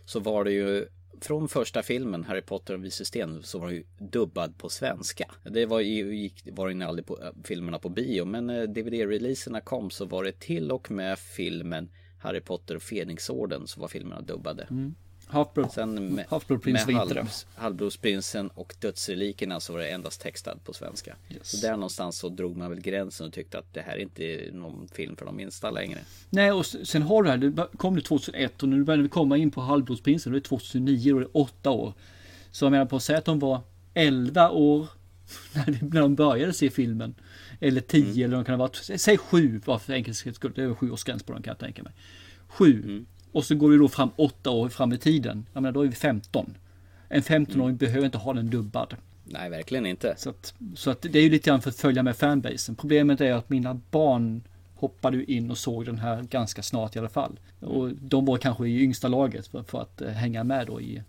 så 0.04 0.20
var 0.20 0.44
det 0.44 0.52
ju 0.52 0.86
från 1.20 1.48
första 1.48 1.82
filmen 1.82 2.24
Harry 2.24 2.42
Potter 2.42 2.74
och 2.74 2.84
Vice 2.84 3.04
Sten 3.04 3.42
så 3.42 3.58
var 3.58 3.68
det 3.68 3.74
ju 3.74 3.84
dubbad 3.98 4.58
på 4.58 4.68
svenska. 4.68 5.30
Det 5.42 5.66
var 5.66 5.80
ju, 5.80 6.16
gick, 6.16 6.48
var 6.52 6.68
ju 6.68 6.82
aldrig 6.82 7.06
på 7.06 7.18
äh, 7.22 7.28
filmerna 7.44 7.78
på 7.78 7.88
bio 7.88 8.24
men 8.24 8.46
när 8.46 8.66
DVD-releaserna 8.66 9.60
kom 9.60 9.90
så 9.90 10.04
var 10.04 10.24
det 10.24 10.40
till 10.40 10.72
och 10.72 10.90
med 10.90 11.18
filmen 11.18 11.88
Harry 12.18 12.40
Potter 12.40 12.76
och 12.76 12.82
Fenixorden 12.82 13.66
så 13.66 13.80
var 13.80 13.88
filmerna 13.88 14.20
dubbade. 14.20 14.66
Mm. 14.70 14.94
Half-Blood 15.28 15.72
Sen 15.72 16.14
med, 16.14 16.24
det. 16.86 16.94
halv, 17.14 17.28
Halvblodsprinsen 17.54 18.48
och 18.48 18.74
Dödsrelikerna 18.80 19.60
så 19.60 19.72
var 19.72 19.80
det 19.80 19.88
endast 19.88 20.20
textad 20.20 20.56
på 20.64 20.72
svenska. 20.72 21.16
Yes. 21.30 21.50
Så 21.50 21.66
där 21.66 21.72
någonstans 21.72 22.18
så 22.18 22.28
drog 22.28 22.56
man 22.56 22.70
väl 22.70 22.80
gränsen 22.80 23.26
och 23.26 23.32
tyckte 23.32 23.58
att 23.58 23.74
det 23.74 23.80
här 23.80 23.96
är 23.96 24.00
inte 24.00 24.50
någon 24.52 24.88
film 24.88 25.16
för 25.16 25.26
de 25.26 25.36
minsta 25.36 25.70
längre. 25.70 25.98
Nej, 26.30 26.52
och 26.52 26.66
sen 26.66 27.02
har 27.02 27.22
du 27.22 27.30
här, 27.30 27.36
det 27.36 27.68
kom 27.76 27.96
det 27.96 28.02
2001 28.02 28.62
och 28.62 28.68
nu 28.68 28.84
börjar 28.84 29.02
vi 29.02 29.08
komma 29.08 29.36
in 29.36 29.50
på 29.50 29.60
halvblodsprinsen, 29.60 30.32
då 30.32 30.36
är 30.36 30.40
det 30.40 30.48
2009 30.48 31.12
och 31.12 31.20
det 31.20 31.26
är 31.26 31.36
8 31.36 31.70
år. 31.70 31.94
Så 32.50 32.64
jag 32.64 32.70
menar 32.70 32.86
på 32.86 32.96
att 32.96 33.02
säga 33.02 33.18
att 33.18 33.24
de 33.24 33.38
var 33.38 33.60
11 33.94 34.50
år 34.50 34.88
när 35.80 36.00
de 36.00 36.14
började 36.14 36.52
se 36.52 36.70
filmen. 36.70 37.14
Eller 37.60 37.80
10 37.80 38.24
eller 38.24 38.36
de 38.36 38.44
kan 38.44 38.52
ha 38.52 38.66
varit, 38.66 39.00
säg 39.00 39.18
7 39.18 39.60
bara 39.64 39.78
för 39.78 39.92
enkelhets 39.92 40.36
skull, 40.36 40.52
det 40.54 40.62
är 40.62 40.74
7 40.74 40.90
års 40.90 41.04
gräns 41.04 41.22
på 41.22 41.32
dem 41.32 41.42
kan 41.42 41.50
jag 41.50 41.58
tänka 41.58 41.82
mig. 41.82 41.92
7. 42.48 43.04
Och 43.32 43.44
så 43.44 43.54
går 43.54 43.68
vi 43.68 43.76
då 43.76 43.88
fram 43.88 44.10
8 44.16 44.50
år 44.50 44.68
fram 44.68 44.92
i 44.92 44.98
tiden. 44.98 45.46
Jag 45.52 45.62
menar 45.62 45.72
då 45.72 45.82
är 45.82 45.88
vi 45.88 45.94
15. 45.94 46.54
En 47.08 47.22
15-åring 47.22 47.76
behöver 47.76 48.06
inte 48.06 48.18
ha 48.18 48.32
den 48.32 48.50
dubbad. 48.50 48.94
Nej, 49.24 49.50
verkligen 49.50 49.86
inte. 49.86 50.14
Så 50.18 50.30
att, 50.30 50.54
så 50.74 50.90
att 50.90 51.02
det 51.02 51.18
är 51.18 51.22
ju 51.22 51.30
lite 51.30 51.50
grann 51.50 51.62
för 51.62 51.70
att 51.70 51.76
följa 51.76 52.02
med 52.02 52.16
fanbasen. 52.16 52.74
Problemet 52.74 53.20
är 53.20 53.32
att 53.32 53.50
mina 53.50 53.80
barn 53.90 54.42
hoppade 54.74 55.32
in 55.32 55.50
och 55.50 55.58
såg 55.58 55.86
den 55.86 55.98
här 55.98 56.22
ganska 56.22 56.62
snart 56.62 56.96
i 56.96 56.98
alla 56.98 57.08
fall. 57.08 57.38
Och 57.60 57.90
de 57.92 58.24
var 58.24 58.36
kanske 58.36 58.68
i 58.68 58.82
yngsta 58.82 59.08
laget 59.08 59.46
för, 59.46 59.62
för 59.62 59.82
att 59.82 60.00
eh, 60.00 60.08
hänga 60.08 60.44
med 60.44 60.66
då 60.66 60.80
i 60.80 61.02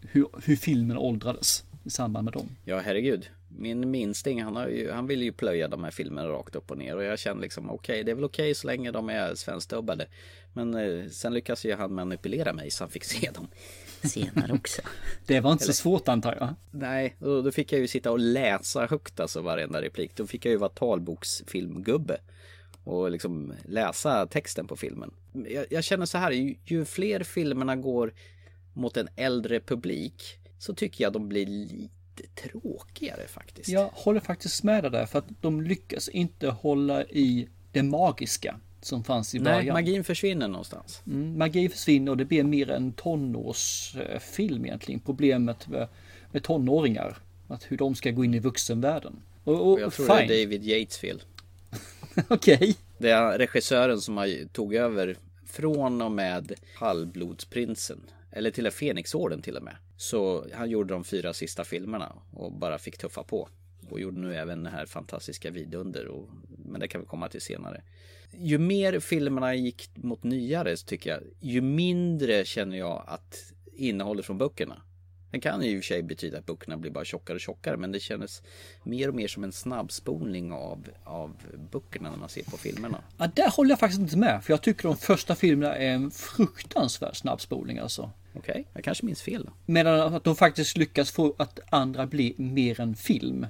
hur, 0.00 0.26
hur 0.44 0.56
filmen 0.56 0.96
åldrades 0.96 1.64
i 1.84 1.90
samband 1.90 2.24
med 2.24 2.32
dem. 2.32 2.48
Ja, 2.64 2.80
herregud. 2.84 3.30
Min 3.58 3.90
minsting, 3.90 4.42
han, 4.42 4.56
har 4.56 4.68
ju, 4.68 4.90
han 4.90 5.06
vill 5.06 5.22
ju 5.22 5.32
plöja 5.32 5.68
de 5.68 5.84
här 5.84 5.90
filmerna 5.90 6.28
rakt 6.28 6.56
upp 6.56 6.70
och 6.70 6.78
ner. 6.78 6.96
Och 6.96 7.04
jag 7.04 7.18
känner 7.18 7.42
liksom, 7.42 7.70
okej, 7.70 8.04
det 8.04 8.10
är 8.10 8.14
väl 8.14 8.24
okej 8.24 8.54
så 8.54 8.66
länge 8.66 8.90
de 8.90 9.08
är 9.10 9.34
svenskdubbade. 9.34 10.06
Men 10.52 10.74
eh, 10.74 11.08
sen 11.08 11.34
lyckas 11.34 11.64
ju 11.64 11.74
han 11.74 11.94
manipulera 11.94 12.52
mig 12.52 12.70
så 12.70 12.84
han 12.84 12.90
fick 12.90 13.04
se 13.04 13.30
dem 13.34 13.48
senare 14.02 14.52
också. 14.52 14.82
Det 15.26 15.40
var 15.40 15.52
inte 15.52 15.64
Eller- 15.64 15.72
så 15.72 15.82
svårt 15.82 16.08
antar 16.08 16.36
jag. 16.40 16.54
Nej, 16.70 17.16
då, 17.18 17.42
då 17.42 17.52
fick 17.52 17.72
jag 17.72 17.80
ju 17.80 17.88
sitta 17.88 18.10
och 18.10 18.18
läsa 18.18 18.86
högt 18.86 19.20
alltså 19.20 19.40
varenda 19.40 19.82
replik. 19.82 20.16
Då 20.16 20.26
fick 20.26 20.44
jag 20.44 20.52
ju 20.52 20.58
vara 20.58 20.70
talboksfilmgubbe. 20.70 22.18
Och 22.84 23.10
liksom 23.10 23.52
läsa 23.64 24.26
texten 24.26 24.66
på 24.66 24.76
filmen. 24.76 25.14
Jag, 25.32 25.66
jag 25.70 25.84
känner 25.84 26.06
så 26.06 26.18
här, 26.18 26.30
ju, 26.30 26.56
ju 26.64 26.84
fler 26.84 27.22
filmerna 27.22 27.76
går 27.76 28.12
mot 28.72 28.96
en 28.96 29.08
äldre 29.16 29.60
publik 29.60 30.22
så 30.58 30.74
tycker 30.74 31.04
jag 31.04 31.12
de 31.12 31.28
blir 31.28 31.88
lite 32.22 32.48
tråkigare 32.48 33.26
faktiskt. 33.28 33.68
Jag 33.68 33.90
håller 33.92 34.20
faktiskt 34.20 34.62
med 34.62 34.84
dig 34.84 34.90
där 34.90 35.06
för 35.06 35.18
att 35.18 35.28
de 35.40 35.60
lyckas 35.62 36.08
inte 36.08 36.48
hålla 36.48 37.04
i 37.04 37.48
det 37.72 37.82
magiska 37.82 38.60
som 38.80 39.04
fanns 39.04 39.34
i 39.34 39.38
Nej, 39.38 39.54
början. 39.54 39.74
magin 39.74 40.04
försvinner 40.04 40.48
någonstans. 40.48 41.02
Mm, 41.06 41.38
magi 41.38 41.68
försvinner 41.68 42.10
och 42.10 42.16
det 42.16 42.24
blir 42.24 42.44
mer 42.44 42.70
en 42.70 42.92
tonårsfilm 42.92 44.64
egentligen. 44.64 45.00
Problemet 45.00 45.68
med, 45.68 45.88
med 46.32 46.42
tonåringar. 46.42 47.16
Att 47.48 47.64
hur 47.70 47.76
de 47.76 47.94
ska 47.94 48.10
gå 48.10 48.24
in 48.24 48.34
i 48.34 48.38
vuxenvärlden. 48.38 49.22
Och, 49.44 49.54
och, 49.54 49.72
Och 49.72 49.80
jag 49.80 49.92
tror 49.92 50.06
fine. 50.06 50.28
det 50.28 50.34
är 50.34 50.44
David 50.46 50.64
Yates 50.64 50.98
fel. 50.98 51.22
Okej. 52.28 52.76
Det 52.98 53.10
är 53.10 53.38
regissören 53.38 54.00
som 54.00 54.16
har 54.16 54.48
tog 54.48 54.74
över 54.74 55.16
från 55.46 56.02
och 56.02 56.12
med 56.12 56.52
Halvblodsprinsen. 56.74 58.00
Eller 58.30 58.50
till 58.50 58.66
och 58.66 58.72
Fenixorden 58.72 59.42
till 59.42 59.56
och 59.56 59.62
med. 59.62 59.76
Så 60.02 60.46
han 60.52 60.70
gjorde 60.70 60.94
de 60.94 61.04
fyra 61.04 61.32
sista 61.32 61.64
filmerna 61.64 62.12
och 62.32 62.52
bara 62.52 62.78
fick 62.78 62.98
tuffa 62.98 63.22
på. 63.22 63.48
Och 63.90 64.00
gjorde 64.00 64.20
nu 64.20 64.36
även 64.36 64.62
det 64.62 64.70
här 64.70 64.86
fantastiska 64.86 65.50
vidunder. 65.50 66.06
Och, 66.06 66.28
men 66.66 66.80
det 66.80 66.88
kan 66.88 67.00
vi 67.00 67.06
komma 67.06 67.28
till 67.28 67.40
senare. 67.40 67.82
Ju 68.30 68.58
mer 68.58 69.00
filmerna 69.00 69.54
gick 69.54 69.90
mot 69.94 70.22
nyare 70.22 70.76
så 70.76 70.86
tycker 70.86 71.10
jag, 71.10 71.20
ju 71.40 71.60
mindre 71.60 72.44
känner 72.44 72.78
jag 72.78 73.04
att 73.06 73.52
innehållet 73.76 74.26
från 74.26 74.38
böckerna. 74.38 74.82
Det 75.30 75.40
kan 75.40 75.62
i 75.62 75.78
och 75.78 75.82
för 75.82 75.86
sig 75.86 76.02
betyda 76.02 76.38
att 76.38 76.46
böckerna 76.46 76.76
blir 76.76 76.90
bara 76.90 77.04
tjockare 77.04 77.34
och 77.34 77.40
tjockare 77.40 77.76
men 77.76 77.92
det 77.92 78.00
kändes 78.00 78.42
mer 78.84 79.08
och 79.08 79.14
mer 79.14 79.28
som 79.28 79.44
en 79.44 79.52
snabbspolning 79.52 80.52
av, 80.52 80.88
av 81.04 81.36
böckerna 81.72 82.10
när 82.10 82.18
man 82.18 82.28
ser 82.28 82.44
på 82.44 82.56
filmerna. 82.56 83.04
Ja, 83.18 83.30
där 83.34 83.50
håller 83.50 83.70
jag 83.70 83.78
faktiskt 83.78 84.00
inte 84.00 84.18
med. 84.18 84.44
För 84.44 84.52
jag 84.52 84.62
tycker 84.62 84.82
de 84.82 84.96
första 84.96 85.34
filmerna 85.34 85.76
är 85.76 85.94
en 85.94 86.10
fruktansvärd 86.10 87.16
snabbspolning 87.16 87.78
alltså. 87.78 88.10
Okej, 88.34 88.66
jag 88.72 88.84
kanske 88.84 89.06
minns 89.06 89.22
fel. 89.22 89.50
Medan 89.66 90.14
att 90.14 90.24
de 90.24 90.36
faktiskt 90.36 90.76
lyckas 90.76 91.10
få 91.10 91.34
att 91.38 91.58
andra 91.70 92.06
blir 92.06 92.32
mer 92.36 92.80
en 92.80 92.94
film. 92.94 93.46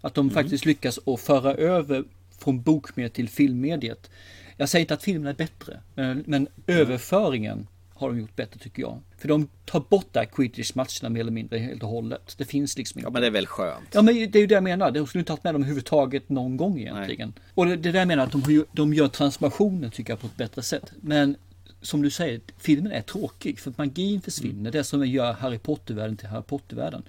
Att 0.00 0.14
de 0.14 0.30
faktiskt 0.30 0.64
lyckas 0.64 0.98
att 1.06 1.20
föra 1.20 1.54
över 1.54 2.04
från 2.38 2.62
bokmediet 2.62 3.14
till 3.14 3.28
filmmediet. 3.28 4.10
Jag 4.56 4.68
säger 4.68 4.80
inte 4.80 4.94
att 4.94 5.02
filmen 5.02 5.26
är 5.26 5.34
bättre, 5.34 5.80
men, 5.94 6.24
men 6.26 6.48
överföringen 6.66 7.66
har 7.94 8.08
de 8.08 8.18
gjort 8.18 8.36
bättre 8.36 8.60
tycker 8.60 8.82
jag. 8.82 9.00
För 9.18 9.28
de 9.28 9.48
tar 9.64 9.80
bort 9.88 10.12
där 10.12 10.24
quidditch-matcherna 10.24 11.08
mer 11.08 11.20
eller 11.20 11.32
mindre 11.32 11.58
helt 11.58 11.82
och 11.82 11.88
hållet. 11.88 12.34
Det 12.38 12.44
finns 12.44 12.78
liksom 12.78 12.98
inte. 12.98 13.06
Ja 13.06 13.12
men 13.12 13.22
det 13.22 13.26
är 13.26 13.30
väl 13.30 13.46
skönt. 13.46 13.88
Ja 13.92 14.02
men 14.02 14.14
det 14.14 14.38
är 14.38 14.40
ju 14.40 14.46
det 14.46 14.54
jag 14.54 14.64
menar. 14.64 14.90
De 14.90 15.06
skulle 15.06 15.20
inte 15.20 15.32
haft 15.32 15.44
med 15.44 15.54
dem 15.54 15.62
överhuvudtaget 15.62 16.28
någon 16.28 16.56
gång 16.56 16.78
egentligen. 16.78 17.32
Och 17.54 17.66
det, 17.66 17.76
det 17.76 17.92
där 17.92 17.98
jag 17.98 18.08
menar 18.08 18.24
att 18.24 18.32
de, 18.32 18.64
de 18.72 18.94
gör 18.94 19.08
transformationen 19.08 19.90
tycker 19.90 20.12
jag 20.12 20.20
på 20.20 20.26
ett 20.26 20.36
bättre 20.36 20.62
sätt. 20.62 20.92
Men 21.00 21.36
som 21.82 22.02
du 22.02 22.10
säger, 22.10 22.40
filmen 22.58 22.92
är 22.92 23.02
tråkig 23.02 23.58
för 23.58 23.70
att 23.70 23.78
magin 23.78 24.20
försvinner. 24.20 24.70
Det 24.70 24.84
som 24.84 25.06
gör 25.06 25.32
Harry 25.32 25.58
Potter-världen 25.58 26.16
till 26.16 26.28
Harry 26.28 26.42
Potter-världen. 26.42 27.02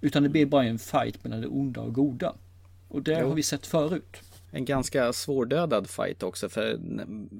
Utan 0.00 0.22
det 0.22 0.28
blir 0.28 0.46
bara 0.46 0.64
en 0.64 0.78
fight 0.78 1.24
mellan 1.24 1.40
det 1.40 1.46
onda 1.46 1.80
och 1.80 1.94
goda. 1.94 2.34
Och 2.88 3.02
det 3.02 3.18
Jo. 3.20 3.28
har 3.28 3.34
vi 3.34 3.42
sett 3.42 3.66
förut. 3.66 4.16
En 4.50 4.64
ganska 4.64 5.12
svårdödad 5.12 5.90
fight 5.90 6.22
också 6.22 6.48
för 6.48 6.78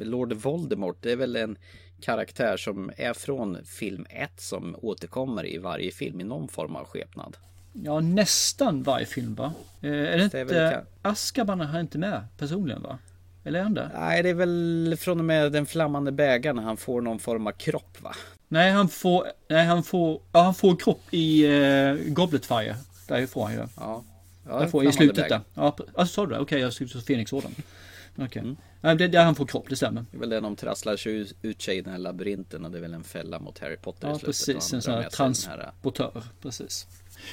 Lord 0.04 0.32
Voldemort 0.32 0.96
det 1.00 1.12
är 1.12 1.16
väl 1.16 1.36
en 1.36 1.56
karaktär 2.00 2.56
som 2.56 2.90
är 2.96 3.12
från 3.14 3.64
film 3.64 4.06
1 4.10 4.30
som 4.40 4.76
återkommer 4.82 5.46
i 5.46 5.58
varje 5.58 5.90
film 5.92 6.20
i 6.20 6.24
någon 6.24 6.48
form 6.48 6.76
av 6.76 6.84
skepnad. 6.84 7.36
Ja, 7.72 8.00
nästan 8.00 8.82
varje 8.82 9.06
film 9.06 9.34
va? 9.34 9.52
Eh, 9.80 9.90
är 9.90 9.94
det 9.94 10.16
Det 10.16 10.24
inte... 10.24 10.40
är 10.40 10.44
väl 10.44 10.72
ka- 10.72 10.84
Azkaban 11.02 11.60
är 11.60 11.80
inte 11.80 11.98
med 11.98 12.24
personligen 12.38 12.82
va? 12.82 12.98
Eller 13.44 13.58
är 13.58 13.62
han 13.62 13.74
det? 13.74 13.90
Nej, 13.98 14.22
det 14.22 14.28
är 14.28 14.34
väl 14.34 14.96
från 14.98 15.18
och 15.18 15.24
med 15.24 15.52
den 15.52 15.66
flammande 15.66 16.12
bägaren 16.12 16.58
han 16.58 16.76
får 16.76 17.00
någon 17.00 17.18
form 17.18 17.46
av 17.46 17.52
kropp 17.52 18.02
va? 18.02 18.14
Nej, 18.48 18.70
han 18.70 18.88
får... 18.88 19.26
Nej, 19.48 19.66
han 19.66 19.82
får... 19.82 20.20
Ja, 20.32 20.40
han 20.42 20.54
får 20.54 20.76
kropp 20.76 21.00
i 21.10 21.46
uh, 21.46 21.94
Goblet 22.12 22.46
Fire. 22.46 22.76
Därifrån 23.08 23.42
han 23.44 23.52
ju. 23.54 23.66
Ja. 23.76 24.02
Där 24.46 24.66
får, 24.66 24.84
I 24.84 24.92
slutet 24.92 25.16
där. 25.16 25.22
bägaren. 25.22 25.42
Ja, 25.54 25.74
pre- 25.78 25.88
alltså, 25.94 26.14
sa 26.14 26.26
du 26.26 26.32
det? 26.34 26.38
Okej, 26.40 26.60
jag 26.60 26.72
skulle 26.72 26.90
så 26.90 27.00
Fenixorden. 27.00 27.54
Okej. 28.18 28.42
Mm. 28.42 28.56
Nej, 28.80 28.96
det 28.96 29.04
är 29.04 29.08
där 29.08 29.24
han 29.24 29.34
får 29.34 29.46
kropp, 29.46 29.66
det 29.68 29.76
stämmer. 29.76 30.04
Det 30.10 30.16
är 30.16 30.20
väl 30.20 30.28
den 30.28 30.42
de 30.42 30.56
trasslar 30.56 30.96
sig 30.96 31.26
ut- 31.42 31.62
sig 31.62 31.76
i 31.76 31.80
den 31.80 31.92
här 31.92 31.98
labyrinten 31.98 32.64
och 32.64 32.70
det 32.70 32.78
är 32.78 32.82
väl 32.82 32.94
en 32.94 33.04
fälla 33.04 33.38
mot 33.38 33.58
Harry 33.58 33.76
Potter 33.76 34.08
i 34.08 34.10
Ja, 34.10 34.18
slutet. 34.18 34.26
precis. 34.26 34.54
och 34.56 34.70
han 34.70 34.76
En 34.78 34.82
sån 34.82 34.90
här 34.92 34.96
den 34.96 35.02
här- 35.04 35.10
transportör. 35.10 36.22
Precis. 36.42 36.86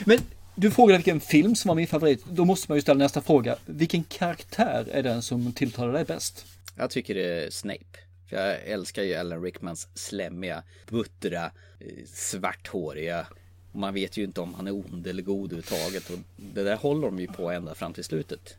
Men 0.06 0.18
du 0.60 0.72
frågade 0.72 0.98
vilken 0.98 1.20
film 1.20 1.56
som 1.56 1.68
var 1.68 1.76
min 1.76 1.88
favorit. 1.88 2.26
Då 2.26 2.46
måste 2.46 2.72
man 2.72 2.78
ju 2.78 2.82
ställa 2.82 2.98
nästa 2.98 3.22
fråga. 3.22 3.56
Vilken 3.66 4.04
karaktär 4.04 4.88
är 4.92 5.04
den 5.04 5.22
som 5.22 5.54
tilltalar 5.54 5.94
dig 5.94 6.06
bäst? 6.06 6.46
Jag 6.76 6.90
tycker 6.90 7.16
det 7.16 7.46
är 7.46 7.50
Snape. 7.50 8.00
För 8.30 8.36
jag 8.36 8.64
älskar 8.66 9.04
ju 9.04 9.16
Alan 9.16 9.44
Rickmans 9.44 9.88
slemmiga, 9.94 10.64
buttra, 10.90 11.46
eh, 11.80 12.06
svarthåriga. 12.14 13.28
Man 13.72 13.94
vet 13.94 14.18
ju 14.18 14.24
inte 14.24 14.42
om 14.42 14.54
han 14.54 14.68
är 14.68 14.72
ond 14.72 15.08
eller 15.08 15.24
god 15.24 15.54
överhuvudtaget. 15.54 16.10
Och 16.10 16.18
det 16.36 16.64
där 16.64 16.76
håller 16.76 17.08
de 17.08 17.20
ju 17.20 17.28
på 17.28 17.52
ända 17.52 17.76
fram 17.76 17.94
till 17.94 18.04
slutet. 18.04 18.56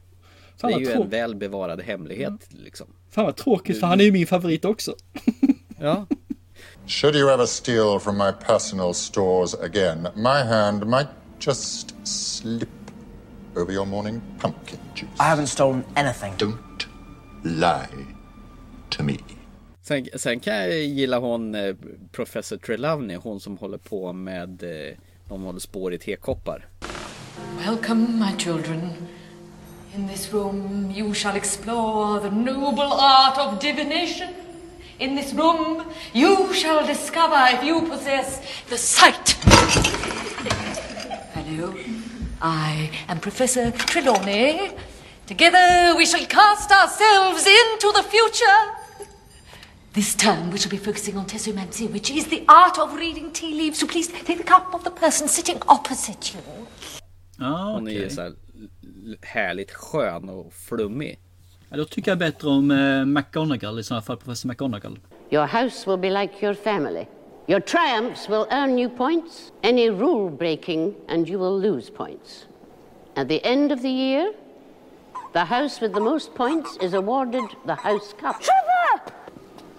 Fan, 0.56 0.70
det 0.70 0.76
är 0.76 0.80
ju 0.80 0.86
trå- 0.86 1.02
en 1.02 1.08
väl 1.08 1.34
bevarad 1.34 1.80
hemlighet 1.80 2.32
liksom. 2.48 2.86
Fan 3.10 3.24
vad 3.24 3.36
tråkigt, 3.36 3.80
för 3.80 3.86
han 3.86 4.00
är 4.00 4.04
ju 4.04 4.12
min 4.12 4.26
favorit 4.26 4.64
också. 4.64 4.94
Ja. 5.82 6.06
Should 6.86 7.16
you 7.16 7.30
ever 7.30 7.46
steal 7.46 8.00
from 8.00 8.18
my 8.18 8.32
personal 8.46 8.94
stores 8.94 9.54
again, 9.54 10.08
my 10.14 10.42
hand 10.54 10.86
might 10.86 11.08
just 11.40 11.94
slip 12.06 12.68
over 13.56 13.72
your 13.72 13.86
morning 13.86 14.20
pumpkin 14.38 14.78
juice. 14.94 15.08
I 15.18 15.24
haven't 15.24 15.46
stolen 15.46 15.84
anything. 15.96 16.34
Don't 16.36 16.86
lie 17.42 18.06
to 18.90 19.02
me. 19.02 19.18
Sen, 19.82 20.08
sen 20.14 20.40
kan 20.40 20.54
jag 20.54 20.72
gilla 20.72 21.18
hon 21.18 21.54
eh, 21.54 21.74
Professor 22.12 22.56
Trelawney, 22.56 23.16
hon 23.16 23.40
som 23.40 23.58
håller 23.58 23.78
på 23.78 24.12
med, 24.12 24.62
eh, 24.62 24.96
de 25.28 25.42
håller 25.42 25.60
spår 25.60 25.92
i 25.94 25.98
tekoppar. 25.98 26.66
Welcome, 27.66 28.06
my 28.18 28.38
children. 28.38 28.92
In 29.94 30.08
this 30.08 30.32
room, 30.32 30.92
you 30.96 31.14
shall 31.14 31.36
explore 31.36 32.20
the 32.20 32.30
noble 32.30 32.92
art 32.92 33.38
of 33.38 33.60
divination. 33.60 34.28
In 34.98 35.16
this 35.16 35.32
room, 35.32 35.82
you 36.12 36.54
shall 36.54 36.86
discover 36.86 37.48
if 37.54 37.64
you 37.64 37.80
possess 37.88 38.40
the 38.68 38.76
sight. 38.76 39.36
Hello, 41.50 41.74
I 42.40 42.90
am 43.08 43.18
Professor 43.18 43.72
Trelawney. 43.72 44.70
Together, 45.26 45.96
we 45.96 46.06
shall 46.06 46.24
cast 46.26 46.70
ourselves 46.70 47.44
into 47.44 47.88
the 47.98 48.04
future. 48.04 48.58
This 49.92 50.14
term 50.14 50.50
we 50.52 50.58
shall 50.58 50.70
be 50.70 50.76
focusing 50.78 51.16
on 51.16 51.26
tessomancy, 51.26 51.88
which 51.92 52.08
is 52.10 52.26
the 52.28 52.44
art 52.46 52.78
of 52.78 52.94
reading 52.94 53.32
tea 53.32 53.52
leaves. 53.54 53.80
So 53.80 53.86
please 53.88 54.06
take 54.26 54.38
the 54.38 54.44
cup 54.44 54.72
of 54.74 54.84
the 54.84 54.90
person 54.90 55.26
sitting 55.28 55.56
opposite 55.66 56.32
you. 56.34 56.40
Ja, 57.38 57.72
Hon 57.74 57.88
är 57.88 57.92
ju 57.92 57.98
okej. 57.98 58.10
så 58.10 58.20
här 58.22 58.28
l- 59.06 59.16
härligt 59.22 59.70
skön 59.72 60.28
och 60.28 60.52
flummig. 60.52 61.18
Ja, 61.70 61.76
då 61.76 61.84
tycker 61.84 62.10
jag 62.10 62.18
bättre 62.18 62.48
om 62.48 62.70
eh, 62.70 63.04
McGonagall 63.04 63.78
i 63.78 63.82
sådana 63.82 64.02
fall, 64.02 64.16
professor 64.16 64.48
McGonagall. 64.48 64.98
Your 65.30 65.46
house 65.46 65.90
will 65.90 65.98
be 65.98 66.10
like 66.22 66.46
your 66.46 66.54
family. 66.54 67.06
Your 67.50 67.58
triumphs 67.58 68.28
will 68.28 68.46
earn 68.52 68.78
you 68.78 68.88
points, 68.88 69.50
any 69.64 69.90
rule 69.90 70.30
breaking, 70.30 70.94
and 71.08 71.28
you 71.28 71.36
will 71.36 71.58
lose 71.58 71.90
points. 71.90 72.46
At 73.16 73.26
the 73.26 73.44
end 73.44 73.72
of 73.72 73.82
the 73.82 73.90
year, 73.90 74.32
the 75.32 75.44
house 75.44 75.80
with 75.80 75.92
the 75.92 76.00
most 76.00 76.32
points 76.34 76.76
is 76.80 76.94
awarded 76.94 77.42
the 77.66 77.74
House 77.74 78.14
Cup. 78.20 78.40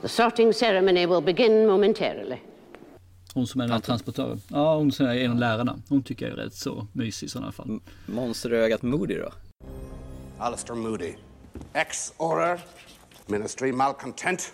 The 0.02 0.10
sorting 0.10 0.52
ceremony 0.52 1.06
will 1.06 1.22
begin 1.22 1.66
momentarily. 1.66 2.42
Hon 3.34 3.48
som 3.48 3.62
är 3.62 3.66
den 3.66 3.74
här 3.74 3.80
transportören. 3.80 4.42
Ja, 4.48 4.76
hon 4.76 4.92
som 4.92 5.06
är 5.06 5.16
en 5.16 5.32
av 5.32 5.38
lärarna. 5.38 5.80
Hon 5.90 6.04
tycker 6.04 6.26
jag 6.26 6.40
är 6.40 6.44
rätt 6.44 6.54
så 6.54 6.88
mysig 6.94 7.28
i 7.28 7.30
sådana 7.30 7.52
fall. 7.52 7.80
Monsterögat 8.06 8.82
Moody 8.82 9.18
då? 9.18 9.30
Alistair 10.40 10.76
Moody, 10.76 11.14
ex-Auror, 11.74 12.60
Ministry 13.26 13.72
Malcontent, 13.72 14.54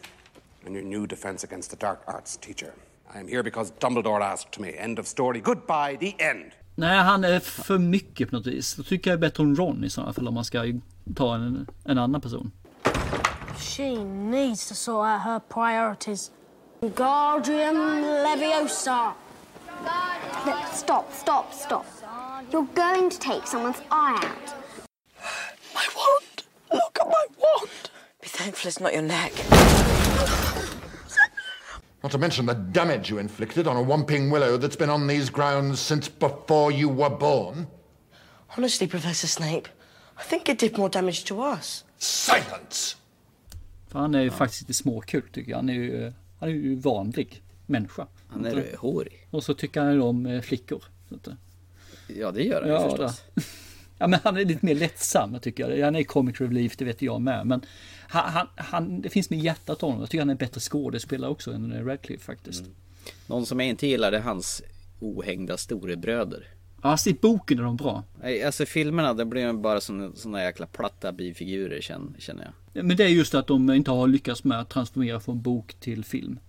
and 0.66 0.76
your 0.76 0.86
new 0.86 1.08
defense 1.08 1.48
against 1.48 1.72
the 1.72 1.78
dark 1.86 2.00
arts 2.08 2.38
teacher. 2.38 2.74
I 3.18 3.20
am 3.20 3.28
here 3.28 3.44
because 3.44 3.72
Dumbledore 3.80 4.22
asked 4.22 4.60
me. 4.60 4.78
End 4.78 5.00
of 5.00 5.08
story. 5.08 5.40
Goodbye, 5.40 5.98
the 6.00 6.16
end. 6.20 6.52
Nej, 6.76 6.98
han 6.98 7.24
är 7.24 7.40
för 7.40 7.78
mycket 7.78 8.30
på 8.30 8.36
något 8.36 8.48
vis. 8.48 8.76
Då 8.76 8.84
tycker 8.84 9.10
jag 9.10 9.20
bättre 9.20 9.44
om 9.44 9.56
Ron 9.56 9.84
i 9.84 9.90
sådana 9.90 10.14
fall 10.14 10.28
om 10.28 10.34
man 10.34 10.46
ska 10.46 10.64
ta 11.16 11.36
en, 11.36 11.68
en 11.86 11.98
annan 11.98 12.22
person. 12.22 12.52
She 13.60 14.04
needs 14.06 14.68
to 14.68 14.76
sort 14.76 15.06
out 15.06 15.22
her 15.22 15.40
priorities. 15.40 16.32
Guardian 16.96 17.76
Leviosa. 18.24 19.14
Look, 20.46 20.68
stop, 20.74 21.14
stop, 21.14 21.54
stop. 21.54 21.86
You're 22.52 22.68
going 22.76 23.10
to 23.10 23.20
take 23.20 23.48
someone's 23.48 23.82
eye 23.92 24.20
out. 24.24 24.54
My 25.74 25.88
wand! 25.96 26.44
Look 26.72 26.98
at 27.02 27.08
my 27.08 27.26
wand. 27.38 27.90
Be 28.22 28.28
thankful 28.28 28.68
it's 28.68 28.80
not 28.80 28.94
your 28.94 29.02
neck. 29.02 29.34
Not 32.08 32.12
to 32.14 32.20
mention 32.20 32.46
the 32.46 32.54
damage 32.54 33.10
you 33.10 33.20
inflicted 33.20 33.68
on 33.68 33.76
a 33.76 33.82
Whomping 33.84 34.32
Willow 34.32 34.58
that's 34.58 34.78
been 34.78 34.90
on 34.90 35.08
these 35.08 35.30
grounds 35.30 35.82
since 35.82 36.08
before 36.08 36.72
you 36.72 36.88
were 36.88 37.10
born. 37.10 37.68
Honestly, 38.48 38.88
Professor 38.88 39.28
Snape, 39.28 39.68
I 40.18 40.24
think 40.24 40.48
it 40.48 40.58
did 40.58 40.78
more 40.78 40.88
damage 40.90 41.26
to 41.26 41.42
us. 41.42 41.84
Silence! 41.98 42.96
För 43.88 44.00
han 44.00 44.16
är 44.16 44.22
ju 44.22 44.32
faktiskt 44.32 44.62
lite 44.62 44.74
småkul 44.74 45.24
tycker 45.32 45.52
jag. 45.52 45.58
Han 45.58 45.70
är 45.70 45.74
ju, 45.74 46.14
han 46.40 46.50
är 46.50 46.54
ju 46.54 46.76
vanlig 46.76 47.44
människa. 47.66 48.08
Han 48.28 48.46
är 48.46 48.56
rödhårig. 48.56 49.28
Och 49.32 49.44
så 49.44 49.54
tycker 49.54 49.82
han 49.82 49.94
ju 49.94 50.02
om 50.02 50.26
eh, 50.26 50.42
flickor. 50.42 50.84
Eh, 51.12 51.34
Ja, 52.08 52.32
det 52.32 52.44
gör 52.44 52.62
han 52.62 52.84
ju 52.84 52.90
förstås. 52.90 53.24
Ja 53.98 54.08
men 54.08 54.20
han 54.24 54.38
är 54.38 54.46
lite 54.46 54.66
mer 54.66 54.76
lättsam 54.76 55.40
tycker 55.40 55.70
jag. 55.70 55.86
Han 55.86 55.96
är 55.96 56.04
comic 56.04 56.42
relief, 56.42 56.78
det 56.78 56.86
vet 56.86 57.02
jag 57.02 57.22
med. 57.22 57.48
Men 57.48 57.62
han, 58.10 58.34
han, 58.34 58.48
han, 58.56 59.02
det 59.02 59.10
finns 59.10 59.30
med 59.30 59.40
hjärtat 59.40 59.82
honom. 59.82 60.00
Jag 60.00 60.10
tycker 60.10 60.22
han 60.22 60.30
är 60.30 60.34
en 60.34 60.38
bättre 60.38 60.62
skådespelare 60.62 61.32
också 61.32 61.52
än 61.52 61.86
Radcliffe 61.86 62.26
faktiskt. 62.26 62.66
Någon 63.28 63.46
som 63.46 63.60
jag 63.60 63.70
inte 63.70 63.88
gillar 63.88 64.12
är 64.12 64.20
hans 64.20 64.62
ohängda 65.00 65.58
storebröder. 65.58 66.48
Ja, 66.82 66.90
alltså 66.90 67.10
i 67.10 67.14
boken 67.14 67.60
är 67.60 67.64
de 67.64 67.76
bra. 67.76 68.04
Alltså 68.46 68.66
filmerna, 68.66 69.14
det 69.14 69.26
blir 69.26 69.54
bara 69.54 69.82
såna 70.16 70.44
jäkla 70.44 70.68
platta 70.68 71.12
bifigurer 71.12 71.82
känner, 71.82 72.20
känner 72.20 72.52
jag. 72.74 72.86
Men 72.86 72.98
det 72.98 73.04
är 73.04 73.08
just 73.08 73.36
att 73.36 73.48
de 73.48 73.72
inte 73.72 73.92
har 73.92 74.08
lyckats 74.08 74.44
med 74.44 74.60
att 74.60 74.70
transformera 74.70 75.20
från 75.20 75.42
bok 75.42 75.74
till 75.80 76.04
film. 76.04 76.40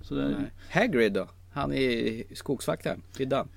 Så 0.00 0.14
det. 0.14 0.36
Hagrid 0.70 1.12
då? 1.12 1.28
Han 1.52 1.72
är 1.72 2.22
skogsvaktaren, 2.34 3.02
Piddan. 3.16 3.48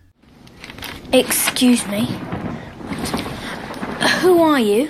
Excuse 1.11 1.89
me. 1.89 2.07
Who 4.23 4.43
are 4.43 4.61
you? 4.61 4.87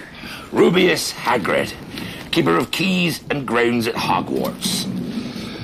Rubius 0.52 1.14
Hagrid, 1.14 1.74
keeper 2.32 2.58
of 2.58 2.72
keys 2.72 3.24
and 3.30 3.46
grounds 3.46 3.88
at 3.88 3.96
Hogwarts. 3.96 4.86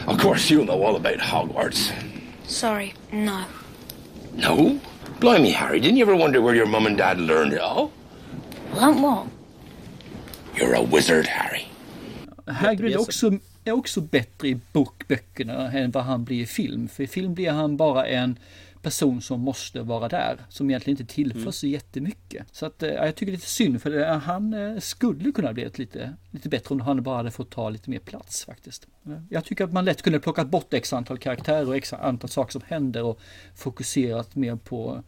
Of 0.07 0.19
course, 0.19 0.49
you'll 0.49 0.65
know 0.65 0.83
all 0.83 0.95
about 0.95 1.19
Hogwarts. 1.19 1.91
Sorry, 2.45 2.93
no. 3.11 3.45
No? 4.35 4.79
Blimey, 5.19 5.51
Harry, 5.51 5.79
didn't 5.79 5.97
you 5.97 6.03
ever 6.03 6.15
wonder 6.15 6.41
where 6.41 6.55
your 6.55 6.67
mum 6.67 6.85
and 6.85 6.97
dad 6.97 7.19
learned 7.19 7.53
it 7.53 7.61
all? 7.61 7.91
Learnt 8.73 8.99
what? 9.01 9.27
You're 10.55 10.75
a 10.75 10.81
wizard, 10.81 11.27
Harry. 11.27 11.65
Hagrid 12.47 12.91
är 12.91 12.95
er 12.95 13.01
också, 13.01 13.27
är 13.27 13.39
er 13.65 13.71
också 13.71 14.01
bättre 14.01 14.47
i 14.47 14.59
bokböckerna 14.73 15.71
än 15.71 15.91
vad 15.91 16.03
han 16.03 16.23
blir 16.23 16.41
i 16.41 16.45
film. 16.45 16.87
För 16.87 17.03
i 17.03 17.07
film 17.07 17.33
blir 17.33 17.51
han 17.51 17.77
bara 17.77 18.07
en 18.07 18.37
person 18.81 19.21
som 19.21 19.39
måste 19.41 19.81
vara 19.81 20.07
där. 20.09 20.37
Som 20.49 20.69
egentligen 20.69 20.99
inte 21.01 21.13
tillför 21.13 21.39
Mm. 21.39 21.51
så 21.51 21.67
jättemycket. 21.67 22.45
Så 22.51 22.65
att, 22.65 22.83
eh, 22.83 22.89
jag 22.89 23.15
tycker 23.15 23.25
det 23.31 23.35
är 23.35 23.37
lite 23.37 23.47
synd 23.49 23.81
för 23.81 23.89
det, 23.89 24.05
han 24.05 24.53
eh, 24.53 24.79
skulle 24.79 25.31
kunna 25.31 25.53
bli 25.53 25.63
ett 25.63 25.77
lite, 25.79 26.13
lite 26.31 26.49
bättre 26.49 26.73
om 26.75 26.81
han 26.81 27.03
bara 27.03 27.17
hade 27.17 27.31
fått 27.31 27.49
ta 27.49 27.69
lite 27.69 27.89
mer 27.89 27.99
plats 27.99 28.45
faktiskt. 28.45 28.87
Eh, 29.05 29.11
Jag 29.29 29.45
tycker 29.45 29.63
att 29.63 29.73
man 29.73 29.85
lätt 29.85 30.01
kunde 30.01 30.19
plockat 30.19 30.47
bort 30.47 30.73
x 30.73 30.93
antal 30.93 31.17
karaktärer 31.17 31.67
och 31.67 31.75
x 31.75 31.93
antal 31.93 32.29
saker 32.29 32.51
som 32.51 32.61
händer 32.67 33.03
och 33.03 33.19
fokuserat 33.55 34.35
mer 34.35 34.55
på 34.55 35.03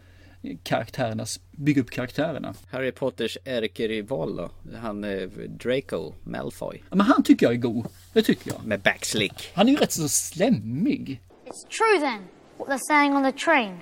karaktärernas, 0.64 1.40
bygga 1.52 1.82
upp 1.82 1.90
karaktärerna. 1.92 2.54
Harry 2.72 2.92
Potters 2.92 3.38
ärkerival 3.46 4.36
då? 4.36 4.50
Han 4.82 5.04
eh, 5.04 5.28
Draco 5.64 6.14
Malfoy. 6.24 6.82
Men 6.90 7.02
han 7.02 7.24
tycker 7.24 7.46
jag 7.46 7.54
är 7.54 7.58
god. 7.58 7.86
Det 8.14 8.22
tycker 8.22 8.52
jag. 8.52 8.66
Med 8.66 8.80
backslick. 8.80 9.52
Han 9.54 9.68
är 9.68 9.72
ju 9.72 9.78
rätt 9.78 9.92
så 9.92 10.10
slemmig. 10.10 11.22
It's 11.46 11.68
true 11.78 12.00
then, 12.12 12.22
what 12.60 12.68
they're 12.68 12.78
saying 12.78 13.14
on 13.14 13.24
the 13.24 13.32
train. 13.32 13.82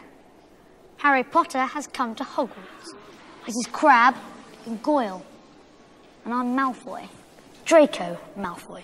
Harry 0.97 1.23
Potter 1.23 1.61
has 1.65 1.88
come 1.88 2.13
to 2.13 2.23
Hogwarts. 2.23 2.93
This 3.45 3.55
is 3.55 3.67
Crab 3.71 4.15
and 4.67 4.82
Goyle. 4.84 5.25
And 6.23 6.34
I'm 6.34 6.55
Malfoy. 6.55 7.09
Draco 7.65 8.17
Malfoy. 8.38 8.84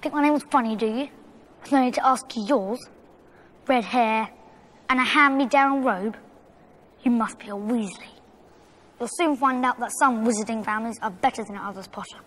Think 0.00 0.14
my 0.14 0.22
name 0.22 0.32
was 0.32 0.44
funny, 0.44 0.76
do 0.76 0.86
you? 0.86 1.08
With 1.60 1.72
no 1.72 1.84
need 1.84 1.94
to 1.94 2.06
ask 2.06 2.34
you 2.36 2.44
yours. 2.44 2.80
Red 3.66 3.84
hair 3.84 4.30
and 4.88 4.98
a 4.98 5.04
hand-me-down 5.04 5.84
robe. 5.84 6.16
You 7.02 7.10
must 7.10 7.38
be 7.38 7.48
a 7.48 7.50
Weasley. 7.50 8.14
You'll 8.98 9.10
soon 9.12 9.36
find 9.36 9.62
out 9.62 9.78
that 9.80 9.92
some 10.00 10.24
wizarding 10.26 10.64
families 10.64 10.98
are 11.02 11.10
better 11.10 11.44
than 11.44 11.58
others, 11.58 11.86
Potter. 11.86 12.18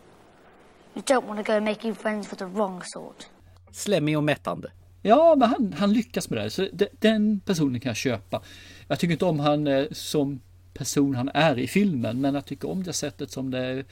You 0.96 1.02
don't 1.02 1.26
want 1.26 1.40
to 1.40 1.44
go 1.44 1.60
making 1.60 1.96
friends 1.96 2.30
with 2.30 2.40
the 2.40 2.46
wrong 2.46 2.84
sort. 2.94 3.28
Slemmig 3.72 4.18
och 4.18 4.24
mättande. 4.24 4.68
Ja, 5.02 5.36
men 5.38 5.50
han, 5.50 5.74
han 5.78 5.94
lyckas 5.94 6.30
med 6.30 6.40
det. 6.40 6.50
Så 6.50 6.68
de, 6.74 6.88
den 7.00 7.40
personen 7.46 7.80
kan 7.80 7.90
jag 7.90 7.98
köpa. 7.98 8.42
Jag 8.88 9.00
tycker 9.00 9.12
inte 9.12 9.26
om 9.26 9.40
han 9.40 9.68
eh, 9.68 9.86
som 9.92 10.40
person 10.74 11.16
han 11.16 11.30
är 11.34 11.60
i 11.60 11.68
filmen, 11.68 12.22
men 12.22 12.36
jag 12.36 12.46
tycker 12.46 12.70
om 12.70 12.84
det 12.84 12.94
sättet 12.94 13.32
som 13.32 13.52
det 13.52 13.84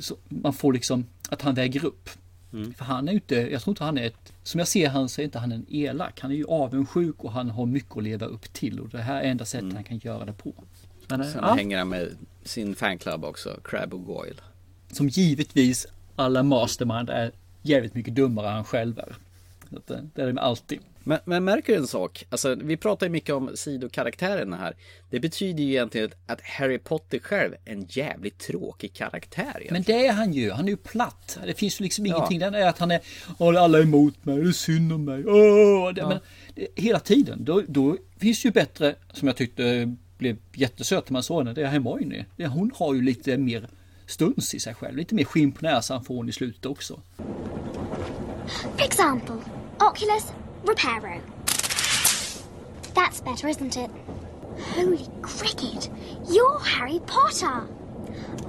så 0.00 0.16
man 0.28 0.52
får 0.52 0.72
liksom 0.72 1.06
att 1.28 1.42
han 1.42 1.54
väger 1.54 1.84
upp. 1.84 2.10
Mm. 2.52 2.74
För 2.74 2.84
han 2.84 3.08
är 3.08 3.12
inte, 3.12 3.34
jag 3.34 3.62
tror 3.62 3.72
inte 3.72 3.84
han 3.84 3.98
är 3.98 4.06
ett, 4.06 4.32
som 4.42 4.58
jag 4.58 4.68
ser 4.68 4.88
han 4.88 5.08
så 5.08 5.20
är 5.20 5.24
inte 5.24 5.38
han 5.38 5.52
en 5.52 5.66
elak. 5.68 6.20
Han 6.20 6.30
är 6.30 6.34
ju 6.34 6.46
avundsjuk 6.46 7.24
och 7.24 7.32
han 7.32 7.50
har 7.50 7.66
mycket 7.66 7.96
att 7.96 8.02
leva 8.02 8.26
upp 8.26 8.52
till 8.52 8.80
och 8.80 8.88
det 8.88 9.02
här 9.02 9.20
är 9.22 9.30
enda 9.30 9.44
sättet 9.44 9.72
han 9.72 9.84
kan 9.84 9.98
göra 9.98 10.24
det 10.24 10.32
på. 10.32 10.54
Men, 11.08 11.20
eh, 11.20 11.26
Sen 11.26 11.40
ja, 11.42 11.54
hänger 11.54 11.78
han 11.78 11.88
med 11.88 12.08
sin 12.44 12.74
fanclub 12.74 13.24
också, 13.24 13.60
Crab 13.64 13.94
och 13.94 14.04
Goyle. 14.04 14.40
som 14.92 15.08
givetvis 15.08 15.86
alla 16.16 16.42
mastermind 16.42 17.10
är 17.10 17.32
jävligt 17.62 17.94
mycket 17.94 18.14
dummare 18.14 18.48
än 18.48 18.54
han 18.54 18.64
själv 18.64 18.98
är. 18.98 19.16
Att, 19.76 19.90
eh, 19.90 19.98
det 20.14 20.22
är 20.22 20.26
de 20.26 20.38
alltid. 20.38 20.78
Men, 21.04 21.18
men 21.24 21.44
märker 21.44 21.72
du 21.72 21.78
en 21.78 21.86
sak? 21.86 22.24
Alltså, 22.30 22.54
vi 22.54 22.76
pratar 22.76 23.06
ju 23.06 23.10
mycket 23.12 23.34
om 23.34 23.50
sidokaraktärerna 23.54 24.56
här. 24.56 24.76
Det 25.10 25.20
betyder 25.20 25.62
ju 25.62 25.70
egentligen 25.70 26.10
att 26.26 26.40
Harry 26.40 26.78
Potter 26.78 27.18
själv 27.18 27.52
är 27.64 27.72
en 27.72 27.86
jävligt 27.88 28.38
tråkig 28.38 28.92
karaktär. 28.94 29.42
egentligen. 29.42 29.72
Men 29.72 29.82
det 29.82 30.06
är 30.06 30.12
han 30.12 30.32
ju. 30.32 30.50
Han 30.50 30.64
är 30.64 30.68
ju 30.68 30.76
platt. 30.76 31.38
Det 31.46 31.54
finns 31.54 31.80
ju 31.80 31.82
liksom 31.82 32.06
Ja. 32.06 32.16
ingenting. 32.16 32.38
Den 32.38 32.54
är 32.54 32.66
att 32.68 32.78
han 32.78 32.90
är, 32.90 33.00
"Åh, 33.38 33.62
alla 33.62 33.78
är 33.78 33.82
emot 33.82 34.24
mig, 34.24 34.36
det 34.42 34.48
är 34.48 34.52
synd 34.52 34.92
om 34.92 35.04
mig. 35.04 35.24
Åh, 35.26 35.92
det, 35.94 36.00
Ja. 36.00 36.08
men, 36.08 36.18
det, 36.54 36.66
hela 36.82 37.00
tiden. 37.00 37.44
Då, 37.44 37.62
då 37.68 37.96
finns 38.18 38.42
det 38.42 38.46
ju 38.48 38.52
bättre, 38.52 38.94
som 39.12 39.28
jag 39.28 39.36
tyckte 39.36 39.94
blev 40.18 40.36
jättesöt 40.54 41.08
när 41.10 41.12
man 41.12 41.22
såg 41.22 41.38
henne, 41.38 41.52
det 41.52 41.62
är 41.62 41.66
Hermione. 41.66 42.24
Det, 42.36 42.46
hon 42.46 42.70
har 42.74 42.94
ju 42.94 43.02
lite 43.02 43.36
mer 43.38 43.68
stuns 44.06 44.54
i 44.54 44.60
sig 44.60 44.74
själv. 44.74 44.96
Lite 44.96 45.14
mer 45.14 45.24
skinn 45.24 45.52
på 45.52 45.64
näsan 45.64 46.04
får 46.04 46.14
hon 46.14 46.28
i 46.28 46.32
slutet 46.32 46.66
också. 46.66 47.00
For 48.76 48.84
example, 48.84 49.36
Oculus 49.86 50.32
Reparo. 50.64 51.20
That's 52.94 53.20
better, 53.20 53.48
isn't 53.48 53.76
it? 53.76 53.90
Holy 54.76 55.08
cricket! 55.22 55.90
You're 56.28 56.58
Harry 56.60 57.00
Potter! 57.06 57.66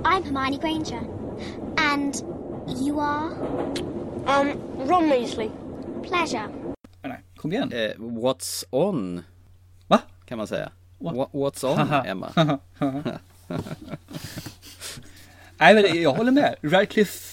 I'm 0.05 0.23
Hermione 0.23 0.57
Granger. 0.59 1.01
And 1.77 2.13
you 2.67 2.99
are? 2.99 3.31
Um, 4.27 4.59
Ron 4.88 5.09
Weasley. 5.09 5.49
Pleasure. 6.03 6.49
Nej, 7.03 7.23
kom 7.38 7.51
igen. 7.51 7.73
Eh, 7.73 7.93
what's 7.97 8.63
on? 8.71 9.23
Va? 9.88 9.99
Kan 10.25 10.38
man 10.38 10.47
säga. 10.47 10.71
What? 10.99 11.15
What? 11.15 11.29
What's 11.34 11.63
on, 11.63 11.77
Haha. 11.77 12.03
Emma? 12.05 12.31
Nej, 15.57 15.73
men 15.73 15.84
det- 15.84 15.89
jag 16.01 16.13
håller 16.13 16.31
med. 16.31 16.55
Radcliffes 16.61 17.32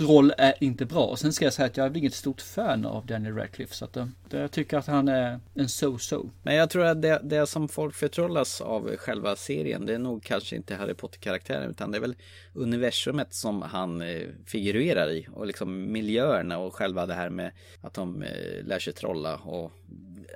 roll 0.00 0.32
är 0.38 0.54
inte 0.60 0.84
bra. 0.86 1.04
Och 1.04 1.18
sen 1.18 1.32
ska 1.32 1.44
jag 1.44 1.52
säga 1.54 1.66
att 1.66 1.76
jag 1.76 1.86
är 1.86 1.96
inget 1.96 2.14
stort 2.14 2.40
fan 2.40 2.84
av 2.86 3.06
Daniel 3.06 3.34
Radcliffe. 3.34 3.74
Så 3.74 3.84
att, 3.84 3.96
eh, 3.96 4.06
det- 4.30 4.38
jag 4.38 4.50
tycker 4.50 4.76
att 4.78 4.86
han 4.86 5.08
är 5.08 5.40
en 5.54 5.66
so-so. 5.68 6.30
Men 6.42 6.54
jag 6.54 6.70
tror 6.70 6.84
att 6.84 7.02
det, 7.02 7.20
det 7.24 7.46
som 7.46 7.68
folk 7.68 7.94
förtrollas 7.94 8.60
av 8.60 8.96
själva 8.96 9.36
serien, 9.36 9.86
det 9.86 9.94
är 9.94 9.98
nog 9.98 10.22
kanske 10.24 10.56
inte 10.56 10.74
Harry 10.74 10.94
Potter-karaktären, 10.94 11.70
utan 11.70 11.90
det 11.90 11.98
är 11.98 12.00
väl 12.00 12.14
universumet 12.54 13.34
som 13.34 13.62
han 13.62 14.02
eh, 14.02 14.22
figurerar 14.46 15.10
i. 15.10 15.26
Och 15.34 15.46
liksom 15.46 15.92
miljöerna 15.92 16.58
och 16.58 16.74
själva 16.74 17.06
det 17.06 17.14
här 17.14 17.30
med 17.30 17.50
att 17.80 17.94
de 17.94 18.22
eh, 18.22 18.64
lär 18.64 18.78
sig 18.78 18.92
trolla 18.92 19.36
och 19.36 19.72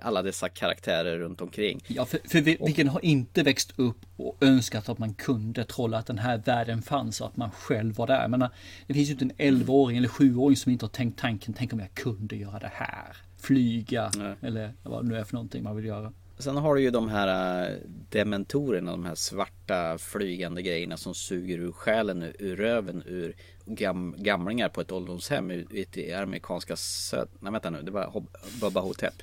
alla 0.03 0.23
dessa 0.23 0.49
karaktärer 0.49 1.19
runt 1.19 1.41
omkring. 1.41 1.81
Ja, 1.87 2.05
för, 2.05 2.21
för 2.25 2.41
vi, 2.41 2.57
vilken 2.61 2.89
har 2.89 3.05
inte 3.05 3.43
växt 3.43 3.73
upp 3.77 3.97
och 4.17 4.37
önskat 4.41 4.89
att 4.89 4.99
man 4.99 5.15
kunde 5.15 5.65
trolla 5.65 5.99
att 5.99 6.07
den 6.07 6.19
här 6.19 6.43
världen 6.45 6.83
fanns 6.83 7.21
och 7.21 7.27
att 7.27 7.37
man 7.37 7.51
själv 7.51 7.95
var 7.95 8.07
där. 8.07 8.29
Men 8.29 8.41
det 8.87 8.95
finns 8.95 9.09
ju 9.09 9.13
inte 9.13 9.25
en 9.25 9.33
11-åring 9.33 9.97
eller 9.97 10.09
7-åring 10.09 10.57
som 10.57 10.73
inte 10.73 10.85
har 10.85 10.91
tänkt 10.91 11.19
tanken, 11.21 11.55
tänk 11.55 11.73
om 11.73 11.81
jag 11.81 11.95
kunde 11.95 12.37
göra 12.37 12.59
det 12.59 12.71
här. 12.75 13.17
Flyga 13.41 14.11
eller 14.41 14.73
vad 14.83 15.05
det 15.05 15.09
nu 15.09 15.17
är 15.17 15.25
för 15.25 15.35
någonting 15.35 15.63
man 15.63 15.77
vill 15.77 15.85
göra. 15.85 16.13
Sen 16.41 16.57
har 16.57 16.75
du 16.75 16.83
ju 16.83 16.91
de 16.91 17.09
här 17.09 17.63
äh, 17.69 17.77
dementorerna, 18.11 18.91
de 18.91 19.05
här 19.05 19.15
svarta 19.15 19.99
flygande 19.99 20.63
grejerna 20.63 20.97
som 20.97 21.15
suger 21.15 21.59
ur 21.59 21.73
själen 21.73 22.23
ur 22.39 22.57
röven 22.57 23.03
ur 23.07 23.37
gam, 23.67 24.15
gamlingar 24.19 24.69
på 24.69 24.81
ett 24.81 24.93
ålderdomshem 24.93 25.51
ute 25.51 26.01
i 26.01 26.13
amerikanska 26.13 26.77
söd... 26.77 27.29
Nej 27.41 27.53
vänta 27.53 27.71
nu, 27.71 27.83
det 27.83 27.91
var 27.91 28.23
Bubba 28.61 28.81
Hotep. 28.81 29.15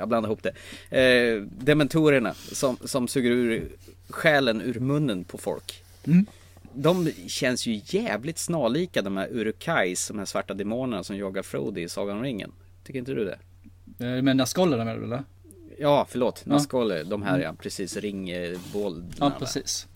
Jag 0.00 0.08
blandade 0.08 0.32
ihop 0.32 0.42
det. 0.42 0.52
Eh, 1.00 1.42
dementorerna 1.42 2.34
som, 2.34 2.76
som 2.84 3.08
suger 3.08 3.30
ur 3.30 3.68
själen 4.08 4.60
ur 4.60 4.80
munnen 4.80 5.24
på 5.24 5.38
folk. 5.38 5.82
Mm. 6.06 6.26
De 6.74 7.10
känns 7.26 7.66
ju 7.66 7.80
jävligt 7.84 8.38
snarlika 8.38 9.02
de 9.02 9.16
här 9.16 9.28
Urukais, 9.30 10.08
de 10.08 10.18
här 10.18 10.26
svarta 10.26 10.54
demonerna 10.54 11.04
som 11.04 11.16
jagar 11.16 11.42
Frodo 11.42 11.80
i 11.80 11.88
Sagan 11.88 12.16
om 12.16 12.22
ringen. 12.22 12.52
Tycker 12.84 12.98
inte 12.98 13.14
du 13.14 13.24
det? 13.24 13.38
Naskollerna 14.34 14.84
menar 14.84 14.98
du 14.98 15.04
eller? 15.04 15.24
Ja, 15.78 16.06
förlåt. 16.10 16.42
Ja. 16.44 16.52
Nazgûl, 16.52 17.04
de 17.08 17.22
här 17.22 17.34
Mm. 17.34 17.42
ja, 17.42 17.54
precis 17.58 17.96
ringbåldarna. 17.96 19.12
Ja, 19.18 19.32
precis. 19.38 19.86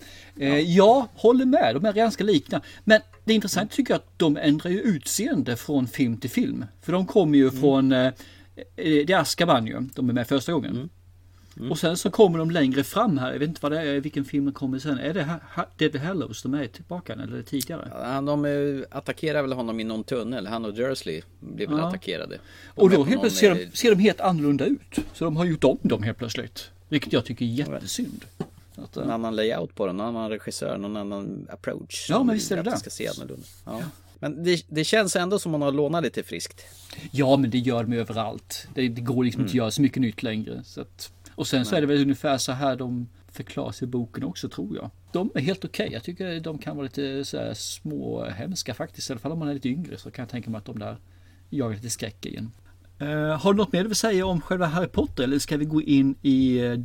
Eh, 0.41 0.59
jag 0.59 1.07
håller 1.15 1.45
med, 1.45 1.75
de 1.75 1.85
är 1.85 1.93
ganska 1.93 2.25
lika. 2.25 2.61
Men 2.85 3.01
det 3.25 3.33
är 3.33 3.35
intressant 3.35 3.71
tycker 3.71 3.95
jag 3.95 3.99
att 3.99 4.19
de 4.19 4.37
ändrar 4.37 4.71
ju 4.71 4.81
utseende 4.81 5.57
från 5.57 5.87
film 5.87 6.17
till 6.17 6.31
film. 6.31 6.65
För 6.83 6.93
de 6.93 7.07
kommer 7.07 7.39
ju 7.39 7.51
från, 7.51 7.93
eh, 7.93 8.07
eh, 8.07 8.13
det 8.77 9.11
är 9.13 9.19
Azkaban 9.21 9.67
ju, 9.67 9.81
de 9.95 10.09
är 10.09 10.13
med 10.13 10.29
första 10.29 10.53
gången. 10.53 10.91
Och 11.71 11.79
sen 11.79 11.97
så 11.97 12.11
kommer 12.11 12.39
de 12.39 12.51
längre 12.51 12.85
fram 12.85 13.19
här, 13.19 13.33
jag 13.33 13.39
vet 13.39 13.49
inte 13.49 13.61
vad 13.63 13.73
det 13.73 13.81
är, 13.81 14.01
vilken 14.01 14.25
film 14.25 14.53
kommer 14.53 14.79
sen. 14.79 14.99
Är 14.99 15.15
det 15.15 15.41
Deadly 15.77 15.99
Hallows 15.99 16.43
de 16.43 16.55
är 16.55 16.67
tillbaka 16.67 17.13
eller 17.13 17.43
tidigare? 17.43 17.89
Ja, 18.03 18.21
de 18.21 18.45
eh, 18.45 18.97
attackerar 18.99 19.43
väl 19.43 19.53
honom 19.53 19.81
i 19.81 19.85
någon 19.85 20.05
tunnel. 20.05 20.47
Han 20.47 20.65
och 20.65 20.75
Dursley 20.75 21.23
blir 21.41 21.67
väl 21.67 21.79
Ja. 21.79 21.89
attackerade. 21.89 22.39
De 22.75 22.81
Och 22.83 22.91
då 22.91 22.97
helt 22.97 23.11
någon, 23.11 23.21
plötsligt 23.21 23.41
ser 23.41 23.51
eh, 23.51 23.69
de, 23.71 23.77
ser 23.77 23.91
de 23.91 23.99
helt 24.01 24.21
annorlunda 24.21 24.65
ut. 24.67 24.99
Så 25.15 25.25
de 25.25 25.37
har 25.37 25.45
gjort 25.45 25.65
om 25.65 25.79
dem 25.83 26.03
helt 26.03 26.19
plötsligt. 26.19 26.71
Vilket 26.89 27.13
jag 27.13 27.25
tycker 27.25 27.45
är 27.45 27.49
jättesynd. 27.49 28.25
Att, 28.77 28.97
En 28.97 29.11
annan 29.11 29.37
layout 29.37 29.75
på 29.75 29.87
den, 29.87 29.97
någon 29.97 30.07
annan 30.17 30.31
regissör, 30.31 30.79
någon 30.79 30.97
annan 30.97 31.47
approach. 31.53 32.07
Ja, 32.11 32.23
men 32.23 32.35
visst 32.35 32.53
är 32.53 32.57
det 32.57 32.63
det. 32.63 32.77
ska 32.79 32.91
se 32.91 33.09
annorlunda. 33.09 33.47
Ja. 33.65 33.83
Men 34.19 34.45
det, 34.45 34.65
det 34.69 34.85
känns 34.85 35.17
ändå 35.17 35.39
som 35.39 35.55
om 35.55 35.61
man 35.61 35.67
har 35.67 35.73
lånat 35.73 36.05
lite 36.05 36.23
friskt. 36.23 36.65
Ja, 37.11 37.37
men 37.37 37.51
det 37.51 37.59
gör 37.59 37.85
de 37.85 37.97
överallt. 37.97 38.69
Det, 38.75 38.89
det 38.89 39.01
går 39.01 39.25
liksom 39.25 39.43
inte 39.43 39.51
att 39.51 39.55
göra 39.55 39.71
så 39.71 39.83
mycket 39.83 40.03
nytt 40.03 40.23
längre. 40.23 40.63
Så 40.65 40.81
att, 40.81 41.13
och 41.35 41.47
sen 41.47 41.65
så 41.65 41.77
är 41.77 41.81
det 41.81 41.87
väl 41.87 42.03
ungefär 42.03 42.39
så 42.39 42.53
här 42.53 42.77
de 42.77 43.09
förklaras 43.33 43.83
i 43.83 43.87
boken 43.87 44.25
också 44.25 44.49
tror 44.49 44.77
jag. 44.77 44.91
De 45.13 45.31
är 45.35 45.41
helt 45.41 45.65
okej. 45.65 45.89
Jag 45.93 46.03
tycker 46.03 46.41
de 46.41 46.59
kan 46.59 46.77
vara 46.77 46.85
lite 46.85 47.25
så 47.25 47.39
här 47.39 47.55
små 47.55 48.25
hemska 48.25 48.75
faktiskt. 48.75 49.11
I 49.11 49.13
alla 49.13 49.21
fall 49.21 49.33
om 49.33 49.39
man 49.39 49.49
är 49.49 49.55
lite 49.55 49.69
yngre 49.69 49.97
så 49.99 50.11
kan 50.11 50.23
jag 50.23 50.31
tänka 50.31 50.51
mig 50.51 50.59
att 50.59 50.65
de 50.65 50.79
där 50.79 50.97
jagar 51.51 51.77
lite 51.77 51.91
skräck 51.91 52.27
igen. 52.27 52.51
Uh, 53.03 53.09
har 53.29 53.53
du 53.53 53.57
något 53.57 53.73
mer 53.73 53.83
du 53.83 53.89
vill 53.89 53.97
säga 53.97 54.27
om 54.27 54.41
själva 54.41 54.67
Harry 54.67 54.89
Potter 54.89 55.25
eller 55.25 55.39
ska 55.39 55.57
vi 55.57 55.65
gå 55.65 55.83
in 55.83 56.15
i 56.23 56.61
uh, 56.61 56.85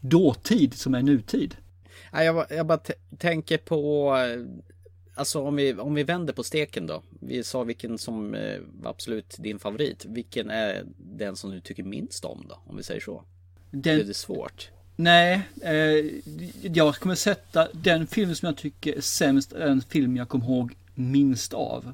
dåtid 0.00 0.74
som 0.74 0.94
är 0.94 1.02
nutid? 1.02 1.56
Nej, 2.12 2.26
jag, 2.26 2.34
bara- 2.34 2.54
jag 2.56 2.66
bara 2.66 2.80
tänker 3.18 3.58
på, 3.58 4.16
eh, 4.16 4.60
alltså 5.14 5.42
om 5.42 5.56
vi, 5.56 5.74
om 5.74 5.94
vi 5.94 6.02
vänder 6.02 6.32
på 6.32 6.42
steken 6.42 6.86
då. 6.86 7.02
Vi 7.20 7.44
sa 7.44 7.62
vilken 7.64 7.98
som 7.98 8.34
eh, 8.34 8.58
var 8.80 8.90
absolut 8.90 9.34
din 9.38 9.58
favorit. 9.58 10.04
Vilken 10.08 10.50
är 10.50 10.84
den 10.98 11.36
som 11.36 11.50
du 11.50 11.60
tycker 11.60 11.82
minst 11.82 12.24
om 12.24 12.46
då? 12.48 12.60
Om 12.66 12.76
vi 12.76 12.82
säger 12.82 13.00
så. 13.00 13.24
Den- 13.70 13.80
Blev 13.96 14.06
det 14.06 14.14
svårt? 14.14 14.70
Nej, 14.96 15.40
eh, 15.62 15.72
jag 16.62 16.94
kommer 16.94 17.14
sätta 17.14 17.68
den 17.72 18.06
film 18.06 18.34
som 18.34 18.46
jag 18.46 18.56
tycker 18.56 18.96
är 18.96 19.00
sämst 19.00 19.52
är 19.52 19.66
en 19.66 19.80
film 19.82 20.16
jag 20.16 20.28
kommer 20.28 20.44
ihåg 20.44 20.74
minst 20.94 21.54
av. 21.54 21.92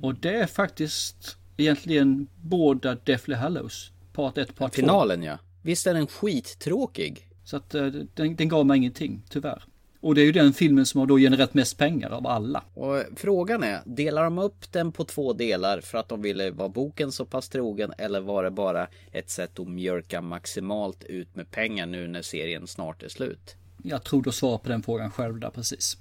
Och 0.00 0.14
det 0.14 0.34
är 0.36 0.46
faktiskt 0.46 1.36
egentligen 1.56 2.26
båda 2.40 2.94
Deathly 2.94 3.34
Hallows. 3.34 3.90
Part 4.12 4.38
1, 4.38 4.54
part 4.54 4.72
2. 4.72 4.76
Finalen 4.80 5.22
ja. 5.22 5.38
Visst 5.62 5.86
är 5.86 5.94
den 5.94 6.06
skittråkig? 6.06 7.28
Så 7.44 7.56
att 7.56 7.74
eh, 7.74 7.86
den, 8.14 8.36
den 8.36 8.48
gav 8.48 8.66
mig 8.66 8.76
ingenting, 8.78 9.22
tyvärr. 9.28 9.64
Och 10.02 10.14
det 10.14 10.20
är 10.20 10.24
ju 10.24 10.32
den 10.32 10.52
filmen 10.52 10.86
som 10.86 11.00
har 11.00 11.06
då 11.06 11.18
genererat 11.18 11.54
mest 11.54 11.78
pengar 11.78 12.10
av 12.10 12.26
alla. 12.26 12.64
Och 12.74 13.02
frågan 13.16 13.62
är, 13.62 13.80
delar 13.84 14.24
de 14.24 14.38
upp 14.38 14.72
den 14.72 14.92
på 14.92 15.04
två 15.04 15.32
delar 15.32 15.80
för 15.80 15.98
att 15.98 16.08
de 16.08 16.22
ville 16.22 16.50
vara 16.50 16.68
boken 16.68 17.12
så 17.12 17.24
pass 17.24 17.48
trogen 17.48 17.92
eller 17.98 18.20
var 18.20 18.44
det 18.44 18.50
bara 18.50 18.88
ett 19.12 19.30
sätt 19.30 19.58
att 19.58 19.68
mjölka 19.68 20.20
maximalt 20.20 21.04
ut 21.04 21.36
med 21.36 21.50
pengar 21.50 21.86
nu 21.86 22.08
när 22.08 22.22
serien 22.22 22.66
snart 22.66 23.02
är 23.02 23.08
slut? 23.08 23.56
Jag 23.82 24.04
tror 24.04 24.22
du 24.22 24.32
svarar 24.32 24.58
på 24.58 24.68
den 24.68 24.82
frågan 24.82 25.10
själv 25.10 25.40
där 25.40 25.50
precis. 25.50 25.96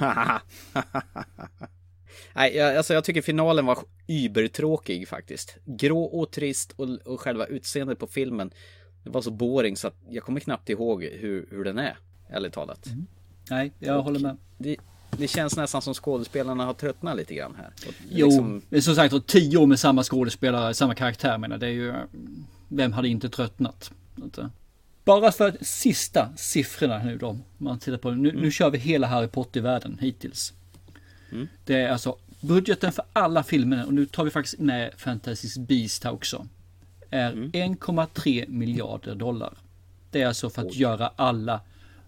Nej, 2.34 2.56
jag, 2.56 2.76
alltså 2.76 2.94
jag 2.94 3.04
tycker 3.04 3.22
finalen 3.22 3.66
var 3.66 3.78
übertråkig 4.06 5.08
faktiskt. 5.08 5.56
Grå 5.64 6.02
och 6.02 6.30
trist 6.30 6.72
och, 6.76 6.88
och 7.04 7.20
själva 7.20 7.46
utseendet 7.46 7.98
på 7.98 8.06
filmen 8.06 8.50
det 9.04 9.10
var 9.10 9.22
så 9.22 9.30
boring 9.30 9.76
så 9.76 9.88
att 9.88 9.96
jag 10.08 10.24
kommer 10.24 10.40
knappt 10.40 10.70
ihåg 10.70 11.04
hur, 11.04 11.46
hur 11.50 11.64
den 11.64 11.78
är, 11.78 11.96
ärligt 12.30 12.52
talat. 12.52 12.86
Mm. 12.86 13.06
Nej, 13.50 13.72
jag 13.78 13.98
och 13.98 14.04
håller 14.04 14.20
med. 14.20 14.36
Det, 14.58 14.76
det, 15.10 15.28
känns 15.28 15.56
nästan 15.56 15.82
som 15.82 15.94
skådespelarna 15.94 16.64
har 16.64 16.74
tröttnat 16.74 17.16
lite 17.16 17.34
grann 17.34 17.54
här. 17.58 17.70
Och 17.88 17.94
jo, 18.10 18.26
liksom... 18.26 18.62
som 18.82 18.94
sagt 18.94 19.26
tio 19.26 19.58
år 19.58 19.66
med 19.66 19.80
samma 19.80 20.02
skådespelare, 20.02 20.74
samma 20.74 20.94
karaktär 20.94 21.38
menar 21.38 21.58
det 21.58 21.66
är 21.66 21.70
ju... 21.70 21.94
Vem 22.68 22.92
hade 22.92 23.08
inte 23.08 23.28
tröttnat? 23.28 23.90
Bara 25.04 25.32
för 25.32 25.56
sista 25.60 26.28
siffrorna 26.36 27.02
nu 27.02 27.18
då. 27.18 27.38
Man 27.58 27.78
tittar 27.78 27.98
på, 27.98 28.10
nu, 28.10 28.30
mm. 28.30 28.42
nu 28.42 28.50
kör 28.50 28.70
vi 28.70 28.78
hela 28.78 29.06
Harry 29.06 29.28
Potter-världen 29.28 29.98
hittills. 30.00 30.52
Mm. 31.32 31.48
Det 31.64 31.74
är 31.74 31.88
alltså 31.88 32.16
budgeten 32.40 32.92
för 32.92 33.04
alla 33.12 33.42
filmerna 33.42 33.84
och 33.84 33.94
nu 33.94 34.06
tar 34.06 34.24
vi 34.24 34.30
faktiskt 34.30 34.58
med 34.58 34.92
Fantastic 34.96 35.58
Beast 35.58 36.04
här 36.04 36.12
också. 36.12 36.46
Är 37.10 37.32
mm. 37.32 37.50
1,3 37.50 38.48
miljarder 38.48 39.14
dollar. 39.14 39.52
Det 40.10 40.22
är 40.22 40.26
alltså 40.26 40.50
för 40.50 40.62
att 40.62 40.68
Oj. 40.68 40.80
göra 40.80 41.12
alla, 41.16 41.60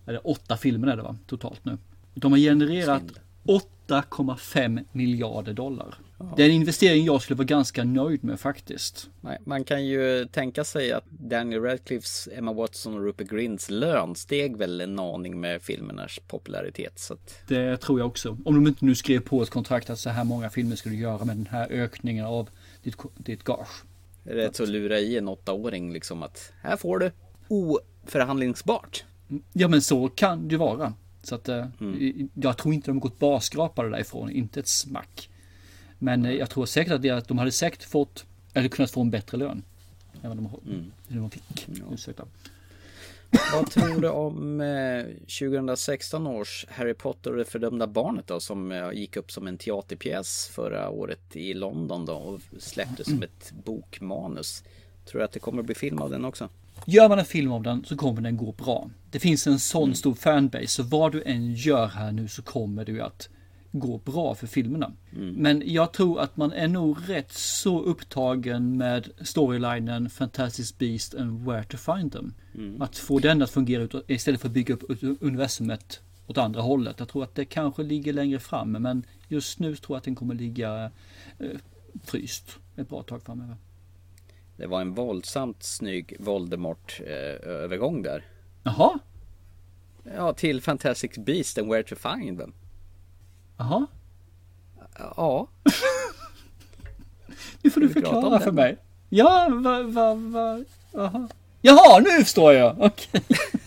eller 0.06 0.26
åtta 0.26 0.56
filmer 0.56 0.88
är 0.88 0.96
det 0.96 1.02
va, 1.02 1.16
totalt 1.26 1.64
nu. 1.64 1.78
De 2.14 2.32
har 2.32 2.38
genererat 2.38 3.02
8,5 3.44 4.84
miljarder 4.92 5.52
dollar. 5.52 5.94
Det 6.36 6.42
är 6.42 6.46
en 6.46 6.54
investering 6.54 7.04
jag 7.04 7.22
skulle 7.22 7.36
vara 7.36 7.44
ganska 7.44 7.84
nöjd 7.84 8.24
med 8.24 8.40
faktiskt. 8.40 9.10
Man 9.44 9.64
kan 9.64 9.86
ju 9.86 10.26
tänka 10.32 10.64
sig 10.64 10.92
att 10.92 11.04
Daniel 11.10 11.62
Radcliffes, 11.62 12.28
Emma 12.32 12.52
Watson 12.52 12.94
och 12.94 13.04
Rupert 13.04 13.30
Grins 13.30 13.70
lön 13.70 14.14
steg 14.14 14.56
väl 14.56 14.80
en 14.80 14.98
aning 14.98 15.40
med 15.40 15.62
filmernas 15.62 16.18
popularitet. 16.26 16.98
Så 16.98 17.14
att... 17.14 17.34
Det 17.48 17.76
tror 17.76 17.98
jag 17.98 18.08
också. 18.08 18.38
Om 18.44 18.54
de 18.54 18.66
inte 18.66 18.84
nu 18.84 18.94
skrev 18.94 19.20
på 19.20 19.42
ett 19.42 19.50
kontrakt 19.50 19.90
att 19.90 19.98
så 19.98 20.10
här 20.10 20.24
många 20.24 20.50
filmer 20.50 20.78
du 20.84 20.96
göra 20.96 21.24
med 21.24 21.36
den 21.36 21.48
här 21.50 21.68
ökningen 21.70 22.26
av 22.26 22.48
ditt, 22.82 22.96
ditt 23.16 23.44
gage. 23.44 23.82
Rätt 24.24 24.56
så 24.56 24.66
lura 24.66 24.98
i 24.98 25.18
en 25.18 25.28
åttaåring 25.28 25.92
liksom 25.92 26.22
att 26.22 26.52
här 26.62 26.76
får 26.76 26.98
du 26.98 27.10
oförhandlingsbart. 27.48 29.04
Ja 29.52 29.68
men 29.68 29.82
så 29.82 30.08
kan 30.08 30.48
det 30.48 30.52
ju 30.52 30.58
vara. 30.58 30.94
Så 31.22 31.34
att 31.34 31.48
eh, 31.48 31.66
mm. 31.80 32.30
jag 32.34 32.58
tror 32.58 32.74
inte 32.74 32.90
de 32.90 33.00
gått 33.00 33.18
barskrapade 33.18 33.90
därifrån, 33.90 34.30
inte 34.30 34.60
ett 34.60 34.68
smack. 34.68 35.28
Men 35.98 36.26
eh, 36.26 36.32
jag 36.32 36.50
tror 36.50 36.66
säkert 36.66 36.92
att, 36.92 37.02
det, 37.02 37.10
att 37.10 37.28
de 37.28 37.38
hade 37.38 37.52
säkert 37.52 37.82
fått, 37.82 38.26
eller 38.54 38.68
kunnat 38.68 38.90
få 38.90 39.00
en 39.00 39.10
bättre 39.10 39.38
lön. 39.38 39.62
Än 40.22 40.28
vad 40.28 40.36
de, 40.36 40.72
mm. 40.72 40.92
de 41.08 41.30
fick. 41.30 41.66
Ja. 41.66 41.84
Ursäkta. 41.92 42.24
Vad 43.52 43.70
tror 43.70 44.00
du 44.00 44.08
om 44.08 44.60
eh, 44.60 45.04
2016 45.40 46.26
års 46.26 46.66
Harry 46.70 46.94
Potter 46.94 47.30
och 47.30 47.36
det 47.36 47.44
fördömda 47.44 47.86
barnet 47.86 48.26
då 48.26 48.40
som 48.40 48.72
eh, 48.72 48.92
gick 48.92 49.16
upp 49.16 49.30
som 49.32 49.46
en 49.46 49.58
teaterpjäs 49.58 50.48
förra 50.48 50.90
året 50.90 51.36
i 51.36 51.54
London 51.54 52.06
då 52.06 52.12
och 52.12 52.40
släpptes 52.58 53.06
som 53.06 53.22
ett 53.22 53.52
bokmanus. 53.64 54.64
Tror 55.04 55.18
du 55.18 55.24
att 55.24 55.32
det 55.32 55.40
kommer 55.40 55.60
att 55.60 55.66
bli 55.66 55.74
film 55.74 55.98
av 55.98 56.10
den 56.10 56.24
också? 56.24 56.48
Gör 56.86 57.08
man 57.08 57.18
en 57.18 57.24
film 57.24 57.52
av 57.52 57.62
den 57.62 57.84
så 57.84 57.96
kommer 57.96 58.20
den 58.20 58.36
gå 58.36 58.52
bra. 58.52 58.90
Det 59.10 59.18
finns 59.18 59.46
en 59.46 59.58
sån 59.58 59.82
mm. 59.82 59.94
stor 59.94 60.14
fanbase 60.14 60.66
så 60.66 60.82
vad 60.82 61.12
du 61.12 61.22
än 61.22 61.54
gör 61.54 61.86
här 61.86 62.12
nu 62.12 62.28
så 62.28 62.42
kommer 62.42 62.84
du 62.84 63.00
att 63.00 63.28
gå 63.72 63.98
bra 63.98 64.34
för 64.34 64.46
filmerna. 64.46 64.92
Mm. 65.16 65.34
Men 65.34 65.62
jag 65.66 65.92
tror 65.92 66.20
att 66.20 66.36
man 66.36 66.52
är 66.52 66.68
nog 66.68 66.98
rätt 67.06 67.32
så 67.32 67.80
upptagen 67.80 68.76
med 68.76 69.08
storylinen 69.20 70.10
Fantastic 70.10 70.78
Beast 70.78 71.14
and 71.14 71.44
Where 71.46 71.64
to 71.64 71.76
Find 71.76 72.12
Them. 72.12 72.34
Mm. 72.54 72.82
Att 72.82 72.96
få 72.96 73.18
den 73.18 73.42
att 73.42 73.50
fungera 73.50 73.82
ut, 73.82 73.94
istället 74.06 74.40
för 74.40 74.48
att 74.48 74.54
bygga 74.54 74.74
upp 74.74 75.02
universumet 75.20 76.00
åt 76.26 76.38
andra 76.38 76.60
hållet. 76.60 76.96
Jag 76.98 77.08
tror 77.08 77.24
att 77.24 77.34
det 77.34 77.44
kanske 77.44 77.82
ligger 77.82 78.12
längre 78.12 78.40
fram 78.40 78.72
men 78.72 79.06
just 79.28 79.58
nu 79.58 79.76
tror 79.76 79.94
jag 79.94 79.98
att 79.98 80.04
den 80.04 80.14
kommer 80.14 80.34
ligga 80.34 80.90
eh, 81.38 81.58
fryst 82.04 82.58
ett 82.76 82.88
bra 82.88 83.02
tag 83.02 83.22
framöver. 83.22 83.56
Det 84.62 84.68
var 84.68 84.80
en 84.80 84.94
våldsamt 84.94 85.62
snygg 85.62 86.16
Voldemort-övergång 86.18 88.02
där. 88.02 88.24
Jaha? 88.62 88.98
Ja, 90.16 90.32
till 90.32 90.62
Fantastic 90.62 91.10
Beast 91.18 91.58
and 91.58 91.68
Where 91.68 91.82
to 91.82 91.96
Find 91.96 92.38
Them. 92.38 92.52
Jaha? 93.56 93.86
Ja. 94.98 95.48
nu 97.62 97.70
får 97.70 97.80
du 97.80 97.88
förklara 97.88 98.40
för 98.40 98.52
mig. 98.52 98.78
Ja, 99.08 99.48
va, 99.50 99.82
va, 99.82 100.14
va, 100.14 100.64
aha. 100.94 101.28
Jaha, 101.60 102.00
nu 102.00 102.24
förstår 102.24 102.52
jag. 102.52 102.76
Okej. 102.80 103.08
Okay. 103.12 103.60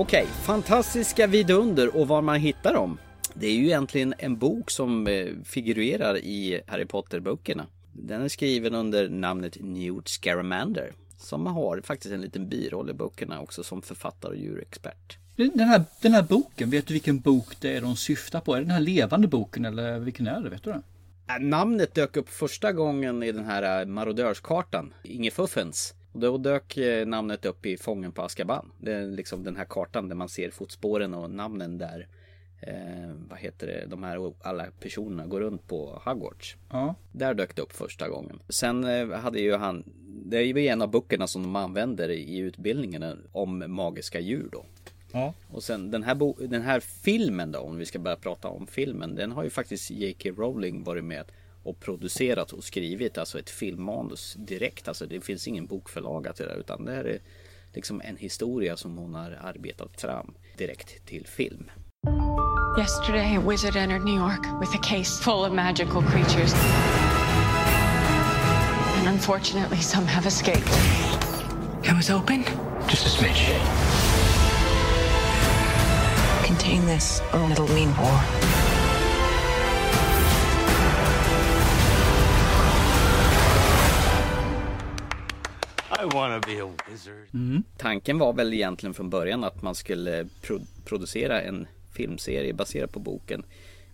Okej, 0.00 0.26
fantastiska 0.26 1.26
vidunder 1.26 1.96
och 1.96 2.08
var 2.08 2.22
man 2.22 2.40
hittar 2.40 2.74
dem? 2.74 2.98
Det 3.34 3.46
är 3.46 3.52
ju 3.52 3.66
egentligen 3.66 4.14
en 4.18 4.38
bok 4.38 4.70
som 4.70 5.06
eh, 5.06 5.26
figurerar 5.44 6.16
i 6.18 6.60
Harry 6.66 6.84
Potter-böckerna. 6.84 7.66
Den 7.92 8.22
är 8.22 8.28
skriven 8.28 8.74
under 8.74 9.08
namnet 9.08 9.56
Newt 9.60 10.08
Scamander. 10.08 10.92
Som 11.16 11.46
har 11.46 11.80
faktiskt 11.80 12.14
en 12.14 12.20
liten 12.20 12.48
biroll 12.48 12.90
i 12.90 12.92
böckerna 12.92 13.40
också 13.40 13.62
som 13.62 13.82
författare 13.82 14.32
och 14.32 14.38
djurexpert. 14.38 15.18
Den 15.36 15.60
här, 15.60 15.84
den 16.02 16.12
här 16.12 16.22
boken, 16.22 16.70
vet 16.70 16.86
du 16.86 16.94
vilken 16.94 17.20
bok 17.20 17.60
det 17.60 17.76
är 17.76 17.80
de 17.80 17.96
syftar 17.96 18.40
på? 18.40 18.54
Är 18.54 18.58
det 18.58 18.64
den 18.64 18.70
här 18.70 18.80
levande 18.80 19.28
boken 19.28 19.64
eller 19.64 19.98
vilken 19.98 20.26
är 20.26 20.40
det? 20.40 20.50
Vet 20.50 20.64
du 20.64 20.70
det? 20.70 20.82
Äh, 21.34 21.40
namnet 21.40 21.94
dök 21.94 22.16
upp 22.16 22.28
första 22.28 22.72
gången 22.72 23.22
i 23.22 23.32
den 23.32 23.44
här 23.44 23.80
äh, 23.80 23.86
marodörskartan, 23.86 24.94
Inge 25.02 25.30
Fuffens. 25.30 25.94
Och 26.12 26.20
då 26.20 26.38
dök 26.38 26.76
äh, 26.76 27.06
namnet 27.06 27.44
upp 27.44 27.66
i 27.66 27.76
Fången 27.76 28.12
på 28.12 28.22
Askaban. 28.22 28.72
Det 28.78 28.92
är 28.92 29.06
liksom 29.06 29.44
den 29.44 29.56
här 29.56 29.64
kartan 29.64 30.08
där 30.08 30.16
man 30.16 30.28
ser 30.28 30.50
fotspåren 30.50 31.14
och 31.14 31.30
namnen 31.30 31.78
där 31.78 32.08
eh, 32.60 33.10
vad 33.28 33.38
heter 33.38 33.66
det, 33.66 33.86
de 33.86 34.02
här 34.02 34.32
alla 34.40 34.66
personerna 34.80 35.26
går 35.26 35.40
runt 35.40 35.66
på 35.66 36.02
Hogwarts. 36.04 36.56
Ja. 36.70 36.94
Där 37.12 37.34
dök 37.34 37.56
det 37.56 37.62
upp 37.62 37.72
första 37.72 38.08
gången. 38.08 38.38
Sen 38.48 38.84
eh, 38.84 39.10
hade 39.10 39.40
ju 39.40 39.56
han, 39.56 39.84
det 40.06 40.38
är 40.38 40.42
ju 40.42 40.66
en 40.66 40.82
av 40.82 40.90
böckerna 40.90 41.26
som 41.26 41.42
de 41.42 41.56
använder 41.56 42.08
i 42.08 42.38
utbildningen 42.38 43.28
om 43.32 43.64
magiska 43.66 44.20
djur 44.20 44.48
då. 44.52 44.64
Ja. 45.12 45.34
Och 45.50 45.62
sen 45.62 45.90
den 45.90 46.02
här, 46.02 46.48
den 46.48 46.62
här 46.62 46.80
filmen 46.80 47.52
då, 47.52 47.58
om 47.58 47.76
vi 47.76 47.86
ska 47.86 47.98
börja 47.98 48.16
prata 48.16 48.48
om 48.48 48.66
filmen, 48.66 49.14
den 49.14 49.32
har 49.32 49.44
ju 49.44 49.50
faktiskt 49.50 49.90
J.K. 49.90 50.30
Rowling 50.30 50.84
varit 50.84 51.04
med 51.04 51.24
och 51.62 51.80
producerat 51.80 52.52
och 52.52 52.64
skrivit 52.64 53.18
alltså 53.18 53.38
ett 53.38 53.50
filmmanus 53.50 54.34
direkt. 54.38 54.88
Alltså 54.88 55.06
det 55.06 55.20
finns 55.20 55.48
ingen 55.48 55.66
bokförlaga 55.66 56.32
till 56.32 56.46
det 56.46 56.54
utan 56.54 56.84
det 56.84 56.92
här 56.92 57.04
är 57.04 57.20
liksom 57.72 58.00
en 58.04 58.16
historia 58.16 58.76
som 58.76 58.98
hon 58.98 59.14
har 59.14 59.38
arbetat 59.42 60.00
fram 60.00 60.34
direkt 60.56 61.06
till 61.06 61.26
film. 61.26 61.70
Yesterday, 62.78 63.36
a 63.36 63.40
wizard 63.40 63.76
entered 63.76 64.04
New 64.04 64.14
York 64.14 64.46
with 64.60 64.74
a 64.74 64.78
case 64.82 65.20
full 65.20 65.44
of 65.44 65.52
magical 65.52 66.02
creatures. 66.02 66.54
And 68.98 69.08
unfortunately, 69.08 69.80
some 69.82 70.06
have 70.06 70.26
escaped. 70.26 70.78
It 71.82 71.92
was 71.92 72.10
open? 72.10 72.44
Just 72.88 73.06
a 73.06 73.10
smidge. 73.10 73.56
Contain 76.46 76.86
this, 76.86 77.20
or 77.32 77.50
it'll 77.50 77.68
mean 77.68 77.96
war. 77.96 78.59
Mm. 87.34 87.62
Tanken 87.76 88.18
var 88.18 88.32
väl 88.32 88.54
egentligen 88.54 88.94
från 88.94 89.10
början 89.10 89.44
att 89.44 89.62
man 89.62 89.74
skulle 89.74 90.28
pro 90.42 90.60
producera 90.84 91.42
en 91.42 91.66
filmserie 91.92 92.54
baserad 92.54 92.92
på 92.92 93.00
boken 93.00 93.44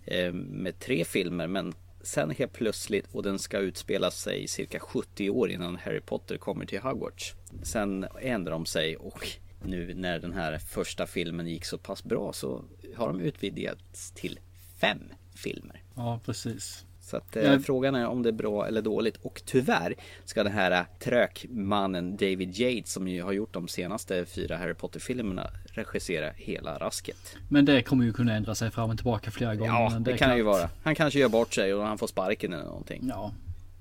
eh, 0.05 0.33
med 0.33 0.79
tre 0.79 1.05
filmer 1.05 1.47
men 1.47 1.73
sen 2.01 2.29
helt 2.29 2.53
plötsligt 2.53 3.05
och 3.11 3.23
den 3.23 3.39
ska 3.39 3.57
utspela 3.59 4.11
sig 4.11 4.47
cirka 4.47 4.79
70 4.79 5.29
år 5.29 5.51
innan 5.51 5.75
Harry 5.75 6.01
Potter 6.01 6.37
kommer 6.37 6.65
till 6.65 6.79
Hogwarts. 6.79 7.33
Sen 7.63 8.07
ändrar 8.21 8.51
de 8.51 8.65
sig 8.65 8.97
och 8.97 9.27
nu 9.63 9.93
när 9.93 10.19
den 10.19 10.33
här 10.33 10.57
första 10.57 11.07
filmen 11.07 11.47
gick 11.47 11.65
så 11.65 11.77
pass 11.77 12.03
bra 12.03 12.33
så 12.33 12.63
har 12.95 13.07
de 13.07 13.21
utvidgats 13.21 14.11
till 14.11 14.39
fem 14.77 15.01
filmer. 15.35 15.83
Ja, 15.95 16.19
precis. 16.25 16.85
Så 17.07 17.17
att, 17.17 17.35
eh, 17.35 17.59
frågan 17.59 17.95
är 17.95 18.07
om 18.07 18.23
det 18.23 18.29
är 18.29 18.33
bra 18.33 18.67
eller 18.67 18.81
dåligt. 18.81 19.17
Och 19.21 19.41
tyvärr 19.45 19.95
ska 20.25 20.43
den 20.43 20.53
här 20.53 20.85
trökmannen 20.99 22.17
David 22.17 22.59
Yates 22.59 22.91
som 22.91 23.07
ju 23.07 23.23
har 23.23 23.31
gjort 23.31 23.53
de 23.53 23.67
senaste 23.67 24.25
fyra 24.25 24.57
Harry 24.57 24.73
Potter-filmerna 24.73 25.49
regissera 25.65 26.31
hela 26.35 26.77
rasket. 26.77 27.35
Men 27.49 27.65
det 27.65 27.81
kommer 27.81 28.05
ju 28.05 28.13
kunna 28.13 28.33
ändra 28.33 28.55
sig 28.55 28.71
fram 28.71 28.89
och 28.89 28.97
tillbaka 28.97 29.31
flera 29.31 29.55
gånger. 29.55 29.71
Ja, 29.73 29.99
det, 29.99 30.11
är 30.11 30.17
kan 30.17 30.37
ju 30.37 30.43
klart. 30.43 30.55
vara. 30.55 30.69
Han 30.83 30.95
kanske 30.95 31.19
gör 31.19 31.29
bort 31.29 31.53
sig 31.53 31.73
och 31.73 31.83
han 31.83 31.97
får 31.97 32.07
sparken 32.07 32.53
eller 32.53 32.65
någonting. 32.65 33.05
Ja. 33.09 33.31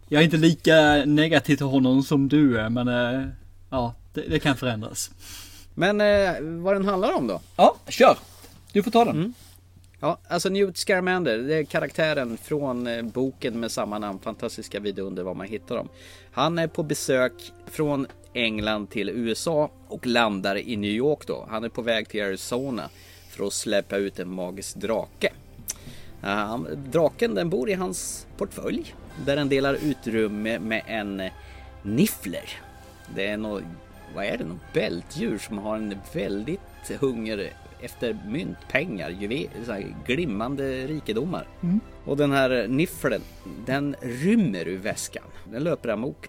Jag 0.09 0.21
är 0.21 0.25
inte 0.25 0.37
lika 0.37 1.05
negativ 1.07 1.57
till 1.57 1.67
honom 1.67 2.03
som 2.03 2.29
du 2.29 2.61
är, 2.61 2.69
men 2.69 2.89
eh, 2.89 3.29
ja, 3.71 3.95
det, 4.15 4.21
det 4.21 4.39
kan 4.39 4.57
förändras. 4.57 5.11
Men 5.75 6.01
eh, 6.01 6.33
vad 6.41 6.75
den 6.75 6.85
handlar 6.85 7.13
om 7.13 7.27
då? 7.27 7.41
Ja, 7.57 7.77
kör! 7.89 8.17
Du 8.73 8.83
får 8.83 8.91
ta 8.91 9.05
den. 9.05 9.35
Ja, 10.07 10.19
alltså 10.29 10.49
Newt 10.49 10.77
Scamander, 10.77 11.39
det 11.39 11.55
är 11.55 11.65
karaktären 11.65 12.37
från 12.37 12.87
eh, 12.87 13.03
boken 13.03 13.61
med 13.61 13.71
samma 13.71 13.99
namn, 13.99 14.19
Fantastiska 14.19 14.81
vidunder, 14.81 15.23
var 15.23 15.35
man 15.35 15.47
hittar 15.47 15.77
dem. 15.77 15.89
Han 16.33 16.59
är 16.59 16.67
på 16.67 16.83
besök 16.83 17.33
från 17.67 18.07
England 18.33 18.91
till 18.91 19.09
USA 19.09 19.71
och 19.89 20.07
landar 20.07 20.57
i 20.57 20.77
New 20.77 20.91
York 20.91 21.27
då. 21.27 21.47
Han 21.51 21.65
är 21.65 21.69
på 21.69 21.83
väg 21.83 22.09
till 22.09 22.23
Arizona 22.23 22.91
för 23.31 23.47
att 23.47 23.53
släppa 23.53 23.97
ut 23.97 24.19
en 24.19 24.29
magisk 24.29 24.77
drake. 24.77 25.33
Draken 26.77 27.35
den 27.35 27.51
bor 27.51 27.71
i 27.71 27.75
hans 27.75 28.27
portfölj 28.37 28.95
där 29.25 29.37
den 29.37 29.49
delar 29.49 29.75
utrymme 29.75 30.59
med 30.59 30.83
en 30.87 31.21
eh, 31.21 31.33
niffler. 31.83 32.51
Det 33.15 33.27
är 33.27 33.37
något, 33.37 33.63
vad 34.15 34.25
är 34.25 34.39
det, 34.39 34.45
något 34.45 34.73
bältdjur 34.73 35.39
som 35.39 35.59
har 35.59 35.77
en 35.77 35.99
väldigt 36.13 36.91
hunger 37.01 37.53
efter 37.81 38.19
mynt, 38.27 38.59
pengar, 38.71 39.11
juvel, 39.11 39.49
glimmande 40.07 40.87
rikedomar. 40.87 41.49
Mm. 41.63 41.81
Och 42.05 42.17
den 42.17 42.33
här 42.33 42.69
nifflen, 42.69 43.21
den 43.67 43.97
rymmer 44.01 44.69
ur 44.69 44.79
väskan. 44.79 45.25
Den 45.53 45.65
löper 45.65 45.89
amok. 45.89 46.29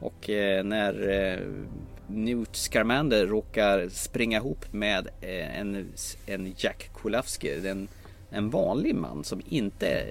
Och 0.00 0.30
eh, 0.30 0.64
när 0.64 1.08
eh, 1.08 1.38
Newt 2.06 2.56
Scamander 2.56 3.26
råkar 3.26 3.88
springa 3.88 4.38
ihop 4.38 4.72
med 4.72 5.08
eh, 5.20 5.60
en, 5.60 5.92
en 6.26 6.54
Jack 6.56 6.90
Kulafsky, 6.94 7.66
en, 7.66 7.88
en 8.30 8.50
vanlig 8.50 8.94
man 8.94 9.24
som 9.24 9.42
inte 9.48 10.06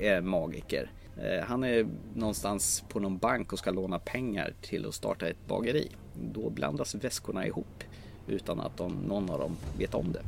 är 0.00 0.20
magiker. 0.20 0.90
Eh, 1.16 1.44
han 1.44 1.64
är 1.64 1.86
någonstans 2.14 2.84
på 2.88 3.00
någon 3.00 3.18
bank 3.18 3.52
och 3.52 3.58
ska 3.58 3.70
låna 3.70 3.98
pengar 3.98 4.54
till 4.60 4.86
att 4.86 4.94
starta 4.94 5.28
ett 5.28 5.46
bageri. 5.48 5.88
Då 6.14 6.50
blandas 6.50 6.94
väskorna 6.94 7.46
ihop 7.46 7.84
utan 8.26 8.60
att 8.60 8.76
de, 8.76 8.92
någon 8.92 9.30
av 9.30 9.38
dem 9.38 9.56
vet 9.78 9.94
om 9.94 10.12
det. 10.12 10.22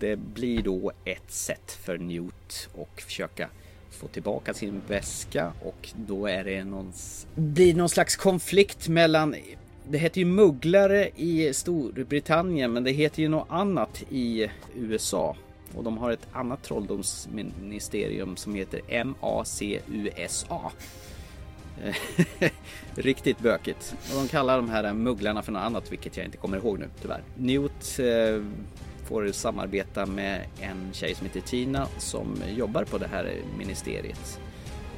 Det 0.00 0.16
blir 0.16 0.62
då 0.62 0.92
ett 1.04 1.30
sätt 1.30 1.72
för 1.72 1.98
Newt 1.98 2.68
att 2.74 3.02
försöka 3.02 3.48
få 3.90 4.06
tillbaka 4.06 4.54
sin 4.54 4.82
väska 4.88 5.52
och 5.64 5.88
då 5.96 6.26
är 6.26 6.44
det 6.44 6.64
någon, 6.64 6.92
blir 7.34 7.74
någon 7.74 7.88
slags 7.88 8.16
konflikt 8.16 8.88
mellan 8.88 9.34
det 9.90 9.98
heter 9.98 10.18
ju 10.18 10.24
mugglare 10.24 11.10
i 11.16 11.54
Storbritannien 11.54 12.72
men 12.72 12.84
det 12.84 12.90
heter 12.90 13.22
ju 13.22 13.28
något 13.28 13.46
annat 13.50 14.02
i 14.10 14.50
USA. 14.74 15.36
Och 15.74 15.84
de 15.84 15.98
har 15.98 16.10
ett 16.10 16.26
annat 16.32 16.62
trolldomsministerium 16.62 18.36
som 18.36 18.54
heter 18.54 19.04
MACUSA. 19.04 20.72
Riktigt 22.94 23.38
bökigt. 23.38 23.94
Och 24.10 24.14
de 24.22 24.28
kallar 24.28 24.56
de 24.56 24.68
här 24.70 24.92
mugglarna 24.92 25.42
för 25.42 25.52
något 25.52 25.62
annat 25.62 25.92
vilket 25.92 26.16
jag 26.16 26.26
inte 26.26 26.36
kommer 26.38 26.56
ihåg 26.56 26.78
nu 26.78 26.88
tyvärr. 27.02 27.22
Newt 27.36 27.98
eh, 27.98 28.42
får 29.04 29.32
samarbeta 29.32 30.06
med 30.06 30.44
en 30.60 30.88
tjej 30.92 31.14
som 31.14 31.26
heter 31.26 31.40
Tina 31.40 31.88
som 31.98 32.42
jobbar 32.56 32.84
på 32.84 32.98
det 32.98 33.06
här 33.08 33.32
ministeriet. 33.58 34.40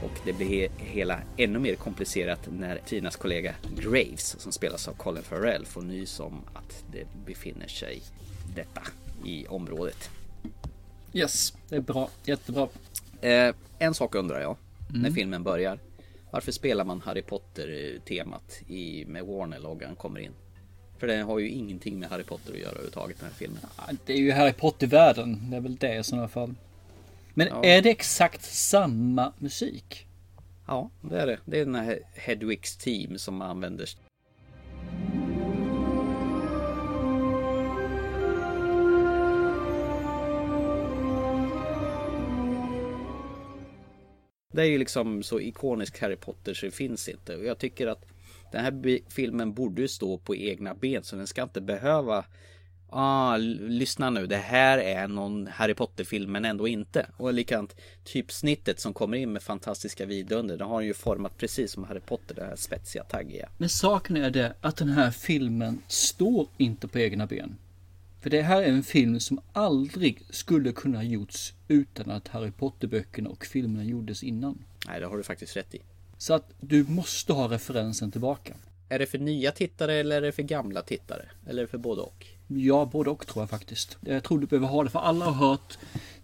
Och 0.05 0.11
det 0.24 0.33
blir 0.33 0.47
he- 0.49 0.70
hela 0.76 1.18
ännu 1.37 1.59
mer 1.59 1.74
komplicerat 1.74 2.49
när 2.53 2.81
Tinas 2.87 3.16
kollega 3.16 3.55
Graves 3.76 4.37
som 4.41 4.53
spelas 4.53 4.89
av 4.89 4.93
Colin 4.93 5.22
Farrell 5.22 5.66
får 5.66 5.83
nys 5.83 6.20
om 6.20 6.41
att 6.55 6.85
det 6.93 7.05
befinner 7.26 7.66
sig 7.68 8.03
detta 8.55 8.83
i 9.24 9.47
området. 9.47 10.11
Yes, 11.12 11.55
det 11.68 11.76
är 11.76 11.81
bra. 11.81 12.11
Jättebra. 12.24 12.68
Eh, 13.20 13.55
en 13.78 13.95
sak 13.95 14.14
undrar 14.14 14.41
jag 14.41 14.57
när 14.89 14.99
Mm. 14.99 15.14
filmen 15.14 15.43
börjar. 15.43 15.78
Varför 16.31 16.53
spelar 16.53 16.85
man 16.85 17.01
Harry 17.01 17.22
Potter-temat 17.22 18.61
i, 18.68 19.05
med 19.07 19.24
Warner-loggan 19.24 19.97
kommer 19.97 20.20
in? 20.20 20.33
För 20.99 21.07
den 21.07 21.26
har 21.26 21.39
ju 21.39 21.49
ingenting 21.49 21.99
med 21.99 22.09
Harry 22.09 22.22
Potter 22.24 22.53
att 22.53 22.59
göra 22.59 22.70
överhuvudtaget 22.70 23.16
den 23.18 23.26
här 23.28 23.35
filmen. 23.35 23.61
Det 24.07 24.12
är 24.12 24.16
ju 24.16 24.33
Harry 24.33 24.53
Potter-världen. 24.53 25.51
Det 25.51 25.57
är 25.57 25.61
väl 25.61 25.76
det 25.76 25.97
i 25.97 26.03
sådana 26.03 26.28
fall. 26.28 26.55
Men 27.35 27.47
Ja. 27.47 27.64
är 27.64 27.83
det 27.83 27.91
exakt 27.91 28.43
samma 28.45 29.33
musik? 29.39 30.07
Ja, 30.66 30.91
det 31.01 31.20
är 31.20 31.26
det. 31.26 31.39
Det 31.45 31.61
är 31.61 31.64
den 31.64 31.74
här 31.74 32.01
Hedwigs 32.14 32.76
team 32.76 33.18
som 33.18 33.43
använder 33.43 33.87
Det 44.51 44.63
är 44.63 44.67
ju 44.67 44.79
liksom 44.79 45.23
så 45.23 45.41
ikonisk 45.41 46.01
Harry 46.01 46.17
Potter 46.17 46.55
så 46.55 46.67
det 46.67 46.73
finns 46.73 47.09
inte. 47.09 47.37
Och 47.37 47.45
jag 47.45 47.59
tycker 47.59 47.87
att 47.87 48.05
den 48.53 48.65
här 48.65 49.11
filmen 49.11 49.53
borde 49.53 49.83
ju 49.83 49.89
stå 49.89 50.19
på 50.19 50.37
egna 50.37 50.75
ben 50.75 51.03
så 51.03 51.17
den 51.17 51.27
ska 51.27 51.43
inte 51.43 51.61
behöva 51.61 52.25
Ah, 52.93 53.37
lyssna 53.37 54.11
nu, 54.11 54.27
det 54.27 54.37
här 54.37 54.79
är 54.79 55.09
någon 55.09 55.47
Harry 55.47 55.75
Potter-film 55.75 56.33
men 56.33 56.45
ändå 56.45 56.69
inte. 56.69 57.07
Och 57.17 57.33
likadant 57.35 57.77
typsnittet 58.05 58.81
som 58.81 58.95
kommer 58.95 59.17
in 59.17 59.33
med 59.33 59.43
fantastiska 59.43 60.07
vidunder. 60.07 60.57
Det 60.57 60.65
har 60.65 60.81
ju 60.81 60.95
format 60.95 61.39
precis 61.39 61.73
som 61.73 61.85
Harry 61.85 62.01
Potter, 62.01 62.35
det 62.35 62.45
här 62.45 62.57
spetsiga, 62.57 63.05
taggiga. 63.05 63.49
Men 63.59 63.69
saken 63.69 64.17
är 64.17 64.31
det 64.31 64.55
att 64.61 64.77
den 64.77 64.89
här 64.89 65.11
filmen 65.11 65.83
står 65.89 66.47
inte 66.57 66.89
på 66.89 66.99
egna 66.99 67.27
ben. 67.27 67.57
För 68.21 68.31
det 68.31 68.43
här 68.43 68.62
är 68.62 68.68
en 68.68 68.83
film 68.83 69.21
som 69.21 69.41
aldrig 69.53 70.23
skulle 70.31 70.73
kunna 70.73 71.05
gjorts 71.05 71.55
utan 71.68 72.11
att 72.11 72.29
Harry 72.29 72.51
Potter-böckerna 72.51 73.31
och 73.31 73.47
filmerna 73.47 73.85
gjordes 73.85 74.23
innan. 74.23 74.64
Nej, 74.87 75.01
det 75.01 75.07
har 75.07 75.16
du 75.16 75.23
faktiskt 75.23 75.57
rätt 75.57 75.75
i. 75.75 75.81
Så 76.18 76.35
att 76.35 76.51
du 76.61 76.85
måste 76.85 77.33
ha 77.33 77.49
referensen 77.51 78.11
tillbaka. 78.11 78.55
Är 78.89 78.99
det 78.99 79.07
för 79.07 79.18
nya 79.18 79.53
tittare 79.53 79.95
eller 79.95 80.16
är 80.16 80.21
det 80.21 80.33
för 80.33 80.43
gamla 80.43 80.83
tittare? 80.83 81.23
Eller 81.47 81.66
för 81.66 81.79
både 81.79 82.03
och? 82.03 82.27
Ja, 82.47 82.91
både 82.93 83.11
och 83.11 83.27
tror 83.27 83.43
jag 83.43 83.51
faktiskt. 83.51 83.99
Jag 84.01 84.25
tror 84.25 84.39
du 84.39 84.47
behöver 84.47 84.68
ha 84.68 84.85
det 84.85 84.91
för 84.91 84.99
alla 84.99 85.25
har 85.25 85.49
hört 85.49 85.79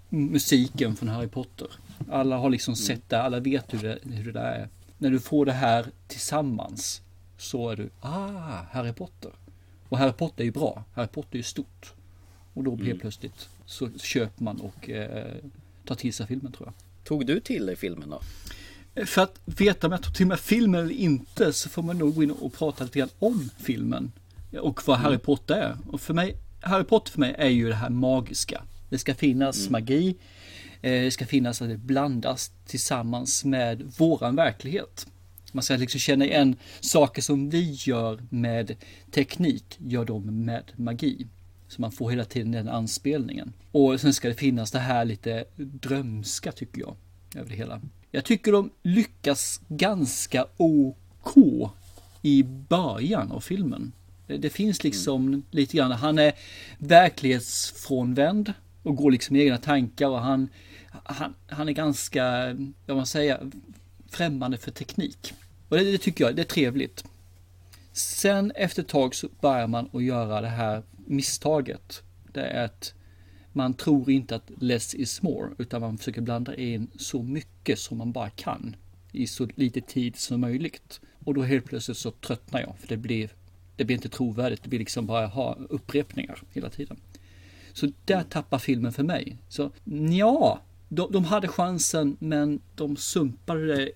musiken 0.09 0.97
från 0.97 1.09
Harry 1.09 1.29
Potter. 1.29 1.69
Alla 2.11 2.37
har 2.37 2.51
liksom 2.51 2.77
sett 2.77 3.09
det, 3.09 3.23
alla 3.23 3.41
vet 3.41 3.75
hur 3.75 3.83
det, 3.83 3.99
hur 4.03 4.25
det 4.25 4.33
där 4.33 4.53
är. 4.53 4.69
När 4.99 5.11
du 5.11 5.21
får 5.21 5.47
det 5.47 5.53
här 5.53 5.87
tillsammans 6.07 7.03
så 7.39 7.69
är 7.69 7.77
du, 7.77 7.91
ah, 8.01 8.63
Harry 8.71 8.93
Potter. 8.93 9.33
Och 9.89 9.99
Harry 9.99 10.13
Potter 10.13 10.41
är 10.41 10.45
ju 10.45 10.51
bra. 10.53 10.85
Harry 10.95 11.07
Potter 11.09 11.33
är 11.33 11.37
ju 11.37 11.43
stort. 11.43 11.93
Och 12.55 12.65
då 12.65 12.73
Mm. 12.75 12.99
plötsligt 12.99 13.49
så 13.67 13.91
köper 13.99 14.45
man 14.45 14.61
och 14.61 14.91
eh, 14.91 15.35
tar 15.85 15.95
till 15.95 16.15
sig 16.15 16.27
filmen 16.27 16.53
tror 16.53 16.67
jag. 16.69 16.75
Tog 17.05 17.27
du 17.27 17.41
till 17.41 17.67
dig 17.67 17.77
filmen 17.77 18.11
då? 18.11 18.21
För 19.07 19.23
att 19.23 19.41
veta 19.45 19.87
om 19.87 19.93
jag 19.93 20.03
tog 20.03 20.15
till 20.15 20.27
mig 20.27 20.37
filmen 20.39 20.81
eller 20.81 20.95
inte 20.95 21.53
så 21.53 21.69
får 21.69 21.83
man 21.83 21.99
nog 21.99 22.15
gå 22.15 22.23
in 22.23 22.31
och 22.31 22.53
prata 22.53 22.85
lite 22.85 22.99
grann 22.99 23.09
om 23.19 23.51
filmen. 23.59 24.13
Och 24.61 24.87
vad 24.87 24.99
Harry 24.99 25.19
Potter 25.19 25.55
är. 25.55 25.77
Och 25.91 26.01
för 26.01 26.15
mig, 26.15 26.37
Harry 26.61 26.85
Potter 26.85 27.13
för 27.13 27.21
mig 27.21 27.35
är 27.39 27.49
ju 27.49 27.69
det 27.69 27.75
här 27.75 27.91
magiska. 27.91 28.63
Det 28.89 28.99
ska 28.99 29.15
finnas 29.15 29.71
magi. 29.71 30.09
eh, 30.83 30.91
Det 31.03 31.11
ska 31.11 31.27
finnas 31.27 31.63
att 31.63 31.69
det 31.69 31.77
blandas 31.77 32.53
tillsammans 32.67 33.45
med 33.45 33.83
våran 33.99 34.37
verklighet. 34.37 35.07
Man 35.57 35.63
ska 35.63 35.77
liksom 35.77 36.01
känna 36.01 36.25
igen 36.25 36.57
saker 36.81 37.23
som 37.23 37.51
vi 37.51 37.73
gör 37.73 38.23
med 38.31 38.77
teknik, 39.11 39.65
gör 39.79 40.05
de 40.05 40.45
med 40.45 40.73
magi. 40.77 41.27
Så 41.69 41.81
man 41.81 41.93
får 41.93 42.11
hela 42.11 42.25
tiden 42.25 42.53
den 42.53 42.69
anspelningen. 42.69 43.53
Och 43.73 44.01
sen 44.01 44.15
ska 44.15 44.29
det 44.29 44.35
finnas 44.35 44.71
det 44.71 44.79
här 44.79 45.05
lite 45.05 45.45
drömska 45.57 46.53
tycker 46.53 46.81
jag. 46.81 46.97
Över 47.35 47.51
det 47.51 47.57
hela. 47.57 47.81
Jag 48.11 48.25
tycker 48.25 48.53
de 48.53 48.71
lyckas 48.83 49.61
ganska 49.69 50.47
OK 50.57 51.37
i 52.23 52.43
början 52.43 53.33
av 53.33 53.41
filmen. 53.41 53.93
Det, 54.27 54.37
det 54.37 54.51
finns 54.51 54.85
liksom 54.85 55.43
lite 55.51 55.77
grann, 55.77 55.93
han 55.93 56.19
är 56.19 56.33
verklighetsfrånvänd 56.79 58.53
och 58.83 58.97
går 58.97 59.11
liksom 59.11 59.37
i 59.37 59.41
egna 59.41 59.59
tankar 59.59 60.09
och 60.09 60.21
han, 60.21 60.49
han, 60.91 61.35
han 61.47 61.69
är 61.69 61.73
ganska, 61.73 62.57
vad 62.87 62.97
man 62.97 63.07
säger, 63.07 63.51
främmande 64.11 64.59
för 64.59 64.71
teknik. 64.71 65.35
Och 65.69 65.77
det, 65.77 65.93
det 65.93 65.99
tycker 65.99 66.25
jag, 66.25 66.37
det 66.37 66.43
är 66.43 66.47
trevligt. 66.47 67.05
Sen 67.93 68.51
efter 68.51 68.83
ett 68.83 68.89
tag 68.89 69.15
så 69.15 69.29
börjar 69.41 69.67
man 69.67 69.89
att 69.93 70.05
göra 70.05 70.41
det 70.41 70.49
här 70.49 70.83
misstaget. 70.97 72.03
Det 72.33 72.41
är 72.41 72.65
att 72.65 72.95
man 73.53 73.75
tror 73.75 74.11
inte 74.11 74.37
att 74.37 74.51
less 74.61 74.95
is 74.95 75.23
more, 75.23 75.51
utan 75.59 75.81
man 75.81 75.99
försöker 75.99 76.21
blanda 76.21 76.57
in 76.57 76.91
så 76.99 77.23
mycket 77.23 77.79
som 77.79 77.99
man 77.99 78.13
bara 78.13 78.31
kan 78.31 78.77
i 79.13 79.27
så 79.27 79.49
lite 79.55 79.81
tid 79.81 80.17
som 80.17 80.41
möjligt. 80.41 81.01
Och 81.25 81.35
då 81.35 81.43
helt 81.43 81.65
plötsligt 81.65 81.97
så 81.97 82.11
tröttnar 82.11 82.61
jag, 82.61 82.75
för 82.79 82.89
det 82.89 82.97
blir, 82.97 83.31
det 83.77 83.85
blir 83.85 83.97
inte 83.97 84.09
trovärdigt. 84.09 84.63
Det 84.63 84.69
blir 84.69 84.79
liksom 84.79 85.07
bara 85.07 85.27
ha 85.27 85.55
upprepningar 85.69 86.43
hela 86.53 86.71
tiden. 86.71 86.97
Så 87.73 87.93
där 88.05 88.23
tappar 88.23 88.59
filmen 88.59 88.93
för 88.93 89.03
mig. 89.03 89.37
Så 89.49 89.71
ja, 90.11 90.61
de, 90.89 91.13
de 91.13 91.25
hade 91.25 91.49
chansen 91.49 92.17
men 92.21 92.61
de 92.75 92.97
sumpade 92.97 93.77
det 93.77 93.91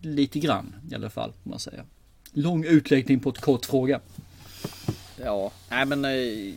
lite 0.00 0.38
grann 0.38 0.74
i 0.90 0.94
alla 0.94 1.10
fall. 1.10 1.32
Får 1.42 1.50
man 1.50 1.58
säga. 1.58 1.84
Lång 2.32 2.64
utläggning 2.64 3.20
på 3.20 3.30
ett 3.30 3.40
kort 3.40 3.66
fråga. 3.66 4.00
Ja, 5.24 5.52
nej 5.70 5.86
men 5.86 6.04
eh, 6.04 6.10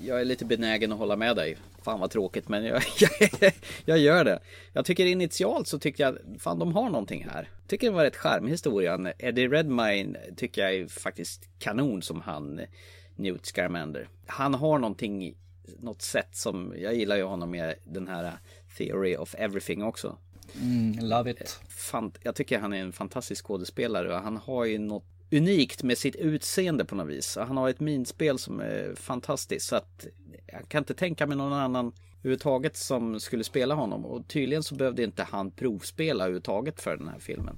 jag 0.07 0.21
är 0.21 0.25
lite 0.25 0.45
benägen 0.45 0.91
att 0.91 0.97
hålla 0.97 1.15
med 1.15 1.35
dig. 1.35 1.57
Fan 1.81 1.99
vad 1.99 2.11
tråkigt 2.11 2.49
men 2.49 2.65
jag, 2.65 2.83
jag, 2.99 3.53
jag 3.85 3.97
gör 3.97 4.25
det. 4.25 4.39
Jag 4.73 4.85
tycker 4.85 5.05
initialt 5.05 5.67
så 5.67 5.79
tycker 5.79 6.03
jag, 6.03 6.17
fan 6.39 6.59
de 6.59 6.73
har 6.73 6.89
någonting 6.89 7.27
här. 7.31 7.49
Tycker 7.67 7.87
det 7.87 7.95
var 7.95 8.03
rätt 8.03 8.15
charmig 8.15 8.51
historia. 8.51 9.13
Eddie 9.19 9.47
Redmayne 9.47 10.19
tycker 10.37 10.61
jag 10.61 10.75
är 10.75 10.87
faktiskt 10.87 11.49
kanon 11.59 12.01
som 12.01 12.21
han, 12.21 12.61
Newt 13.15 13.45
Scamander. 13.45 14.07
Han 14.25 14.53
har 14.53 14.79
någonting, 14.79 15.35
något 15.79 16.01
sätt 16.01 16.35
som, 16.35 16.73
jag 16.77 16.95
gillar 16.95 17.15
ju 17.15 17.23
honom 17.23 17.51
med 17.51 17.75
den 17.83 18.07
här 18.07 18.23
eh, 18.23 18.31
Theory 18.77 19.15
of 19.15 19.35
Everything 19.37 19.83
också. 19.83 20.17
Mm, 20.61 21.09
love 21.09 21.31
it. 21.31 21.59
Fan, 21.69 22.11
jag 22.21 22.35
tycker 22.35 22.59
han 22.59 22.73
är 22.73 22.81
en 22.81 22.93
fantastisk 22.93 23.45
skådespelare 23.45 24.15
och 24.15 24.21
han 24.21 24.37
har 24.37 24.65
ju 24.65 24.77
något 24.77 25.05
unikt 25.31 25.83
med 25.83 25.97
sitt 25.97 26.15
utseende 26.15 26.85
på 26.85 26.95
något 26.95 27.07
vis. 27.07 27.37
Han 27.41 27.57
har 27.57 27.69
ett 27.69 27.79
minspel 27.79 28.39
som 28.39 28.59
är 28.59 28.95
fantastiskt 28.95 29.67
så 29.67 29.75
att 29.75 30.07
jag 30.45 30.69
kan 30.69 30.79
inte 30.81 30.93
tänka 30.93 31.27
mig 31.27 31.37
någon 31.37 31.53
annan 31.53 31.91
överhuvudtaget 32.19 32.77
som 32.77 33.19
skulle 33.19 33.43
spela 33.43 33.75
honom 33.75 34.05
och 34.05 34.27
tydligen 34.27 34.63
så 34.63 34.75
behövde 34.75 35.03
inte 35.03 35.23
han 35.23 35.51
provspela 35.51 36.23
överhuvudtaget 36.23 36.81
för 36.81 36.97
den 36.97 37.07
här 37.07 37.19
filmen. 37.19 37.57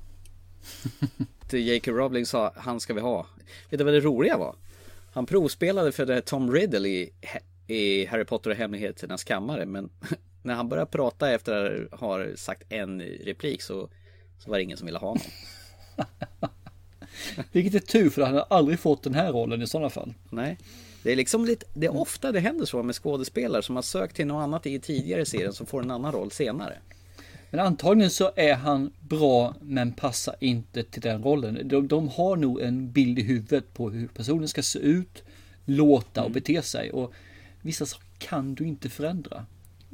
J.K. 1.51 1.91
Rowling 1.91 2.25
sa 2.25 2.53
han 2.55 2.79
ska 2.79 2.93
vi 2.93 3.01
ha. 3.01 3.27
Vet 3.69 3.77
du 3.77 3.83
vad 3.83 3.93
det 3.93 3.99
roliga 3.99 4.37
var? 4.37 4.55
Han 5.13 5.25
provspelade 5.25 5.91
för 5.91 6.05
det 6.05 6.21
Tom 6.21 6.51
Riddle 6.51 6.87
i, 6.89 7.13
i 7.67 8.05
Harry 8.05 8.25
Potter 8.25 8.49
och 8.49 8.55
hemligheternas 8.55 9.23
kammare 9.23 9.65
men 9.65 9.89
när 10.45 10.53
han 10.53 10.69
började 10.69 10.91
prata 10.91 11.31
efter 11.31 11.87
att 11.91 11.99
ha 11.99 12.25
sagt 12.35 12.63
en 12.69 13.01
replik 13.01 13.61
så, 13.61 13.89
så 14.39 14.49
var 14.49 14.57
det 14.57 14.63
ingen 14.63 14.77
som 14.77 14.85
ville 14.85 14.99
ha 14.99 15.07
honom. 15.07 15.23
Vilket 17.51 17.75
är 17.75 17.79
tur 17.79 18.09
för 18.09 18.21
han 18.21 18.35
har 18.35 18.45
aldrig 18.49 18.79
fått 18.79 19.03
den 19.03 19.13
här 19.13 19.31
rollen 19.31 19.61
i 19.61 19.67
sådana 19.67 19.89
fall. 19.89 20.13
Nej. 20.29 20.57
Det 21.03 21.11
är 21.11 21.15
liksom 21.15 21.45
lite, 21.45 21.65
det 21.73 21.85
är 21.85 21.97
ofta 21.97 22.31
det 22.31 22.39
händer 22.39 22.65
så 22.65 22.83
med 22.83 22.95
skådespelare 22.95 23.61
som 23.61 23.75
har 23.75 23.83
sökt 23.83 24.15
till 24.15 24.27
något 24.27 24.43
annat 24.43 24.65
i 24.65 24.79
tidigare 24.79 25.25
serien 25.25 25.53
som 25.53 25.65
får 25.65 25.81
en 25.81 25.91
annan 25.91 26.11
roll 26.11 26.31
senare. 26.31 26.77
Men 27.49 27.59
antagligen 27.59 28.11
så 28.11 28.31
är 28.35 28.53
han 28.53 28.91
bra 28.99 29.55
men 29.61 29.93
passar 29.93 30.35
inte 30.39 30.83
till 30.83 31.01
den 31.01 31.23
rollen. 31.23 31.67
De, 31.67 31.87
de 31.87 32.09
har 32.09 32.35
nog 32.35 32.61
en 32.61 32.91
bild 32.91 33.19
i 33.19 33.21
huvudet 33.21 33.73
på 33.73 33.89
hur 33.89 34.07
personen 34.07 34.47
ska 34.47 34.63
se 34.63 34.79
ut, 34.79 35.23
låta 35.65 36.23
och 36.23 36.31
bete 36.31 36.61
sig. 36.61 36.91
Och 36.91 37.13
vissa 37.61 37.85
saker 37.85 38.05
kan 38.17 38.55
du 38.55 38.67
inte 38.67 38.89
förändra. 38.89 39.45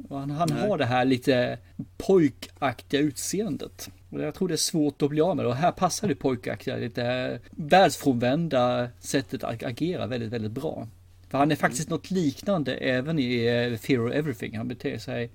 Han, 0.08 0.30
han 0.30 0.50
har 0.50 0.78
det 0.78 0.84
här 0.84 1.04
lite 1.04 1.58
pojkaktiga 1.96 3.00
utseendet. 3.00 3.90
Och 4.10 4.22
jag 4.22 4.34
tror 4.34 4.48
det 4.48 4.54
är 4.54 4.56
svårt 4.56 5.02
att 5.02 5.10
bli 5.10 5.20
av 5.20 5.36
med 5.36 5.44
det. 5.44 5.48
Och 5.48 5.56
här 5.56 5.72
passar 5.72 6.08
det 6.08 6.14
pojkaktiga, 6.14 6.76
lite 6.76 7.38
världsfrånvända 7.50 8.88
sättet 9.00 9.44
att 9.44 9.62
agera 9.62 10.06
väldigt, 10.06 10.30
väldigt 10.32 10.52
bra. 10.52 10.88
För 11.28 11.38
han 11.38 11.50
är 11.50 11.56
faktiskt 11.56 11.88
något 11.88 12.10
liknande 12.10 12.74
även 12.74 13.18
i 13.18 13.44
eh, 13.44 13.78
Fear 13.78 14.06
of 14.06 14.12
Everything. 14.12 14.56
Han 14.56 14.68
beter 14.68 14.98
sig 14.98 15.30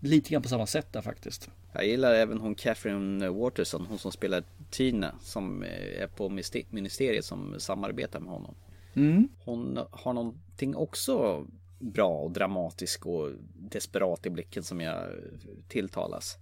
lite 0.00 0.30
grann 0.30 0.42
på 0.42 0.48
samma 0.48 0.66
sätt 0.66 0.92
där 0.92 1.00
faktiskt. 1.00 1.50
Jag 1.72 1.86
gillar 1.86 2.14
även 2.14 2.38
hon 2.38 2.54
Catherine 2.54 3.28
Waterson, 3.28 3.86
hon 3.88 3.98
som 3.98 4.12
spelar 4.12 4.42
Tina, 4.70 5.14
som 5.22 5.62
är 6.00 6.06
på 6.06 6.28
ministeriet 6.70 7.24
som 7.24 7.54
samarbetar 7.58 8.20
med 8.20 8.32
honom. 8.32 8.54
Mm. 8.94 9.28
Hon 9.44 9.78
har 9.90 10.12
någonting 10.12 10.76
också 10.76 11.46
bra 11.78 12.08
och 12.08 12.30
dramatisk 12.30 13.06
och 13.06 13.30
desperat 13.54 14.26
i 14.26 14.30
blicken 14.30 14.62
som 14.62 14.80
jag 14.80 15.02
tilltalas. 15.68 16.38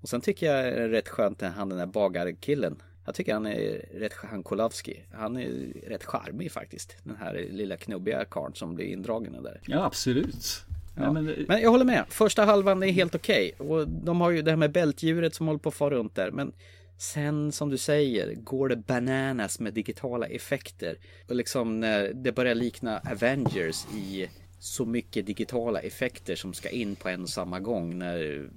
Och 0.00 0.08
sen 0.08 0.20
tycker 0.20 0.46
jag 0.46 0.68
är 0.68 0.88
rätt 0.88 1.08
skönt 1.08 1.42
att 1.42 1.54
han 1.54 1.68
den 1.68 1.78
där 1.78 1.86
bagarkillen. 1.86 2.82
Jag 3.04 3.14
tycker 3.14 3.32
han 3.32 3.46
är 3.46 3.88
rätt, 3.94 4.12
han 4.14 4.42
Kolowski. 4.42 5.02
Han 5.12 5.36
är 5.36 5.48
rätt 5.88 6.04
charmig 6.04 6.52
faktiskt. 6.52 6.96
Den 7.02 7.16
här 7.16 7.48
lilla 7.50 7.76
knubbiga 7.76 8.24
karln 8.24 8.54
som 8.54 8.74
blir 8.74 8.86
indragen 8.86 9.42
där. 9.42 9.60
Ja, 9.66 9.84
absolut. 9.84 10.64
Ja. 10.96 11.12
Men, 11.12 11.24
men, 11.48 11.60
jag 11.60 11.70
håller 11.70 11.84
med. 11.84 12.04
Första 12.08 12.44
halvan 12.44 12.82
är 12.82 12.92
helt 12.92 13.14
okej. 13.14 13.52
Okay. 13.58 13.68
Och 13.68 13.88
de 13.88 14.20
har 14.20 14.30
ju 14.30 14.42
det 14.42 14.50
här 14.50 14.56
med 14.56 14.72
bältdjuret 14.72 15.34
som 15.34 15.46
håller 15.46 15.58
på 15.58 15.68
att 15.68 15.74
fara 15.74 15.94
runt 15.94 16.14
där. 16.14 16.30
Men 16.30 16.52
sen 16.98 17.52
som 17.52 17.70
du 17.70 17.78
säger 17.78 18.34
går 18.34 18.68
det 18.68 18.76
bananas 18.76 19.60
med 19.60 19.74
digitala 19.74 20.26
effekter. 20.26 20.96
Och 21.28 21.36
liksom 21.36 21.80
när 21.80 22.12
det 22.14 22.32
börjar 22.32 22.54
likna 22.54 23.00
Avengers 23.10 23.86
i 23.94 24.28
så 24.58 24.84
mycket 24.84 25.26
digitala 25.26 25.80
effekter 25.80 26.36
som 26.36 26.54
ska 26.54 26.68
in 26.68 26.96
på 26.96 27.08
en 27.08 27.22
och 27.22 27.28
samma 27.28 27.60
gång. 27.60 27.98
När 27.98 28.48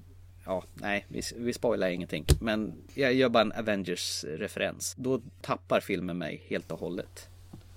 ja, 0.46 0.64
nej, 0.74 1.06
vi, 1.08 1.22
vi 1.36 1.54
spoilar 1.54 1.90
ingenting. 1.90 2.26
Men 2.42 2.74
jag 2.94 3.14
gör 3.14 3.30
bara 3.30 3.42
en 3.42 3.52
Avengers-referens. 3.52 4.96
Då 4.98 5.22
tappar 5.42 5.80
filmen 5.80 6.18
mig 6.18 6.44
helt 6.48 6.72
och 6.72 6.80
hållet. 6.80 7.30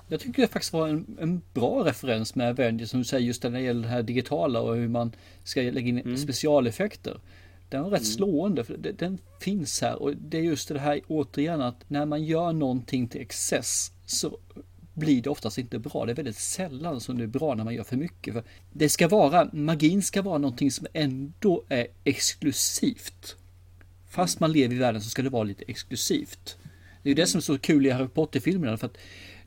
Jag 0.09 0.21
tycker 0.21 0.43
det 0.43 0.49
faktiskt 0.49 0.73
var 0.73 0.89
en, 0.89 1.17
en 1.21 1.43
bra 1.55 1.85
referens 1.85 2.35
med 2.35 2.49
Avengers 2.49 2.91
som 2.91 3.01
du 3.01 3.05
säger 3.05 3.27
just 3.27 3.43
när 3.43 3.51
det 3.51 3.61
gäller 3.61 3.83
det 3.83 3.89
här 3.89 4.03
digitala 4.03 4.61
och 4.61 4.77
hur 4.77 4.89
man 4.89 5.13
ska 5.45 5.61
lägga 5.61 5.89
in 5.89 5.99
mm. 5.99 6.17
specialeffekter. 6.17 7.21
Den 7.73 7.83
var 7.83 7.91
rätt 7.91 8.01
mm. 8.01 8.13
slående 8.13 8.65
för 8.65 8.77
det, 8.77 8.93
den 8.93 9.19
finns 9.41 9.81
här 9.81 10.03
och 10.03 10.17
det 10.17 10.39
är 10.39 10.43
just 10.43 10.69
det 10.69 10.79
här 10.79 11.01
återigen 11.09 11.61
att 11.61 11.91
när 11.91 12.07
man 12.07 12.25
gör 12.25 12.53
någonting 12.53 13.09
till 13.09 13.21
excess 13.21 13.93
så 14.07 14.39
blir 14.95 15.23
det 15.23 15.31
oftast 15.31 15.59
inte 15.59 15.79
bra. 15.79 16.07
Det 16.07 16.13
är 16.13 16.17
väldigt 16.17 16.37
sällan 16.37 17.01
som 17.01 17.19
det 17.19 17.25
är 17.25 17.29
bra 17.29 17.55
när 17.55 17.65
man 17.65 17.75
gör 17.75 17.85
för 17.85 17.97
mycket. 17.97 18.35
För 18.35 18.45
det 18.73 18.89
ska 18.89 19.09
vara, 19.09 19.49
magin 19.53 20.03
ska 20.03 20.23
vara 20.23 20.39
någonting 20.39 20.71
som 20.71 20.87
ändå 20.93 21.65
är 21.69 21.87
exklusivt. 22.05 23.37
Fast 24.09 24.41
man 24.41 24.53
lever 24.53 24.75
i 24.75 24.79
världen 24.79 25.03
så 25.03 25.11
ska 25.11 25.23
det 25.23 25.31
vara 25.31 25.43
lite 25.43 25.65
exklusivt. 25.69 26.57
Det 27.03 27.11
är 27.11 27.15
det 27.15 27.27
som 27.27 27.39
är 27.39 27.43
så 27.43 27.59
kul 27.59 27.87
i 27.87 27.91
Harry 27.91 28.09
Potter-filmerna 28.09 28.77
för 28.77 28.87
att 28.87 28.99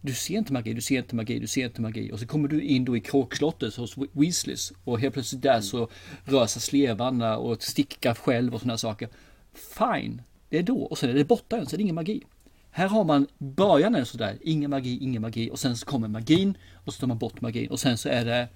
du 0.06 0.14
ser 0.14 0.38
inte 0.38 0.54
magi, 0.54 0.74
du 0.74 0.82
ser 0.82 0.98
inte 0.98 1.16
magi, 1.16 1.40
du 1.40 1.48
ser 1.48 1.66
inte 1.66 1.82
magi. 1.82 2.12
Och 2.12 2.20
så 2.20 2.28
kommer 2.28 2.48
du 2.48 2.62
in 2.62 2.86
då 2.86 2.98
i 2.98 3.00
kråkslottet 3.00 3.76
hos 3.76 3.96
Weasleys 4.12 4.74
och 4.84 5.00
helt 5.00 5.14
plötsligt 5.14 5.42
där 5.42 5.62
så 5.62 5.90
rör 6.24 6.46
sig 6.46 6.62
slevarna 6.62 7.38
och 7.38 7.64
stickar 7.64 8.14
själv 8.14 8.54
och 8.54 8.62
sådana 8.62 8.78
saker. 8.78 9.10
Fine, 9.54 10.22
det 10.50 10.58
är 10.58 10.64
då. 10.64 10.82
Och 10.82 10.98
sen 10.98 11.10
är 11.10 11.14
det 11.14 11.26
borta 11.26 11.56
igen, 11.56 11.68
så 11.68 11.76
är 11.76 11.78
det 11.78 11.84
ingen 11.84 11.96
magi. 11.96 12.24
Här 12.72 12.88
har 12.88 13.04
man 13.04 13.28
början 13.38 13.96
är 13.96 14.04
sådär, 14.04 14.38
ingen 14.42 14.70
magi, 14.70 14.98
ingen 15.02 15.22
magi 15.22 15.50
och 15.52 15.60
sen 15.60 15.78
så 15.78 15.86
kommer 15.86 16.08
magin 16.08 16.58
och 16.86 16.94
så 16.94 17.00
tar 17.00 17.08
man 17.08 17.18
bort 17.18 17.42
magin 17.42 17.70
och 17.70 17.80
sen 17.80 17.98
så 17.98 18.10
är 18.10 18.26
det 18.26 18.48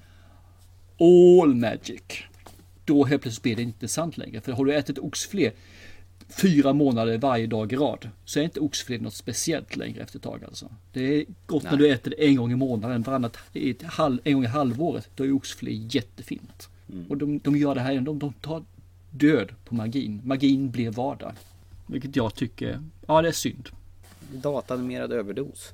all 0.99 1.55
magic. 1.55 2.01
Då 2.85 3.05
helt 3.05 3.21
plötsligt 3.21 3.43
blir 3.43 3.55
det 3.55 3.61
inte 3.61 3.87
sant 3.87 4.17
längre. 4.17 4.41
För 4.41 4.51
har 4.51 4.65
du 4.65 4.75
ätit 4.75 4.99
oxfilé 4.99 5.51
fyra 6.29 6.73
månader 6.73 7.17
varje 7.17 7.47
dag 7.47 7.73
i 7.73 7.75
rad 7.75 8.09
så 8.25 8.39
är 8.39 8.43
inte 8.43 8.59
oxfilé 8.59 8.99
något 8.99 9.13
speciellt 9.13 9.75
längre 9.75 10.01
efter 10.03 10.17
ett 10.17 10.23
tag 10.23 10.43
alltså. 10.43 10.71
Det 10.93 11.01
är 11.01 11.25
gott 11.45 11.63
Nej. 11.63 11.71
när 11.71 11.79
du 11.79 11.91
äter 11.91 12.11
det 12.11 12.27
en 12.27 12.35
gång 12.35 12.51
i 12.51 12.55
månaden, 12.55 13.01
varannat, 13.01 13.37
en 14.23 14.33
gång 14.33 14.43
i 14.43 14.47
halvåret. 14.47 15.09
Då 15.15 15.25
är 15.25 15.31
oxfilé 15.31 15.71
jättefint. 15.71 16.69
Mm. 16.91 17.05
Och 17.09 17.17
de, 17.17 17.39
de 17.39 17.57
gör 17.57 17.75
det 17.75 17.81
här, 17.81 18.01
de, 18.01 18.19
de 18.19 18.33
tar 18.33 18.63
död 19.11 19.51
på 19.65 19.75
magin. 19.75 20.21
Magin 20.23 20.71
blir 20.71 20.91
vardag. 20.91 21.33
Vilket 21.87 22.15
jag 22.15 22.35
tycker, 22.35 22.81
ja 23.07 23.21
det 23.21 23.27
är 23.27 23.31
synd 23.31 23.69
datanimerad 24.31 25.13
överdos. 25.13 25.73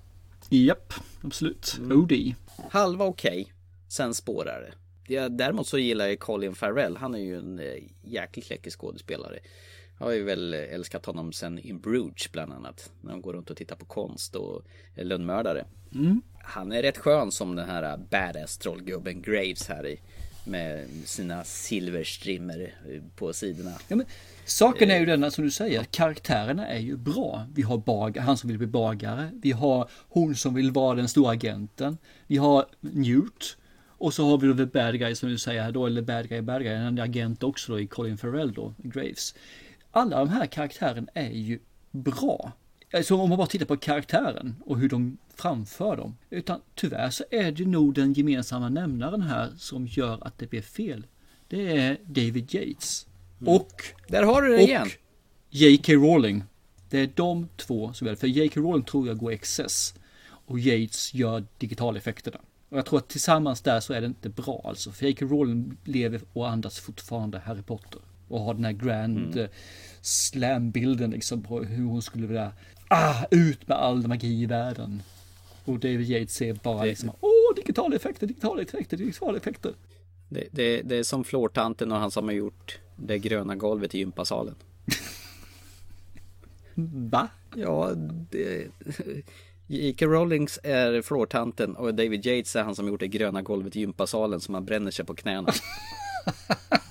Japp, 0.49 0.93
absolut. 1.21 1.77
Mm. 1.77 2.01
OD. 2.01 2.33
Halva 2.69 3.05
okej, 3.05 3.41
okay. 3.41 3.53
sen 3.87 4.13
spårar 4.13 4.61
det. 5.07 5.29
Däremot 5.29 5.67
så 5.67 5.77
gillar 5.77 6.07
jag 6.07 6.19
Colin 6.19 6.55
Farrell. 6.55 6.97
Han 6.97 7.15
är 7.15 7.19
ju 7.19 7.37
en 7.37 7.59
eh, 7.59 7.83
jäkligt 8.03 8.49
läcker 8.49 8.71
skådespelare. 8.71 9.39
Har 9.97 10.11
ju 10.11 10.23
väl 10.23 10.53
älskat 10.53 11.05
honom 11.05 11.33
sen 11.33 11.59
In 11.59 11.79
Bruges 11.79 12.31
bland 12.31 12.53
annat. 12.53 12.91
När 13.01 13.11
de 13.11 13.21
går 13.21 13.33
runt 13.33 13.49
och 13.49 13.57
tittar 13.57 13.75
på 13.75 13.85
konst 13.85 14.35
och 14.35 14.61
lönnmördare. 14.95 15.65
Mm. 15.93 16.21
Han 16.43 16.71
är 16.71 16.81
rätt 16.81 16.97
skön 16.97 17.31
som 17.31 17.55
den 17.55 17.69
här 17.69 17.97
badass 17.97 18.57
trollgubben 18.57 19.21
Graves 19.21 19.67
här 19.67 19.87
i. 19.87 19.99
Med 20.47 20.87
sina 21.05 21.43
silverstrimmer 21.43 22.75
på 23.15 23.33
sidorna. 23.33 23.71
Ja, 23.87 23.95
men 23.95 24.05
Saken 24.45 24.91
är 24.91 24.99
ju 24.99 25.05
denna 25.05 25.31
som 25.31 25.43
du 25.43 25.51
säger, 25.51 25.83
karaktärerna 25.83 26.67
är 26.67 26.79
ju 26.79 26.97
bra. 26.97 27.47
Vi 27.55 27.61
har 27.61 27.77
bag, 27.77 28.17
han 28.17 28.37
som 28.37 28.47
vill 28.47 28.57
bli 28.57 28.67
bagare, 28.67 29.29
vi 29.41 29.51
har 29.51 29.89
hon 30.09 30.35
som 30.35 30.53
vill 30.53 30.71
vara 30.71 30.95
den 30.95 31.07
stora 31.07 31.31
agenten, 31.31 31.97
vi 32.27 32.37
har 32.37 32.65
Newt 32.79 33.57
och 33.87 34.13
så 34.13 34.29
har 34.29 34.37
vi 34.37 34.57
the 34.57 34.65
bad 34.65 34.99
guy 34.99 35.15
som 35.15 35.29
du 35.29 35.37
säger 35.37 35.71
då, 35.71 35.85
eller 35.85 36.01
bad 36.01 36.29
guy, 36.29 36.41
bad 36.41 36.63
guy, 36.63 36.73
en 36.73 36.99
agent 36.99 37.43
också 37.43 37.71
då 37.71 37.79
i 37.79 37.87
Colin 37.87 38.17
Farrell 38.17 38.53
då, 38.53 38.73
Graves. 38.77 39.35
Alla 39.95 40.19
de 40.19 40.29
här 40.29 40.45
karaktärerna 40.45 41.07
är 41.13 41.29
ju 41.29 41.59
bra. 41.91 42.51
Alltså 42.93 43.15
om 43.15 43.29
man 43.29 43.37
bara 43.37 43.47
tittar 43.47 43.65
på 43.65 43.77
karaktären 43.77 44.55
och 44.65 44.79
hur 44.79 44.89
de 44.89 45.17
framför 45.35 45.97
dem. 45.97 46.17
Utan 46.29 46.61
tyvärr 46.75 47.09
så 47.09 47.23
är 47.31 47.51
det 47.51 47.65
nog 47.65 47.93
den 47.93 48.13
gemensamma 48.13 48.69
nämnaren 48.69 49.21
här 49.21 49.53
som 49.57 49.87
gör 49.87 50.27
att 50.27 50.37
det 50.37 50.49
blir 50.49 50.61
fel. 50.61 51.05
Det 51.47 51.77
är 51.77 51.97
David 52.05 52.55
Yates. 52.55 53.07
Mm. 53.41 53.53
Och... 53.53 53.71
Där 54.07 54.23
har 54.23 54.41
du 54.41 54.49
det 54.49 54.61
igen. 54.61 54.87
J.K. 55.49 55.93
Rowling. 55.93 56.43
Det 56.89 56.99
är 56.99 57.09
de 57.15 57.47
två 57.55 57.93
som 57.93 58.07
gör 58.07 58.15
För 58.15 58.27
J.K. 58.27 58.61
Rowling 58.61 58.83
tror 58.83 59.07
jag 59.07 59.17
går 59.17 59.31
excess. 59.31 59.93
Och 60.27 60.59
Yates 60.59 61.13
gör 61.13 61.45
digitaleffekterna. 61.57 62.39
Och 62.69 62.77
jag 62.77 62.85
tror 62.85 62.99
att 62.99 63.07
tillsammans 63.07 63.61
där 63.61 63.79
så 63.79 63.93
är 63.93 64.01
det 64.01 64.07
inte 64.07 64.29
bra 64.29 64.61
alltså. 64.65 64.91
För 64.91 65.05
J.K. 65.05 65.25
Rowling 65.25 65.77
lever 65.83 66.21
och 66.33 66.49
andas 66.49 66.79
fortfarande 66.79 67.39
Harry 67.39 67.61
Potter. 67.61 68.01
Och 68.27 68.39
ha 68.39 68.53
den 68.53 68.65
här 68.65 68.71
grand 68.71 69.37
mm. 69.37 69.49
slam-bilden 70.01 71.11
liksom 71.11 71.43
på 71.43 71.63
hur 71.63 71.85
hon 71.85 72.01
skulle 72.01 72.27
vilja, 72.27 72.51
ah, 72.87 73.25
ut 73.31 73.67
med 73.67 73.77
all 73.77 74.07
magi 74.07 74.41
i 74.41 74.45
världen. 74.45 75.03
Och 75.65 75.79
David 75.79 76.09
Yates 76.09 76.41
är 76.41 76.53
bara 76.53 76.81
det, 76.81 76.89
liksom, 76.89 77.11
åh, 77.19 77.55
digitala 77.55 77.95
effekter, 77.95 78.27
digitala 78.27 78.61
effekter, 78.61 78.97
digitala 78.97 79.37
effekter. 79.37 79.73
Det, 80.29 80.47
det, 80.51 80.81
det 80.81 80.95
är 80.95 81.03
som 81.03 81.23
flårtanten 81.23 81.91
och 81.91 81.97
han 81.97 82.11
som 82.11 82.25
har 82.25 82.31
gjort 82.31 82.79
det 82.95 83.19
gröna 83.19 83.55
golvet 83.55 83.95
i 83.95 83.97
gympasalen. 83.97 84.55
Va? 87.11 87.27
Ja, 87.55 87.91
J.K. 89.67 90.05
Rowlings 90.05 90.59
är 90.63 91.01
flårtanten 91.01 91.75
och 91.75 91.93
David 91.93 92.25
Yates 92.25 92.55
är 92.55 92.63
han 92.63 92.75
som 92.75 92.87
gjort 92.87 92.99
det 92.99 93.07
gröna 93.07 93.41
golvet 93.41 93.75
i 93.75 93.79
gympasalen 93.79 94.39
som 94.39 94.51
man 94.51 94.65
bränner 94.65 94.91
sig 94.91 95.05
på 95.05 95.15
knäna. 95.15 95.53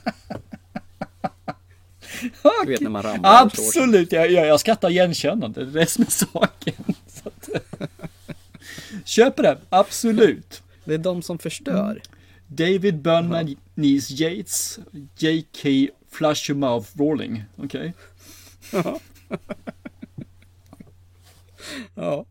Du 2.64 2.70
vet 2.70 2.80
när 2.80 2.90
man 2.90 3.02
ramlar 3.02 3.42
Absolut, 3.42 4.12
jag, 4.12 4.30
jag, 4.30 4.46
jag 4.46 4.60
skrattar 4.60 4.90
igenkännande. 4.90 5.64
Det 5.64 5.70
är 5.70 5.80
det 5.80 5.86
som 5.86 6.04
är 6.04 6.10
saken. 6.10 6.84
Att, 7.24 7.48
köper 9.04 9.42
det, 9.42 9.58
absolut. 9.68 10.62
Det 10.84 10.94
är 10.94 10.98
de 10.98 11.22
som 11.22 11.38
förstör. 11.38 12.00
David 12.46 12.98
Burnman, 12.98 13.56
Niece 13.74 14.10
Yates, 14.10 14.78
J.K. 15.18 15.68
Flush 16.10 16.50
Your 16.50 16.58
Mouth 16.58 16.88
Rolling. 16.98 17.44
Okej. 17.56 17.94
Okay. 18.72 18.92
ja. 21.94 22.24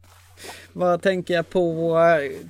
Vad 0.73 1.01
tänker 1.01 1.33
jag 1.33 1.49
på? 1.49 1.97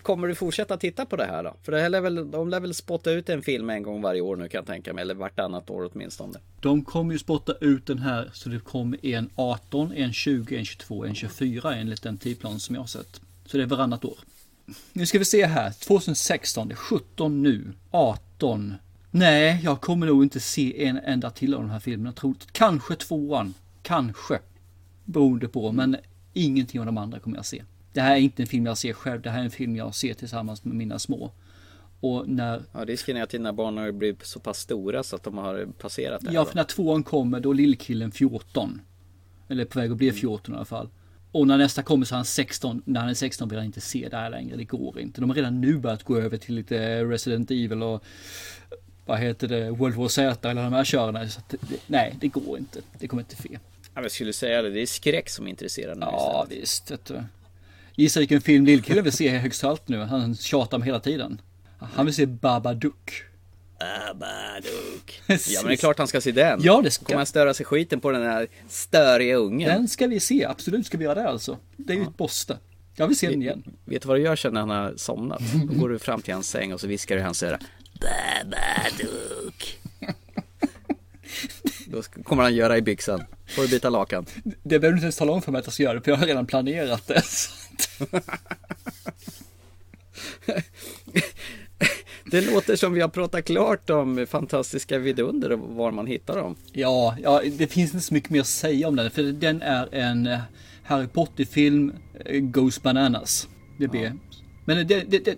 Kommer 0.02 0.28
du 0.28 0.36
fortsätta 0.36 0.78
titta 0.78 1.06
på 1.06 1.16
det 1.16 1.26
här 1.26 1.44
då? 1.44 1.56
För 1.64 1.72
det 1.72 1.82
här 1.82 1.90
lär 1.90 2.02
väl, 2.02 2.32
de 2.32 2.50
lär 2.50 2.60
väl 2.60 2.74
spotta 2.74 3.12
ut 3.12 3.30
en 3.30 3.42
film 3.42 3.70
en 3.70 3.84
gång 3.84 4.02
varje 4.02 4.22
år 4.22 4.36
nu 4.36 4.50
kan 4.50 4.58
jag 4.58 4.68
tänka 4.68 4.94
mig. 4.94 5.02
Eller 5.02 5.14
vartannat 5.14 5.70
år 5.70 5.90
åtminstone. 5.94 6.40
De 6.60 6.86
kommer 6.86 7.14
ju 7.14 7.20
spotta 7.20 7.54
ut 7.62 7.86
den 7.86 8.00
här 8.00 8.30
så 8.34 8.50
det 8.50 8.60
kommer 8.60 9.06
en 9.06 9.30
18, 9.36 9.92
en 9.92 10.14
20, 10.14 10.58
en 10.58 10.66
22, 10.66 11.06
en 11.06 11.16
24 11.16 11.76
enligt 11.76 12.04
den 12.04 12.18
tidplan 12.18 12.60
som 12.60 12.76
jag 12.76 12.82
har 12.82 12.88
sett. 12.88 13.22
Så 13.46 13.58
det 13.58 13.64
är 13.64 13.68
varannat 13.68 14.06
år. 14.06 14.18
Nu 14.94 15.06
ska 15.06 15.20
vi 15.20 15.26
se 15.26 15.46
här. 15.46 15.72
2016, 15.72 16.68
det 16.68 16.74
är 16.74 16.76
17 16.76 17.44
nu. 17.44 17.74
18. 17.92 18.74
Nej, 19.12 19.60
jag 19.64 19.82
kommer 19.82 20.08
nog 20.08 20.24
inte 20.24 20.40
se 20.40 20.86
en 20.86 20.98
enda 20.98 21.30
till 21.30 21.54
av 21.54 21.62
de 21.62 21.70
här 21.70 21.80
filmerna. 21.80 22.12
troligt. 22.12 22.52
kanske 22.52 22.96
tvåan. 22.96 23.54
Kanske. 23.82 24.40
Beroende 25.06 25.48
på, 25.48 25.72
men 25.72 25.98
ingenting 26.34 26.80
av 26.80 26.86
de 26.86 26.98
andra 26.98 27.20
kommer 27.20 27.38
jag 27.38 27.46
se. 27.46 27.64
Det 27.94 28.02
här 28.02 28.16
är 28.16 28.20
inte 28.20 28.44
en 28.44 28.48
film 28.48 28.66
jag 28.66 28.78
ser 28.78 28.94
själv. 28.94 29.22
Det 29.22 29.30
här 29.30 29.40
är 29.40 29.44
en 29.44 29.52
film 29.52 29.76
jag 29.76 29.96
ser 29.96 30.14
tillsammans 30.14 30.64
med 30.64 30.76
mina 30.76 31.00
små. 31.00 31.32
Och 32.00 32.30
när... 32.30 32.62
Ja, 32.72 32.86
risken 32.86 33.18
är 33.18 33.24
att 33.24 33.30
dina 33.30 33.54
barn 33.54 33.78
har 33.78 33.92
blivit 33.92 34.26
så 34.26 34.40
pass 34.40 34.60
stora 34.60 35.04
så 35.04 35.16
att 35.16 35.24
de 35.24 35.38
har 35.38 35.66
passerat 35.66 36.22
det 36.22 36.28
här 36.28 36.36
Ja, 36.36 36.46
för 36.46 36.56
när 36.56 36.64
tvåan 36.64 37.04
kommer 37.04 37.40
då 37.40 37.52
är 37.52 37.56
lillkillen 37.56 38.12
14. 38.12 38.82
Eller 39.48 39.66
på 39.66 39.80
väg 39.80 39.92
att 39.92 39.98
bli 39.98 40.12
14 40.12 40.46
mm. 40.46 40.56
i 40.56 40.58
alla 40.58 40.66
fall. 40.66 40.90
Och 41.32 41.48
när 41.48 41.58
nästa 41.58 41.84
kommer 41.84 42.06
så 42.06 42.16
är 42.16 42.18
han 42.18 42.26
16. 42.26 42.82
När 42.86 43.00
han 43.00 43.10
är 43.10 43.14
16 43.14 43.50
vill 43.50 43.58
han 43.58 43.66
inte 43.66 43.82
se 43.82 44.08
det 44.10 44.18
här 44.18 44.30
längre. 44.30 44.56
Det 44.56 44.64
går 44.64 45.00
inte. 45.00 45.22
De 45.22 45.30
har 45.30 45.36
redan 45.36 45.62
nu 45.62 45.78
börjat 45.78 46.04
gå 46.04 46.18
över 46.18 46.38
till 46.38 46.56
lite 46.56 47.04
Resident 47.04 47.52
Evil 47.52 47.84
och 47.84 48.04
vad 49.06 49.20
heter 49.20 49.48
det, 49.48 49.72
World 49.72 49.96
War 49.96 50.08
Z 50.08 50.50
eller 50.50 50.64
de 50.64 50.74
här 50.74 50.84
körerna. 50.84 51.28
Så 51.28 51.42
det, 51.50 51.58
nej, 51.88 52.16
det 52.20 52.28
går 52.28 52.58
inte. 52.58 52.82
Det 53.00 53.08
kommer 53.08 53.24
inte 53.24 53.36
ske. 53.36 53.60
Ja, 53.96 54.02
jag 54.02 54.12
skulle 54.12 54.34
säga 54.34 54.62
det. 54.62 54.70
Det 54.70 54.82
är 54.82 54.86
skräck 54.86 55.30
som 55.30 55.48
intresserar 55.48 55.96
nu 55.96 56.02
Ja, 56.02 56.48
istället. 56.50 57.12
visst. 57.12 57.12
Gissa 57.96 58.20
vilken 58.20 58.42
film 58.42 58.66
lillkillen 58.66 59.04
vill 59.04 59.14
se 59.14 59.30
högst 59.30 59.64
allt 59.64 59.88
nu. 59.88 60.00
Han 60.00 60.36
tjatar 60.36 60.78
om 60.78 60.84
hela 60.84 61.00
tiden. 61.00 61.42
Han 61.78 62.06
vill 62.06 62.16
se 62.16 62.26
Babadook. 62.26 63.24
Babadook. 63.80 65.22
ja 65.28 65.62
men 65.62 65.68
det 65.68 65.74
är 65.74 65.76
klart 65.76 65.98
han 65.98 66.08
ska 66.08 66.22
se 66.22 66.32
den. 66.32 66.60
Ja 66.64 66.82
det 66.84 66.92
ska. 66.92 67.06
Kommer 67.06 67.18
han 67.18 67.26
störa 67.26 67.54
sig 67.54 67.66
skiten 67.66 68.00
på 68.00 68.12
den 68.12 68.24
här 68.24 68.48
störiga 68.70 69.36
ungen? 69.36 69.70
Den 69.70 69.88
ska 69.88 70.08
vi 70.08 70.20
se, 70.20 70.46
absolut 70.46 70.86
ska 70.86 70.98
vi 70.98 71.04
göra 71.04 71.16
det 71.16 71.30
alltså. 71.30 71.58
Det 71.78 71.94
är 71.94 71.98
ju 71.98 72.04
ett 72.04 72.20
måste. 72.20 72.58
Jag 72.96 73.08
vill 73.08 73.18
se 73.18 73.30
den 73.30 73.42
igen. 73.42 73.64
Vet 73.86 74.02
du 74.02 74.08
vad 74.08 74.18
du 74.18 74.22
gör 74.22 74.36
sen 74.36 74.54
när 74.54 74.60
han 74.60 74.70
har 74.70 74.94
somnat? 74.98 75.42
Då 75.70 75.80
går 75.80 75.90
du 75.90 76.00
fram 76.00 76.22
till 76.22 76.34
hans 76.34 76.50
säng 76.50 76.74
och 76.74 76.80
så 76.80 76.88
viskar 76.88 77.16
du 77.16 77.22
i 77.22 77.24
hans 77.24 77.44
öra. 77.44 77.60
Babadook. 77.94 79.80
Då 81.86 82.02
kommer 82.24 82.44
han 82.44 82.56
göra 82.56 82.78
i 82.78 82.82
byxan. 82.82 83.24
Får 83.56 83.62
du 83.62 83.68
byta 83.68 83.90
lakan. 83.90 84.26
Det 84.44 84.80
behöver 84.80 84.90
du 84.90 84.94
inte 84.94 85.06
ens 85.06 85.18
tala 85.18 85.32
om 85.32 85.42
för 85.42 85.52
mig 85.52 85.60
att 85.60 85.66
jag 85.66 85.74
ska 85.74 85.84
göra 85.84 86.02
för 86.02 86.12
jag 86.12 86.18
har 86.18 86.28
redan 86.28 86.46
planerat 86.46 87.08
det. 87.08 87.24
Det 92.26 92.42
låter 92.42 92.76
som 92.76 92.94
vi 92.94 93.02
har 93.02 93.08
pratat 93.08 93.46
klart 93.46 93.90
om 93.90 94.26
fantastiska 94.30 95.00
vidunder 95.00 95.52
och 95.52 95.60
var 95.60 95.92
man 95.92 96.08
hittar 96.08 96.38
dem. 96.38 96.56
Ja, 96.72 97.18
ja, 97.24 97.42
det 97.58 97.68
finns 97.68 97.94
inte 97.94 98.06
så 98.06 98.14
mycket 98.14 98.30
mer 98.30 98.40
att 98.40 98.48
säga 98.48 98.88
om 98.88 98.96
den. 98.96 99.12
För 99.12 99.24
den 99.24 99.62
är 99.62 99.96
en 99.96 100.28
eh, 100.28 100.40
Harry 100.84 101.08
Potter-film, 101.08 101.94
eh, 102.26 102.40
Goes 102.40 102.82
Bananas. 102.82 103.48
Det 103.80 103.88
blir. 103.88 104.04
Ja. 104.04 104.12
Men 104.66 104.88
det, 104.88 105.04
det, 105.08 105.26
det, 105.26 105.38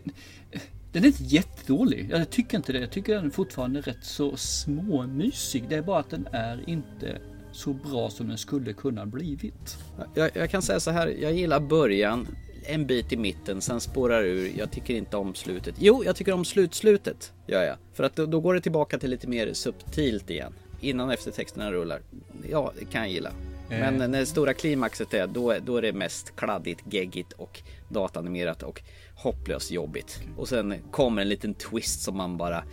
den 0.92 1.04
är 1.04 1.08
inte 1.08 1.24
jättedålig. 1.24 2.08
Jag 2.12 2.30
tycker 2.30 2.58
inte 2.58 2.74
det. 2.74 2.80
Jag 2.80 2.92
tycker 2.92 3.16
den 3.16 3.26
är 3.26 3.30
fortfarande 3.30 3.82
rätt 3.82 4.06
så 4.06 4.38
småmysig. 4.38 5.70
Det 5.70 5.76
är 5.76 5.82
bara 5.82 6.00
att 6.00 6.10
den 6.10 6.28
är 6.32 6.70
inte 6.70 7.18
så 7.56 7.74
bra 7.74 8.10
som 8.10 8.28
den 8.28 8.38
skulle 8.38 8.74
kunna 8.74 9.06
blivit. 9.06 9.78
Jag, 10.14 10.32
jag 10.34 10.50
kan 10.50 10.62
säga 10.62 10.80
så 10.80 10.92
här. 10.92 11.08
Jag 11.08 11.34
gillar 11.34 11.60
början 11.60 12.28
en 12.64 12.86
bit 12.86 13.14
i 13.14 13.18
mitten, 13.18 13.62
sen 13.62 13.82
spårar 13.82 14.24
ur. 14.24 14.52
Jag 14.58 14.72
tycker 14.72 14.94
inte 14.94 15.18
om 15.18 15.36
slutet. 15.36 15.76
Jo, 15.80 16.04
jag 16.06 16.16
tycker 16.16 16.34
om 16.34 16.46
slutslutet. 16.46 17.34
Gör 17.48 17.64
jag. 17.64 17.78
För 17.94 18.04
att 18.04 18.16
då, 18.16 18.26
då 18.26 18.40
går 18.40 18.54
det 18.54 18.62
tillbaka 18.62 18.98
till 18.98 19.10
lite 19.10 19.28
mer 19.28 19.54
subtilt 19.54 20.30
igen. 20.30 20.54
Innan 20.82 21.10
eftertexterna 21.10 21.72
rullar. 21.72 22.02
Ja, 22.50 22.72
det 22.80 22.86
kan 22.86 23.02
jag 23.02 23.12
gilla. 23.12 23.32
Men 23.70 24.02
eh. 24.02 24.08
när 24.08 24.20
det 24.20 24.26
stora 24.26 24.54
klimaxet 24.54 25.14
är, 25.14 25.28
då, 25.28 25.56
då 25.66 25.78
är 25.78 25.82
det 25.82 25.94
mest 25.94 26.36
kladdigt, 26.36 26.84
geggigt 26.94 27.34
och 27.34 27.62
datanimerat 27.90 28.64
och 28.64 28.82
hopplöst 29.16 29.72
jobbigt. 29.72 30.20
Och 30.38 30.48
sen 30.48 30.76
kommer 30.92 31.22
en 31.22 31.30
liten 31.30 31.54
twist 31.54 32.02
som 32.02 32.18
man 32.18 32.38
bara... 32.38 32.64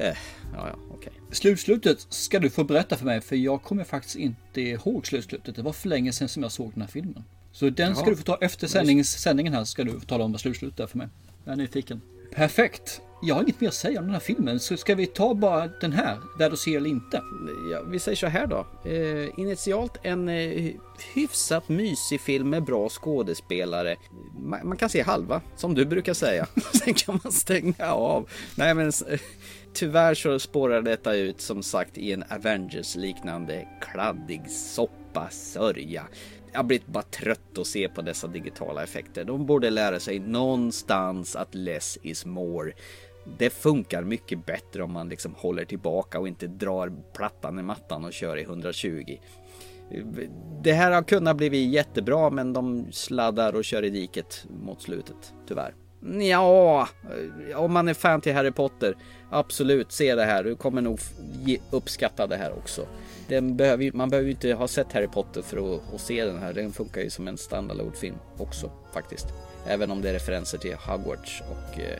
Eh, 0.00 0.06
ja, 0.06 0.68
ja, 0.68 0.74
okej. 0.90 0.96
Okay. 0.96 1.12
Slutslutet 1.30 2.06
ska 2.08 2.38
du 2.38 2.50
få 2.50 2.64
berätta 2.64 2.96
för 2.96 3.04
mig, 3.04 3.20
för 3.20 3.36
jag 3.36 3.62
kommer 3.62 3.84
faktiskt 3.84 4.16
inte 4.16 4.60
ihåg 4.60 5.06
slutslutet. 5.06 5.56
Det 5.56 5.62
var 5.62 5.72
för 5.72 5.88
länge 5.88 6.12
sedan 6.12 6.28
som 6.28 6.42
jag 6.42 6.52
såg 6.52 6.72
den 6.72 6.80
här 6.80 6.88
filmen. 6.88 7.24
Så 7.52 7.70
den 7.70 7.96
ska 7.96 8.10
du 8.10 8.16
få 8.16 8.22
ta 8.22 8.38
efter 8.40 8.66
sändnings, 8.66 9.10
sändningen 9.10 9.52
här, 9.52 9.64
ska 9.64 9.84
du 9.84 10.00
få 10.00 10.06
tala 10.06 10.24
om 10.24 10.32
vad 10.32 10.40
slutslutet 10.40 10.80
är 10.80 10.86
för 10.86 10.98
mig. 10.98 11.08
Jag 11.44 11.52
är 11.52 11.56
nyfiken. 11.56 12.00
Perfekt. 12.34 13.00
Jag 13.22 13.34
har 13.34 13.42
inget 13.42 13.60
mer 13.60 13.68
att 13.68 13.74
säga 13.74 13.98
om 13.98 14.04
den 14.04 14.14
här 14.14 14.20
filmen, 14.20 14.60
så 14.60 14.76
ska 14.76 14.94
vi 14.94 15.06
ta 15.06 15.34
bara 15.34 15.66
den 15.66 15.92
här, 15.92 16.18
där 16.38 16.50
du 16.50 16.56
ser 16.56 16.76
eller 16.76 16.90
inte? 16.90 17.22
Ja, 17.72 17.82
vi 17.82 17.98
säger 17.98 18.16
så 18.16 18.26
här 18.26 18.46
då. 18.46 18.66
Eh, 18.90 19.40
initialt 19.40 19.98
en 20.02 20.28
eh, 20.28 20.72
hyfsat 21.14 21.68
mysig 21.68 22.20
film 22.20 22.50
med 22.50 22.64
bra 22.64 22.88
skådespelare. 22.88 23.96
Man, 24.38 24.68
man, 24.68 24.76
kan 24.76 24.88
se 24.88 25.02
halva, 25.02 25.40
som 25.56 25.74
du 25.74 25.84
brukar 25.84 26.14
säga. 26.14 26.46
Sen 26.72 26.94
kan 26.94 27.20
man 27.22 27.32
stänga 27.32 27.92
av. 27.92 28.28
Nej 28.54 28.74
men 28.74 28.92
tyvärr 29.72 30.14
så 30.14 30.38
spårar 30.38 30.82
detta 30.82 31.14
ut 31.14 31.40
som 31.40 31.62
sagt 31.62 31.98
i 31.98 32.12
en 32.12 32.24
Avengers-liknande 32.30 33.68
kladdig 33.80 34.50
soppa 34.50 35.28
sörja 35.30 36.06
jag 36.52 36.66
blir 36.66 36.80
bara 36.86 37.02
trött 37.02 37.58
att 37.58 37.66
se 37.66 37.88
på 37.88 38.02
dessa 38.02 38.26
digitala 38.26 38.82
effekter. 38.82 39.24
De 39.24 39.46
borde 39.46 39.70
lära 39.70 40.00
sig 40.00 40.18
någonstans 40.18 41.36
att 41.36 41.54
less 41.54 41.98
is 42.02 42.26
more. 42.26 42.72
Det 43.38 43.50
funkar 43.50 44.02
mycket 44.02 44.46
bättre 44.46 44.82
om 44.82 44.92
man 44.92 45.08
liksom 45.08 45.34
håller 45.34 45.64
tillbaka 45.64 46.20
och 46.20 46.28
inte 46.28 46.46
drar 46.46 46.92
plattan 47.12 47.58
i 47.58 47.62
mattan 47.62 48.04
och 48.04 48.12
kör 48.12 48.36
i 48.36 48.42
120. 48.42 49.18
Det 50.62 50.72
här 50.72 50.90
har 50.90 51.02
kunnat 51.02 51.36
bli 51.36 51.64
jättebra 51.64 52.30
men 52.30 52.52
de 52.52 52.92
sladdar 52.92 53.54
och 53.54 53.64
kör 53.64 53.84
i 53.84 53.90
diket 53.90 54.46
mot 54.48 54.82
slutet, 54.82 55.34
tyvärr. 55.48 55.74
Ja, 56.20 56.88
eh, 57.50 57.60
om 57.60 57.72
man 57.72 57.88
är 57.88 57.94
fan 57.94 58.20
till 58.20 58.34
Harry 58.34 58.50
Potter, 58.50 58.94
absolut 59.30 59.92
se 59.92 60.14
det 60.14 60.24
här. 60.24 60.44
Du 60.44 60.56
kommer 60.56 60.82
nog 60.82 61.00
uppskatta 61.70 62.26
det 62.26 62.36
här 62.36 62.52
också 62.52 62.86
den 63.30 63.56
behöver, 63.56 63.92
man 63.92 64.10
behöver 64.10 64.26
ju 64.26 64.32
inte 64.32 64.52
ha 64.52 64.68
sett 64.68 64.92
Harry 64.92 65.06
Potter 65.06 65.42
för 65.42 65.74
att, 65.74 65.94
att 65.94 66.00
se 66.00 66.24
den 66.24 66.38
här. 66.38 66.52
Den 66.52 66.72
funkar 66.72 67.00
ju 67.00 67.10
som 67.10 67.28
en 67.28 67.38
standalone-film 67.38 68.16
också 68.38 68.70
faktiskt. 68.92 69.26
Även 69.66 69.90
om 69.90 70.02
det 70.02 70.08
är 70.08 70.12
referenser 70.12 70.58
till 70.58 70.74
Hogwarts 70.74 71.42
och 71.50 71.80
eh, 71.80 71.98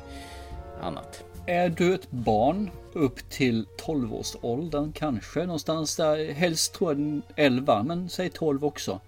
annat. 0.82 1.24
Är 1.46 1.68
du 1.68 1.94
ett 1.94 2.10
barn 2.10 2.70
upp 2.92 3.30
till 3.30 3.66
12-årsåldern 3.78 4.92
kanske 4.92 5.40
någonstans 5.40 5.96
där, 5.96 6.32
helst 6.32 6.74
tror 6.74 6.92
jag 6.92 7.20
11 7.36 7.82
men 7.82 8.08
säg 8.08 8.30
12 8.30 8.64
också. 8.64 9.00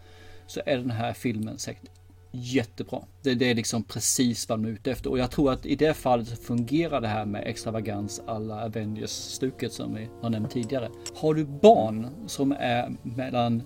Så 0.47 0.61
är 0.67 0.77
den 0.77 0.91
här 0.91 1.13
filmen 1.13 1.59
säkert 1.59 1.91
jättebra. 2.33 3.03
Det, 3.23 3.35
det, 3.35 3.51
är 3.51 3.55
liksom 3.55 3.83
precis 3.83 4.49
vad 4.49 4.59
de 4.59 4.65
är 4.69 4.73
ute 4.73 4.91
efter. 4.91 5.11
Och 5.11 5.19
jag 5.19 5.31
tror 5.31 5.53
att 5.53 5.67
i 5.67 5.77
det 5.77 5.95
fallet 5.95 6.45
fungerar 6.45 7.01
det 7.01 7.09
här 7.09 7.25
med 7.25 7.43
extravagans 7.47 8.23
alla 8.27 8.65
Avengers-stuket 8.65 9.73
som 9.73 9.95
vi 9.95 10.09
har 10.23 10.31
nämnt 10.31 10.51
tidigare. 10.51 10.91
Har 11.15 11.35
du 11.35 11.45
barn 11.45 12.09
som 12.27 12.53
är 12.53 12.97
mellan 13.03 13.63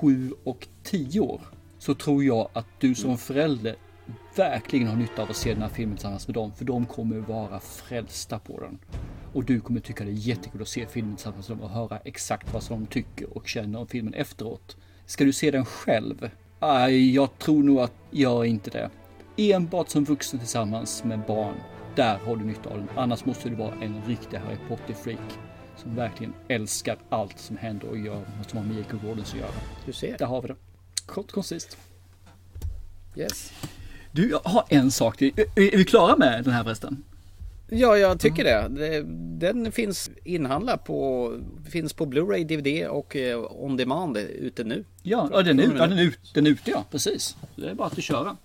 7 0.00 0.32
och 0.44 0.68
10 0.82 1.20
år 1.20 1.40
så 1.78 1.94
tror 1.94 2.24
jag 2.24 2.48
att 2.52 2.66
du 2.78 2.94
som 2.94 3.18
förälder 3.18 3.76
verkligen 4.36 4.88
har 4.88 4.96
nytta 4.96 5.22
av 5.22 5.30
att 5.30 5.36
se 5.36 5.52
den 5.52 5.62
här 5.62 5.68
filmen 5.68 5.96
tillsammans 5.96 6.28
med 6.28 6.34
dem. 6.34 6.52
För 6.52 6.64
de 6.64 6.86
kommer 6.86 7.16
vara 7.16 7.60
frälsta 7.60 8.38
på 8.38 8.60
den. 8.60 8.78
Och 9.32 9.44
du 9.44 9.60
kommer 9.60 9.80
tycka 9.80 10.04
det 10.04 10.10
är 10.10 10.12
jättekul 10.12 10.62
att 10.62 10.68
se 10.68 10.86
filmen 10.86 11.16
tillsammans 11.16 11.48
med 11.48 11.58
dem 11.58 11.64
och 11.64 11.70
höra 11.70 11.98
exakt 12.04 12.52
vad 12.52 12.62
som 12.62 12.80
de 12.80 12.86
tycker 12.86 13.36
och 13.36 13.48
känner 13.48 13.78
om 13.78 13.86
filmen 13.86 14.14
efteråt. 14.14 14.76
Ska 15.06 15.24
du 15.24 15.32
se 15.32 15.50
den 15.50 15.64
själv? 15.64 16.30
Aj, 16.68 17.14
jag 17.14 17.38
tror 17.38 17.62
nog 17.62 17.80
att 17.80 17.92
jag 18.10 18.46
inte 18.46 18.70
det. 18.70 18.90
Enbart 19.36 19.88
som 19.88 20.04
vuxen 20.04 20.38
tillsammans 20.38 21.04
med 21.04 21.20
barn. 21.26 21.54
Där 21.96 22.18
har 22.18 22.36
du 22.36 22.44
nytta 22.44 22.70
av 22.70 22.76
den. 22.76 22.88
Annars 22.96 23.24
måste 23.24 23.48
du 23.48 23.54
vara 23.54 23.74
en 23.82 24.02
riktig 24.06 24.36
Harry 24.36 24.56
Potter-freak. 24.68 25.38
Som 25.76 25.94
verkligen 25.94 26.32
älskar 26.48 26.98
allt 27.08 27.38
som 27.38 27.56
händer 27.56 27.88
och 27.88 27.98
gör 27.98 28.22
som 28.48 28.58
har 28.58 28.66
med 28.66 28.76
J.K. 28.76 28.96
Rowling 29.02 29.24
att 29.24 29.36
göra. 29.36 29.50
Du 29.86 29.92
ser. 29.92 30.18
Där 30.18 30.26
har 30.26 30.42
vi 30.42 30.48
det. 30.48 30.56
Kort 31.06 31.32
koncist. 31.32 31.78
Yes. 33.16 33.52
Du, 34.12 34.30
jag 34.30 34.40
har 34.44 34.64
en 34.68 34.90
sak 34.90 35.16
till. 35.16 35.32
Är 35.36 35.74
är 35.74 35.76
vi 35.76 35.84
klara 35.84 36.16
med 36.16 36.44
den 36.44 36.52
här 36.52 36.64
förresten? 36.64 37.04
Ja, 37.68 37.98
jag 37.98 38.20
tycker 38.20 38.44
det. 38.44 39.02
Den 39.38 39.72
finns 39.72 40.10
inhandlad 40.24 40.84
på, 40.84 41.32
finns 41.70 41.92
på 41.92 42.06
Blu-ray, 42.06 42.44
DVD 42.44 42.88
och 42.88 43.16
eh, 43.16 43.62
on 43.62 43.76
demand 43.76 44.16
ute 44.16 44.64
nu. 44.64 44.84
Ja, 45.02 45.28
ja, 45.32 45.42
den, 45.42 45.60
är, 45.60 45.62
ja 45.62 45.86
den, 45.86 45.98
är 45.98 46.02
ut, 46.02 46.18
den 46.34 46.46
är 46.46 46.50
ute 46.50 46.70
ja, 46.70 46.84
precis. 46.90 47.36
Det 47.56 47.70
är 47.70 47.74
bara 47.74 47.88
att 47.88 48.02
köra. 48.02 48.36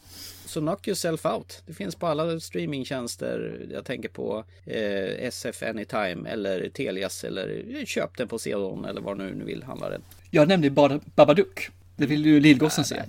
Så 0.45 0.59
knock 0.59 0.87
yourself 0.87 1.25
out. 1.25 1.61
Det 1.65 1.73
finns 1.73 1.95
på 1.95 2.07
alla 2.07 2.39
streamingtjänster. 2.39 3.67
Jag 3.71 3.85
tänker 3.85 4.09
på 4.09 4.43
eh, 4.65 5.27
SF 5.27 5.63
Anytime 5.63 6.29
eller 6.29 6.69
Telias 6.69 7.23
eller 7.23 7.65
eh, 7.69 7.85
köp 7.85 8.17
den 8.17 8.27
på 8.27 8.39
CD-ON 8.39 8.85
eller 8.85 9.01
var 9.01 9.15
nu 9.15 9.33
ni 9.33 9.43
vill 9.43 9.63
handla 9.63 9.89
den. 9.89 10.01
Jag 10.29 10.47
nämnde 10.47 10.69
bara 10.69 10.99
Babadook. 11.15 11.69
Det 11.95 12.05
vill 12.05 12.25
ju 12.25 12.39
Lillgossen 12.39 12.85
se. 12.85 13.01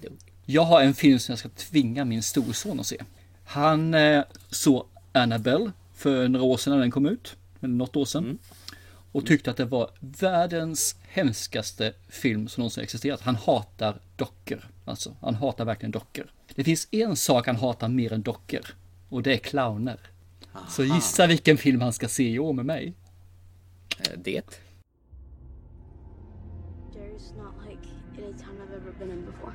Jag 0.44 0.62
har 0.62 0.82
en 0.82 0.94
film 0.94 1.18
som 1.18 1.32
jag 1.32 1.38
ska 1.38 1.48
tvinga 1.48 2.04
min 2.04 2.22
storson 2.22 2.80
att 2.80 2.86
se. 2.86 2.96
Han 3.44 3.94
eh, 3.94 4.24
såg 4.50 4.86
Annabelle 5.12 5.72
för 6.02 6.28
några 6.28 6.44
år 6.44 6.56
sedan 6.56 6.72
när 6.72 6.80
den 6.80 6.90
kom 6.90 7.06
ut. 7.06 7.36
Eller 7.60 7.74
något 7.74 7.96
år 7.96 8.04
sedan. 8.04 8.38
Och 9.12 9.26
tyckte 9.26 9.50
att 9.50 9.56
det 9.56 9.64
var 9.64 9.90
världens 10.00 10.96
hemskaste 11.02 11.92
film 12.08 12.48
som 12.48 12.60
någonsin 12.60 12.82
existerat. 12.82 13.20
Han 13.20 13.36
hatar 13.36 14.00
dockor. 14.16 14.68
Alltså, 14.84 15.16
han 15.20 15.34
hatar 15.34 15.64
verkligen 15.64 15.90
dockor. 15.90 16.32
Det 16.54 16.64
finns 16.64 16.88
en 16.90 17.16
sak 17.16 17.46
han 17.46 17.56
hatar 17.56 17.88
mer 17.88 18.12
än 18.12 18.22
dockor. 18.22 18.60
Och 19.08 19.22
det 19.22 19.32
är 19.32 19.38
clowner. 19.38 20.00
Så 20.68 20.84
gissa 20.84 21.26
vilken 21.26 21.56
film 21.56 21.80
han 21.80 21.92
ska 21.92 22.08
se 22.08 22.28
i 22.28 22.38
år 22.38 22.52
med 22.52 22.66
mig. 22.66 22.94
Eh, 23.98 24.18
det. 24.24 24.60
Derry's 26.94 27.36
not 27.36 27.54
like 27.68 27.88
any 28.18 28.32
time 28.32 28.56
I've 28.62 28.74
ever 28.76 28.92
been 28.98 29.10
in 29.10 29.24
before. 29.24 29.54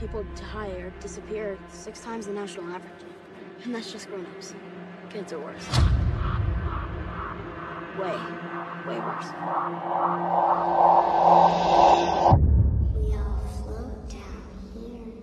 People 0.00 0.24
die 0.36 0.72
or 0.82 0.92
disappear 1.02 1.58
six 1.72 2.00
times 2.00 2.26
the 2.26 2.32
national 2.32 2.66
average. 2.74 3.04
And 3.64 3.74
that's 3.74 3.92
just 3.92 4.08
grown-ups. 4.08 4.54
Kids 5.10 5.32
are 5.32 5.38
worse. 5.38 5.68
Way, 7.98 8.18
way 8.86 8.98
worse. 9.00 9.30
We 12.94 13.14
all 13.16 13.40
float 13.56 14.08
down 14.10 14.42
here. 14.74 15.16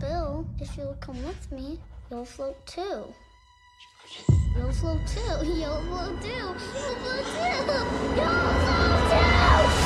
Bill, 0.00 0.46
if 0.60 0.76
you'll 0.78 0.96
come 1.00 1.22
with 1.24 1.52
me, 1.52 1.78
you'll 2.10 2.24
float 2.24 2.66
too. 2.66 3.04
You'll 4.56 4.72
float 4.72 5.06
too. 5.06 5.20
You'll 5.42 5.42
float 5.42 5.42
too. 5.42 5.46
You'll 5.46 5.82
float 5.82 6.22
too. 6.22 6.28
You'll 6.28 6.54
float 7.24 7.90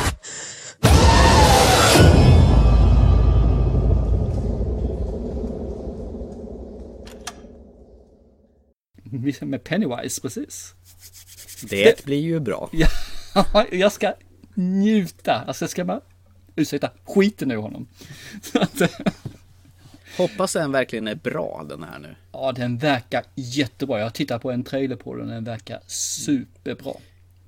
too. 0.05 0.08
Med 9.41 9.65
Pennywise, 9.65 10.21
precis. 10.21 10.75
Det 11.71 12.05
blir 12.05 12.21
ju 12.21 12.41
bra. 12.41 12.71
Ja, 13.35 13.67
jag 13.73 13.93
ska 13.93 14.15
njuta. 14.55 15.35
Alltså 15.35 15.65
jag 15.65 15.71
ska 15.71 15.85
bara, 15.85 16.01
ursäkta, 16.57 16.91
skiten 17.05 17.51
ur 17.51 17.57
honom. 17.57 17.89
Hoppas 20.17 20.53
den 20.53 20.73
verkligen 20.73 21.09
är 21.09 21.15
bra 21.15 21.67
den 21.69 21.83
här 21.83 21.99
nu. 21.99 22.15
ja, 22.33 22.53
den 22.53 22.79
verkar 22.79 23.25
jättebra. 23.35 24.01
Jag 24.01 24.15
tittar 24.15 24.39
på 24.39 24.51
en 24.51 24.65
trailer 24.65 24.97
på 24.97 25.15
den, 25.15 25.29
den 25.29 25.45
verkar 25.45 25.81
superbra. 25.87 26.93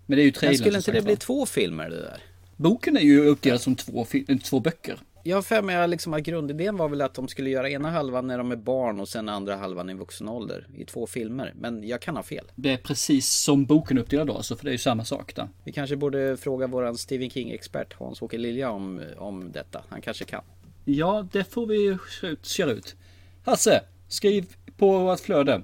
Men 0.06 0.16
det 0.16 0.22
är 0.22 0.24
ju 0.24 0.30
Men 0.30 0.34
trailern 0.34 0.58
skulle 0.58 0.82
som 0.82 0.90
inte 0.94 1.00
det 1.00 1.04
bli 1.04 1.16
två 1.16 1.46
filmer 1.46 1.90
det 1.90 2.00
där? 2.00 2.22
Boken 2.56 2.96
är 2.96 3.00
ju 3.00 3.20
uppdelad 3.20 3.60
som 3.60 3.76
två, 3.76 4.06
två 4.44 4.60
böcker. 4.60 4.98
Jag 5.22 5.36
har 5.36 5.42
för 5.42 5.62
mig 5.62 5.88
liksom 5.88 6.14
att 6.14 6.22
grundidén 6.22 6.76
var 6.76 6.88
väl 6.88 7.02
att 7.02 7.14
de 7.14 7.28
skulle 7.28 7.50
göra 7.50 7.70
ena 7.70 7.90
halvan 7.90 8.26
när 8.26 8.38
de 8.38 8.52
är 8.52 8.56
barn 8.56 9.00
och 9.00 9.08
sen 9.08 9.28
andra 9.28 9.56
halvan 9.56 9.90
i 9.90 9.94
vuxen 9.94 10.28
ålder 10.28 10.66
i 10.76 10.84
två 10.84 11.06
filmer. 11.06 11.52
Men 11.56 11.88
jag 11.88 12.02
kan 12.02 12.16
ha 12.16 12.22
fel. 12.22 12.44
Det 12.54 12.72
är 12.72 12.76
precis 12.76 13.30
som 13.30 13.64
boken 13.64 13.98
uppdelad 13.98 14.26
då, 14.26 14.36
alltså, 14.36 14.56
för 14.56 14.64
det 14.64 14.70
är 14.70 14.72
ju 14.72 14.78
samma 14.78 15.04
sak 15.04 15.34
där. 15.34 15.48
Vi 15.64 15.72
kanske 15.72 15.96
borde 15.96 16.36
fråga 16.36 16.66
våran 16.66 16.96
Stephen 16.96 17.30
King-expert 17.30 17.94
Hans-Åke 17.98 18.38
Lilja 18.38 18.70
om, 18.70 19.02
om 19.18 19.52
detta. 19.52 19.84
Han 19.88 20.00
kanske 20.00 20.24
kan. 20.24 20.42
Ja, 20.84 21.28
det 21.32 21.44
får 21.44 21.66
vi 21.66 21.98
köra 22.42 22.70
ut. 22.70 22.96
Hasse, 23.44 23.80
skriv 24.08 24.46
på 24.76 24.98
vårt 24.98 25.20
flöde 25.20 25.62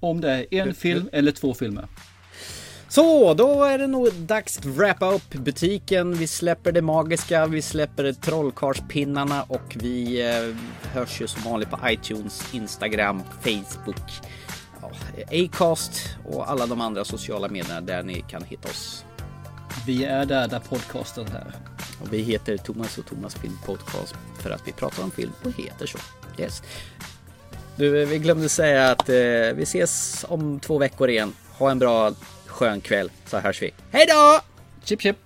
om 0.00 0.20
det 0.20 0.46
är 0.50 0.66
en 0.66 0.74
film 0.74 1.08
eller 1.12 1.32
två 1.32 1.54
filmer. 1.54 1.88
Så, 2.88 3.34
då 3.34 3.64
är 3.64 3.78
det 3.78 3.86
nog 3.86 4.12
dags 4.12 4.58
att 4.58 4.64
wrappa 4.64 5.12
upp 5.12 5.34
butiken. 5.34 6.14
Vi 6.14 6.26
släpper 6.26 6.72
det 6.72 6.82
magiska, 6.82 7.46
vi 7.46 7.62
släpper 7.62 8.12
trollkarlspinnarna 8.12 9.42
och 9.42 9.76
vi 9.80 10.22
eh, 10.30 10.56
hörs 10.92 11.20
ju 11.20 11.26
som 11.26 11.42
vanligt 11.42 11.70
på 11.70 11.78
iTunes, 11.84 12.54
Instagram, 12.54 13.22
Facebook, 13.40 14.10
ja, 14.82 14.90
Acast 15.44 16.16
och 16.24 16.50
alla 16.50 16.66
de 16.66 16.80
andra 16.80 17.04
sociala 17.04 17.48
medierna 17.48 17.80
där 17.80 18.02
ni 18.02 18.24
kan 18.28 18.44
hitta 18.44 18.68
oss. 18.68 19.04
Vi 19.86 20.04
är 20.04 20.24
där 20.24 20.48
där 20.48 20.60
podcasten 20.60 21.26
är. 21.26 21.54
Och 22.02 22.12
vi 22.12 22.18
heter 22.18 22.56
Thomas 22.56 22.98
och 22.98 23.06
Thomas 23.06 23.34
Film 23.34 23.58
Podcast 23.64 24.14
för 24.38 24.50
att 24.50 24.62
vi 24.68 24.72
pratar 24.72 25.02
om 25.02 25.10
film 25.10 25.32
och 25.44 25.52
heter 25.52 25.86
så. 25.86 25.98
Yes. 26.38 26.62
Du, 27.76 28.04
vi 28.04 28.18
glömde 28.18 28.48
säga 28.48 28.90
att 28.90 29.08
eh, 29.08 29.14
vi 29.54 29.62
ses 29.62 30.24
om 30.28 30.60
två 30.60 30.78
veckor 30.78 31.10
igen. 31.10 31.32
Ha 31.58 31.70
en 31.70 31.78
bra 31.78 32.12
skön 32.56 32.80
kväll 32.80 33.10
så 33.26 33.38
hörs 33.38 33.62
vi. 33.62 33.74
Hej 33.92 34.06
då! 34.08 34.40
Chip 34.84 35.00
chip! 35.00 35.25